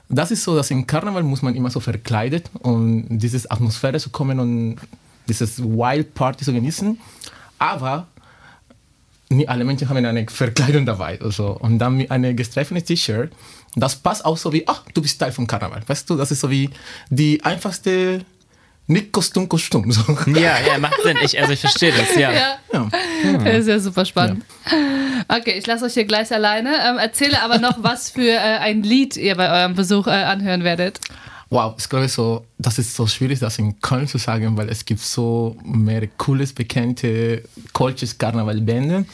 das 0.09 0.31
ist 0.31 0.43
so, 0.43 0.53
dass 0.53 0.69
im 0.69 0.85
Karneval 0.85 1.23
muss 1.23 1.43
man 1.43 1.55
immer 1.55 1.69
so 1.69 1.79
verkleidet 1.79 2.49
und 2.59 3.19
diese 3.19 3.49
Atmosphäre 3.49 3.99
zu 3.99 4.09
kommen 4.09 4.39
und 4.41 4.77
dieses 5.29 5.63
Wild 5.63 6.13
Party 6.13 6.43
zu 6.43 6.51
genießen. 6.51 6.99
Aber 7.59 8.07
nicht 9.29 9.49
alle 9.49 9.63
Menschen 9.63 9.87
haben 9.87 10.03
eine 10.03 10.27
Verkleidung 10.27 10.85
dabei. 10.85 11.19
Also. 11.21 11.51
Und 11.51 11.79
dann 11.79 11.95
mit 11.95 12.11
einem 12.11 12.35
gestreiften 12.35 12.83
T-Shirt, 12.83 13.31
das 13.75 13.95
passt 13.95 14.25
auch 14.25 14.37
so 14.37 14.51
wie, 14.51 14.67
ach, 14.67 14.83
du 14.93 15.01
bist 15.01 15.19
Teil 15.19 15.31
vom 15.31 15.45
Karneval. 15.45 15.81
Weißt 15.85 16.09
du, 16.09 16.15
das 16.15 16.31
ist 16.31 16.41
so 16.41 16.49
wie 16.49 16.69
die 17.09 17.43
einfachste, 17.43 18.25
nicht 18.87 19.11
Kostüm, 19.11 19.47
Kostüm. 19.47 19.91
So. 19.91 20.01
Ja, 20.27 20.59
ja, 20.59 20.79
macht 20.79 20.99
Sinn. 21.03 21.17
Ich, 21.23 21.39
also 21.39 21.53
ich 21.53 21.59
verstehe 21.59 21.91
das, 21.91 22.15
ja. 22.15 22.31
Ja. 22.31 22.57
Ja. 22.73 22.89
Das 23.43 23.57
ist 23.59 23.67
ja 23.67 23.79
super 23.79 24.03
spannend. 24.05 24.43
Okay, 25.27 25.59
ich 25.59 25.67
lasse 25.67 25.85
euch 25.85 25.93
hier 25.93 26.05
gleich 26.05 26.31
alleine. 26.31 26.71
Ähm, 26.87 26.97
erzähle 26.97 27.41
aber 27.43 27.59
noch, 27.59 27.83
was 27.83 28.09
für 28.09 28.31
äh, 28.31 28.37
ein 28.37 28.81
Lied 28.81 29.15
ihr 29.15 29.35
bei 29.35 29.51
eurem 29.51 29.75
Besuch 29.75 30.07
äh, 30.07 30.11
anhören 30.11 30.63
werdet. 30.63 30.99
Wow, 31.51 31.75
ich 31.79 31.89
glaube 31.89 32.07
so, 32.07 32.45
das 32.59 32.77
ist 32.77 32.93
so 32.95 33.07
schwierig, 33.07 33.39
das 33.39 33.57
in 33.57 33.79
Köln 33.81 34.07
zu 34.07 34.19
sagen, 34.19 34.55
weil 34.55 34.69
es 34.69 34.85
gibt 34.85 35.01
so 35.01 35.57
mehrere 35.63 36.07
cooles, 36.17 36.53
bekannte 36.53 37.43
Kolches 37.73 38.17
Karnevalbände. 38.17 39.05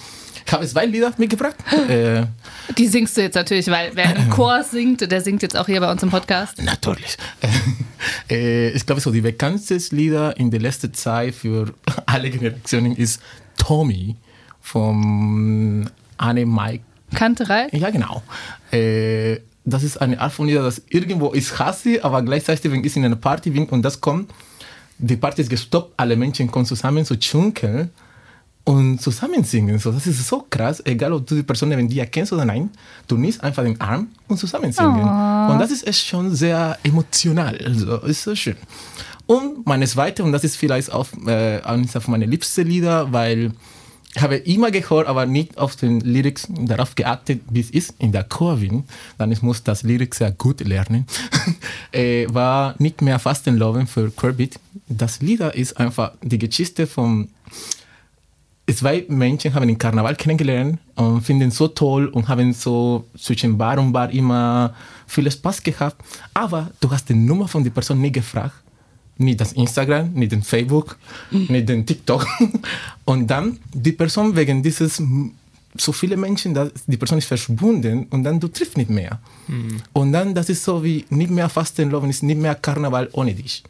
Ich 0.46 0.52
habe 0.54 0.68
zwei 0.68 0.86
Lieder 0.86 1.14
mitgebracht. 1.18 1.56
äh, 1.90 2.24
Die 2.78 2.88
singst 2.88 3.16
du 3.18 3.22
jetzt 3.22 3.36
natürlich, 3.36 3.68
weil 3.68 3.92
wer 3.96 4.16
im 4.16 4.30
Chor 4.30 4.64
singt, 4.64 5.10
der 5.10 5.22
singt 5.22 5.42
jetzt 5.42 5.58
auch 5.58 5.66
hier 5.66 5.80
bei 5.80 5.90
uns 5.90 6.04
im 6.04 6.10
Podcast. 6.12 6.62
natürlich. 6.62 7.18
äh, 8.30 8.70
ich 8.70 8.86
glaube 8.86 9.02
so, 9.02 9.12
die 9.12 9.22
bekanntesten 9.22 9.96
Lieder 9.96 10.38
in 10.38 10.52
der 10.52 10.60
letzten 10.60 10.94
Zeit 10.94 11.34
für 11.36 11.74
alle 12.06 12.30
Generationen 12.30 12.96
ist 12.96 13.22
Tommy 13.58 14.18
von 14.62 15.90
Anne 16.18 16.46
Mike 16.46 16.84
Kanterei? 17.16 17.70
Ja, 17.72 17.90
genau. 17.92 18.22
Äh, 18.72 19.38
das 19.66 19.84
ist 19.84 19.98
eine 19.98 20.20
Art 20.20 20.32
von 20.32 20.48
Lieder, 20.48 20.64
das 20.64 20.82
irgendwo 20.90 21.32
ist 21.32 21.58
hasse, 21.60 22.04
aber 22.04 22.22
gleichzeitig, 22.22 22.72
wenn 22.72 22.84
ich 22.84 22.96
in 22.96 23.06
einer 23.06 23.16
Party 23.16 23.50
bin 23.50 23.68
und 23.68 23.82
das 23.82 24.00
kommt, 24.00 24.32
die 24.98 25.18
Party 25.18 25.42
ist 25.42 25.50
gestoppt, 25.50 25.94
alle 25.98 26.16
Menschen 26.16 26.50
kommen 26.50 26.66
zusammen 26.66 27.04
zu 27.04 27.16
schunkeln 27.20 27.90
und 28.64 29.02
zusammen 29.02 29.44
singen. 29.44 29.80
So, 29.80 29.92
das 29.92 30.08
ist 30.08 30.28
so 30.28 30.46
krass, 30.50 30.82
egal 30.86 31.14
ob 31.14 31.26
du 31.28 31.36
die 31.36 31.44
Person 31.44 31.70
neben 31.70 31.90
dir 31.90 32.06
kennst 32.06 32.32
oder 32.32 32.46
nein, 32.46 32.70
du 33.08 33.18
nimmst 33.18 33.44
einfach 33.44 33.64
den 33.64 33.80
Arm 33.82 34.08
und 34.28 34.38
zusammen 34.38 34.72
singen. 34.72 35.02
Und 35.52 35.60
das 35.60 35.72
ist 35.72 35.86
echt 35.88 36.06
schon 36.06 36.34
sehr 36.36 36.78
emotional, 36.84 37.58
also 37.64 37.98
ist 37.98 38.24
so 38.24 38.36
schön. 38.36 38.58
Und 39.28 39.66
meine 39.66 39.88
zweite, 39.88 40.24
und 40.24 40.32
das 40.32 40.44
ist 40.44 40.56
vielleicht 40.56 40.92
auch 40.92 41.08
äh, 41.26 41.60
eines 41.62 42.08
meiner 42.08 42.28
liebsten 42.28 42.68
Lieder, 42.68 43.12
weil 43.12 43.52
habe 44.22 44.36
immer 44.38 44.72
gehört, 44.72 45.08
aber 45.08 45.26
nicht 45.26 45.58
auf 45.58 45.76
den 45.76 46.00
Lyrics 46.02 46.48
darauf 46.50 46.96
geachtet, 46.96 47.42
wie 47.50 47.60
es 47.60 47.70
ist 47.70 47.96
in 48.00 48.12
der 48.12 48.24
Chor 48.24 48.58
bin. 48.58 48.84
Dann 49.18 49.32
ich 49.32 49.42
muss 49.42 49.64
das 49.64 49.84
Lyrics 49.84 50.20
sehr 50.20 50.32
gut 50.32 50.62
lernen. 50.62 51.06
äh, 51.92 52.28
war 52.34 52.76
nicht 52.80 53.02
mehr 53.02 53.20
Fastenloven 53.20 53.88
für 53.88 54.12
Querbeat. 54.12 54.60
Das 54.88 55.22
Lieder 55.22 55.56
ist 55.56 55.78
einfach 55.78 56.14
die 56.22 56.40
Geschichte 56.40 56.88
von 56.88 57.30
zwei 58.74 59.06
Menschen 59.08 59.54
haben 59.54 59.68
den 59.68 59.78
Karneval 59.78 60.16
kennengelernt 60.16 60.80
und 60.96 61.22
finden 61.22 61.52
so 61.52 61.68
toll 61.68 62.08
und 62.08 62.28
haben 62.28 62.54
so 62.54 63.06
zwischen 63.18 63.58
Bar 63.58 63.78
und 63.78 63.94
Bar 63.94 64.10
immer 64.10 64.74
viel 65.08 65.30
Spaß 65.30 65.62
gehabt. 65.62 66.04
Aber 66.34 66.72
du 66.80 66.90
hast 66.90 67.10
die 67.10 67.14
Nummer 67.14 67.48
von 67.48 67.64
der 67.64 67.72
Person 67.72 68.02
nie 68.02 68.12
gefragt. 68.12 68.56
Nicht 69.18 69.40
das 69.40 69.54
Instagram, 69.54 70.12
nicht 70.14 70.32
den 70.32 70.44
Facebook, 70.44 70.98
nicht 71.32 71.70
den 71.70 71.86
TikTok. 71.86 72.28
Und 73.06 73.28
dann 73.28 73.60
die 73.74 73.94
Person 73.94 74.36
wegen 74.36 74.62
dieses 74.62 75.02
so 75.78 75.92
viele 75.92 76.18
Menschen, 76.18 76.54
dass 76.54 76.70
die 76.88 76.98
Person 76.98 77.18
ist 77.18 77.28
verschwunden 77.28 78.08
und 78.10 78.24
dann 78.24 78.40
du 78.40 78.48
triffst 78.48 78.78
nicht 78.78 78.90
mehr. 78.90 79.20
Und 79.94 80.14
dann 80.14 80.34
das 80.34 80.50
ist 80.50 80.64
so 80.64 80.82
wie 80.84 81.06
nicht 81.10 81.30
mehr 81.30 81.50
Fastenloven, 81.50 82.10
ist 82.10 82.24
nicht 82.24 82.40
mehr 82.40 82.56
Karneval 82.56 83.10
ohne 83.12 83.34
dich. 83.34 83.64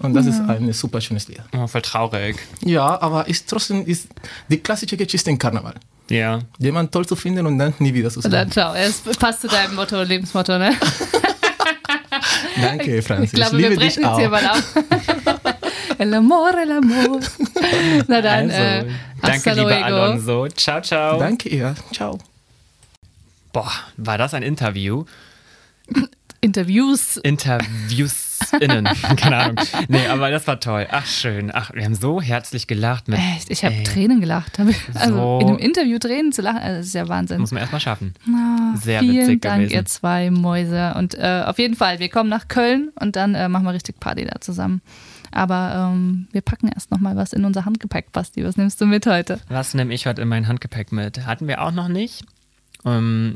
Und 0.00 0.14
das 0.14 0.26
ist 0.26 0.40
ein 0.40 0.72
super 0.72 1.00
schönes 1.00 1.28
Lied. 1.28 1.40
Oh, 1.52 1.66
voll 1.66 1.82
traurig. 1.82 2.36
Ja, 2.64 3.00
aber 3.00 3.26
ist 3.26 3.48
trotzdem 3.48 3.84
ist 3.86 4.08
die 4.48 4.58
klassische 4.58 4.96
Geschichte 4.96 5.30
im 5.30 5.38
Karneval. 5.38 5.74
Ja. 6.10 6.40
Jemand 6.58 6.92
toll 6.92 7.06
zu 7.06 7.16
finden 7.16 7.46
und 7.46 7.58
dann 7.58 7.74
nie 7.80 7.92
wieder 7.92 8.10
zu 8.10 8.20
sehen. 8.20 8.30
dann 8.30 8.50
schau, 8.50 8.72
es 8.74 9.00
passt 9.18 9.42
zu 9.42 9.48
deinem 9.48 9.74
Motto, 9.74 10.02
Lebensmotto, 10.02 10.56
ne? 10.58 10.74
Danke, 12.60 13.02
Francis. 13.02 13.32
Ich 13.32 13.32
glaube, 13.32 13.56
ich 13.56 13.62
wir 13.62 13.70
liebe 13.70 13.80
dich 13.80 13.94
brechen 13.96 14.02
jetzt 14.02 14.12
auch. 14.12 14.18
hier 14.18 14.28
mal 14.28 14.46
auf. 14.46 14.74
el 15.98 16.14
amor, 16.14 16.50
el 16.58 16.72
amor. 16.72 17.20
Na 18.06 18.20
dann, 18.20 18.50
Also, 18.50 18.62
äh, 18.62 18.84
danke, 19.22 19.36
hasta 19.36 19.52
lieber 19.52 19.68
luego. 19.70 19.84
Alonso. 19.84 20.48
Ciao, 20.48 20.80
ciao. 20.80 21.18
Danke, 21.18 21.48
ihr. 21.48 21.74
Ciao. 21.92 22.18
Boah, 23.52 23.72
war 23.96 24.18
das 24.18 24.34
ein 24.34 24.42
Interview? 24.42 25.04
Interviews. 26.40 27.18
InterviewsInnen. 28.52 28.86
Keine 29.16 29.36
Ahnung. 29.36 29.56
Nee, 29.88 30.06
aber 30.08 30.30
das 30.30 30.46
war 30.46 30.60
toll. 30.60 30.86
Ach, 30.90 31.06
schön. 31.06 31.50
Ach, 31.52 31.72
wir 31.74 31.84
haben 31.84 31.94
so 31.94 32.20
herzlich 32.20 32.66
gelacht 32.66 33.08
mit. 33.08 33.18
Echt, 33.18 33.50
ich 33.50 33.64
habe 33.64 33.74
Ey. 33.74 33.82
Tränen 33.84 34.20
gelacht. 34.20 34.58
Also 34.94 35.14
So. 35.14 35.38
in 35.40 35.48
einem 35.48 35.58
Interview 35.58 35.98
Tränen 35.98 36.32
zu 36.32 36.42
lachen, 36.42 36.58
also 36.58 36.78
das 36.78 36.86
ist 36.86 36.94
ja 36.94 37.08
Wahnsinn. 37.08 37.40
Muss 37.40 37.50
man 37.52 37.60
erstmal 37.60 37.80
schaffen. 37.80 38.14
Sehr 38.82 39.00
Vielen 39.00 39.16
witzig 39.26 39.42
Dank, 39.42 39.60
gewesen. 39.62 39.74
ihr 39.74 39.84
zwei 39.86 40.30
Mäuse. 40.30 40.94
Und 40.96 41.14
äh, 41.14 41.42
auf 41.46 41.58
jeden 41.58 41.74
Fall, 41.76 41.98
wir 41.98 42.08
kommen 42.08 42.30
nach 42.30 42.48
Köln 42.48 42.90
und 43.00 43.16
dann 43.16 43.34
äh, 43.34 43.48
machen 43.48 43.64
wir 43.64 43.72
richtig 43.72 44.00
Party 44.00 44.24
da 44.24 44.40
zusammen. 44.40 44.80
Aber 45.30 45.90
ähm, 45.92 46.26
wir 46.32 46.40
packen 46.40 46.68
erst 46.68 46.90
noch 46.90 47.00
mal 47.00 47.14
was 47.16 47.32
in 47.34 47.44
unser 47.44 47.64
Handgepäck, 47.66 48.12
Basti. 48.12 48.44
Was 48.44 48.56
nimmst 48.56 48.80
du 48.80 48.86
mit 48.86 49.06
heute? 49.06 49.38
Was 49.48 49.74
nehme 49.74 49.92
ich 49.92 50.06
heute 50.06 50.22
in 50.22 50.28
mein 50.28 50.48
Handgepäck 50.48 50.90
mit? 50.90 51.26
Hatten 51.26 51.46
wir 51.48 51.60
auch 51.62 51.70
noch 51.72 51.88
nicht. 51.88 52.24
Ähm, 52.86 53.34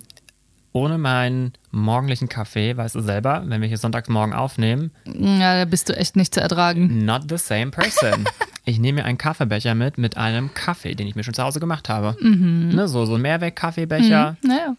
ohne 0.73 0.97
meinen 0.99 1.53
morgendlichen 1.71 2.29
Kaffee, 2.29 2.77
weißt 2.77 2.95
du 2.95 3.01
selber, 3.01 3.43
wenn 3.47 3.61
wir 3.61 3.69
hier 3.69 3.79
sonntags 3.79 4.09
morgen 4.09 4.33
aufnehmen, 4.33 4.91
Ja, 5.07 5.59
da 5.59 5.65
bist 5.65 5.89
du 5.89 5.97
echt 5.97 6.17
nicht 6.17 6.33
zu 6.35 6.41
ertragen. 6.41 7.05
not 7.05 7.23
the 7.29 7.37
same 7.39 7.71
person. 7.71 8.25
Ich 8.65 8.79
nehme 8.79 9.01
mir 9.01 9.07
einen 9.07 9.19
Kaffeebecher 9.19 9.75
mit, 9.75 9.99
mit 9.99 10.17
einem 10.17 10.55
Kaffee, 10.55 10.95
den 10.95 11.09
ich 11.09 11.17
mir 11.17 11.25
schon 11.25 11.35
zu 11.35 11.43
Hause 11.43 11.59
gemacht 11.59 11.89
habe. 11.89 12.17
Mhm. 12.21 12.69
Ne, 12.73 12.87
so, 12.87 13.05
so 13.07 13.17
ein 13.17 13.21
Mehrweg-Kaffeebecher 13.23 14.37
Naja, 14.45 14.77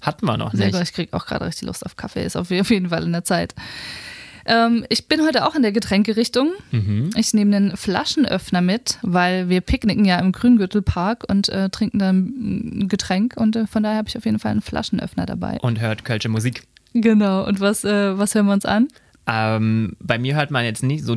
hatten 0.00 0.26
wir 0.26 0.36
noch 0.36 0.52
nicht. 0.52 0.72
gut. 0.72 0.80
Ich 0.80 0.92
kriege 0.92 1.12
auch 1.16 1.26
gerade 1.26 1.44
richtig 1.44 1.66
Lust 1.66 1.84
auf 1.84 1.96
Kaffee. 1.96 2.24
Ist 2.24 2.36
auf 2.36 2.50
jeden 2.50 2.88
Fall 2.88 3.02
in 3.02 3.10
der 3.10 3.24
Zeit. 3.24 3.56
Ähm, 4.50 4.84
ich 4.88 5.06
bin 5.06 5.22
heute 5.22 5.46
auch 5.46 5.54
in 5.54 5.62
der 5.62 5.70
Getränkerichtung. 5.70 6.50
Mhm. 6.72 7.10
Ich 7.16 7.32
nehme 7.32 7.54
einen 7.54 7.76
Flaschenöffner 7.76 8.60
mit, 8.60 8.98
weil 9.02 9.48
wir 9.48 9.60
picknicken 9.60 10.04
ja 10.04 10.18
im 10.18 10.32
Grüngürtelpark 10.32 11.24
und 11.28 11.48
äh, 11.50 11.70
trinken 11.70 12.00
dann 12.00 12.16
ein 12.18 12.88
Getränk. 12.88 13.34
Und 13.36 13.54
äh, 13.54 13.66
von 13.68 13.84
daher 13.84 13.98
habe 13.98 14.08
ich 14.08 14.18
auf 14.18 14.24
jeden 14.24 14.40
Fall 14.40 14.50
einen 14.50 14.60
Flaschenöffner 14.60 15.24
dabei. 15.24 15.58
Und 15.60 15.80
hört 15.80 16.04
kölsche 16.04 16.28
Musik. 16.28 16.64
Genau. 16.94 17.46
Und 17.46 17.60
was, 17.60 17.84
äh, 17.84 18.18
was 18.18 18.34
hören 18.34 18.46
wir 18.46 18.52
uns 18.52 18.66
an? 18.66 18.88
Ähm, 19.28 19.96
bei 20.00 20.18
mir 20.18 20.34
hört 20.34 20.50
man 20.50 20.64
jetzt 20.64 20.82
nicht 20.82 21.04
so 21.04 21.16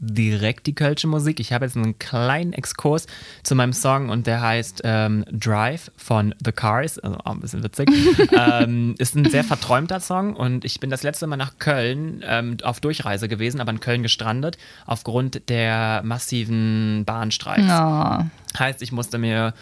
direkt 0.00 0.66
die 0.66 0.74
kölsche 0.74 1.06
Musik. 1.06 1.40
Ich 1.40 1.52
habe 1.52 1.66
jetzt 1.66 1.76
einen 1.76 1.98
kleinen 1.98 2.54
Exkurs 2.54 3.06
zu 3.42 3.54
meinem 3.54 3.74
Song 3.74 4.08
und 4.08 4.26
der 4.26 4.40
heißt 4.40 4.80
ähm, 4.84 5.24
Drive 5.30 5.92
von 5.96 6.34
The 6.42 6.52
Cars. 6.52 6.98
Also 6.98 7.18
auch 7.18 7.32
ein 7.32 7.40
bisschen 7.40 7.62
witzig. 7.62 7.90
ähm, 8.32 8.94
ist 8.98 9.14
ein 9.14 9.26
sehr 9.26 9.44
verträumter 9.44 10.00
Song 10.00 10.34
und 10.34 10.64
ich 10.64 10.80
bin 10.80 10.88
das 10.88 11.02
letzte 11.02 11.26
Mal 11.26 11.36
nach 11.36 11.58
Köln 11.58 12.24
ähm, 12.26 12.56
auf 12.62 12.80
Durchreise 12.80 13.28
gewesen, 13.28 13.60
aber 13.60 13.70
in 13.70 13.80
Köln 13.80 14.02
gestrandet 14.02 14.56
aufgrund 14.86 15.48
der 15.50 16.02
massiven 16.02 17.04
Bahnstreiks. 17.04 17.68
Ja. 17.68 18.30
Heißt, 18.58 18.80
ich 18.80 18.92
musste 18.92 19.18
mir 19.18 19.52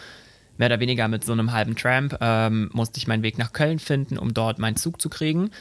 mehr 0.57 0.67
oder 0.67 0.79
weniger 0.79 1.07
mit 1.09 1.23
so 1.25 1.33
einem 1.33 1.51
halben 1.51 1.75
Tramp, 1.75 2.17
ähm, 2.21 2.69
musste 2.73 2.97
ich 2.97 3.07
meinen 3.07 3.23
Weg 3.23 3.37
nach 3.37 3.51
Köln 3.51 3.79
finden, 3.79 4.17
um 4.17 4.33
dort 4.33 4.57
meinen 4.57 4.77
Zug 4.77 5.01
zu 5.01 5.09
kriegen. 5.09 5.51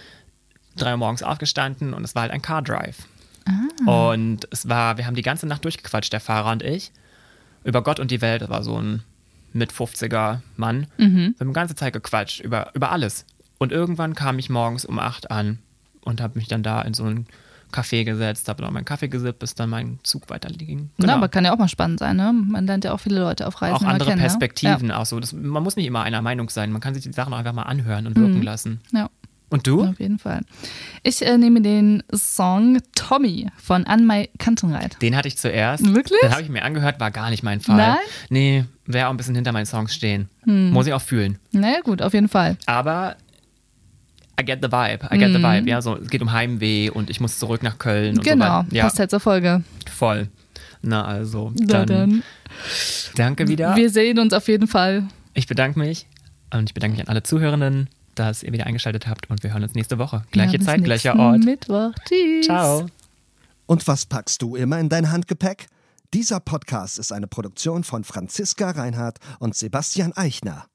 Drei 0.77 0.93
Uhr 0.93 0.97
morgens 0.99 1.25
aufgestanden 1.25 1.95
und 1.95 2.05
es 2.05 2.15
war 2.15 2.23
halt 2.23 2.33
ein 2.33 2.43
Car 2.43 2.63
Drive. 2.63 3.07
Und 3.87 4.49
es 4.51 4.69
war, 4.69 4.99
wir 4.99 5.07
haben 5.07 5.15
die 5.15 5.23
ganze 5.23 5.47
Nacht 5.47 5.65
durchgequatscht, 5.65 6.13
der 6.13 6.21
Fahrer 6.21 6.53
und 6.53 6.63
ich, 6.63 6.93
über 7.65 7.83
Gott 7.83 8.01
und 8.01 8.11
die 8.11 8.21
Welt. 8.21 8.43
Das 8.43 8.51
war 8.51 8.63
so 8.63 8.81
ein 8.81 9.03
mit 9.53 9.73
50er 9.73 10.41
Mann. 10.57 10.87
Wir 10.97 11.35
haben 11.41 11.49
die 11.49 11.55
ganze 11.55 11.75
Zeit 11.75 11.93
gequatscht, 11.93 12.41
über, 12.41 12.71
über 12.75 12.93
alles. 12.93 13.25
Und 13.59 13.73
irgendwann 13.73 14.15
kam 14.15 14.39
ich 14.39 14.51
morgens 14.51 14.85
um 14.85 14.99
8 14.99 15.31
an 15.31 15.59
und 16.03 16.21
habe 16.21 16.39
mich 16.39 16.49
dann 16.49 16.63
da 16.63 16.83
in 16.83 16.95
so 16.95 17.05
ein 17.05 17.27
Café 17.73 18.05
gesetzt, 18.05 18.49
habe 18.49 18.63
noch 18.63 18.71
meinen 18.71 18.85
Kaffee 18.85 19.09
gesippt, 19.09 19.41
bis 19.41 19.55
dann 19.55 19.69
mein 19.69 19.99
Zug 20.03 20.31
weiterging. 20.31 20.91
Na, 20.97 21.15
aber 21.15 21.29
kann 21.29 21.45
ja 21.45 21.53
auch 21.53 21.59
mal 21.59 21.69
spannend 21.69 21.99
sein, 21.99 22.17
ne? 22.17 22.33
Man 22.33 22.67
lernt 22.67 22.85
ja 22.85 22.93
auch 22.93 23.01
viele 23.01 23.21
Leute 23.21 23.47
auf 23.47 23.61
Reisen 23.61 23.87
auch 23.87 23.91
andere 23.91 24.11
kennen, 24.11 24.21
Perspektiven, 24.23 24.91
auch 24.91 25.05
so. 25.05 25.21
Das, 25.21 25.33
man 25.33 25.63
muss 25.63 25.77
nicht 25.77 25.87
immer 25.87 26.03
einer 26.03 26.23
Meinung 26.23 26.49
sein. 26.49 26.73
Man 26.73 26.81
kann 26.81 26.95
sich 26.95 27.03
die 27.03 27.13
Sachen 27.13 27.35
auch 27.35 27.39
einfach 27.39 27.53
mal 27.53 27.65
anhören 27.65 28.07
und 28.07 28.17
wirken 28.17 28.43
lassen. 28.43 28.81
Ja. 28.93 29.11
Und 29.51 29.67
du? 29.67 29.83
Auf 29.85 29.99
jeden 29.99 30.19
Fall. 30.19 30.43
Ich 31.03 31.25
äh, 31.25 31.39
nehme 31.39 31.63
den 31.63 32.03
Song 32.13 32.79
Tommy 32.95 33.49
von 33.57 33.87
Anmai 33.87 34.29
Kantenreit. 34.39 35.01
Den 35.01 35.17
hatte 35.17 35.29
ich 35.29 35.39
zuerst. 35.39 35.95
Wirklich? 35.95 36.21
Den 36.21 36.33
habe 36.33 36.43
ich 36.43 36.51
mir 36.51 36.63
angehört, 36.63 37.01
war 37.01 37.11
gar 37.11 37.31
nicht 37.31 37.43
mein 37.43 37.61
Fall. 37.61 37.77
Nein? 37.77 37.97
Nee, 38.29 38.65
wäre 38.85 39.07
auch 39.07 39.11
ein 39.11 39.17
bisschen 39.17 39.35
hinter 39.35 39.53
meinen 39.53 39.67
Songs 39.67 39.95
stehen. 39.95 40.29
Muss 40.45 40.87
ich 40.87 40.93
auch 40.93 41.01
fühlen. 41.01 41.39
Naja, 41.53 41.81
gut, 41.81 42.03
auf 42.03 42.13
jeden 42.13 42.29
Fall. 42.29 42.57
Aber 42.67 43.17
I 44.41 44.45
get 44.45 44.61
the 44.63 44.71
vibe. 44.71 45.09
I 45.13 45.19
get 45.19 45.33
the 45.33 45.43
vibe. 45.43 45.69
Ja, 45.69 45.83
so, 45.83 45.97
es 45.97 46.11
geht 46.11 46.23
um 46.23 46.33
Heimweh 46.33 46.91
und 46.91 47.11
ich 47.11 47.21
muss 47.21 47.39
zurück 47.39 47.63
nach 47.63 47.79
Köln. 47.79 48.19
Und 48.19 48.25
genau, 48.25 48.45
so 48.45 48.67
weiter. 48.67 48.67
Ja, 48.71 48.85
passt 48.85 48.99
halt 48.99 49.11
zur 49.11 49.21
Folge. 49.21 49.65
voll. 49.91 50.29
Na 50.81 51.05
also, 51.05 51.53
dann, 51.57 51.87
dann. 51.87 52.23
danke 53.17 53.49
wieder. 53.49 53.75
Wir 53.75 53.91
sehen 53.91 54.21
uns 54.21 54.33
auf 54.33 54.47
jeden 54.47 54.69
Fall. 54.69 55.09
Ich 55.35 55.49
bedanke 55.49 55.79
mich 55.79 56.07
und 56.53 56.71
ich 56.71 56.75
bedanke 56.75 56.97
mich 56.97 57.07
an 57.07 57.09
alle 57.09 57.25
Zuhörenden, 57.25 57.89
dass 58.19 58.43
ihr 58.43 58.53
wieder 58.53 58.67
eingeschaltet 58.67 59.07
habt 59.07 59.29
und 59.31 59.43
wir 59.43 59.53
hören 59.53 59.63
uns 59.63 59.75
nächste 59.75 59.99
Woche. 59.99 60.23
Gleiche 60.31 60.57
Ja, 60.59 60.65
Zeit, 60.65 60.85
gleicher 60.85 61.19
Ort. 61.19 61.45
Mittwoch. 61.45 61.93
Tschüss. 62.09 62.47
Ciao. 62.47 62.87
Und 63.67 63.87
was 63.87 64.07
packst 64.07 64.41
du 64.43 64.57
immer 64.57 64.79
in 64.81 64.89
dein 64.89 65.11
Handgepäck? 65.11 65.67
Dieser 66.15 66.41
Podcast 66.41 66.99
ist 66.99 67.13
eine 67.13 67.27
Produktion 67.27 67.85
von 67.85 68.03
Franziska 68.05 68.71
Reinhardt 68.71 69.19
und 69.41 69.55
Sebastian 69.55 70.13
Eichner. 70.15 70.67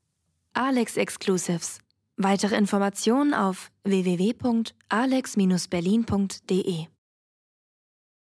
Alex 0.54 0.98
Exclusives. 0.98 1.80
Weitere 2.18 2.56
Informationen 2.56 3.34
auf 3.34 3.72
www.alex-berlin.de 3.86 6.86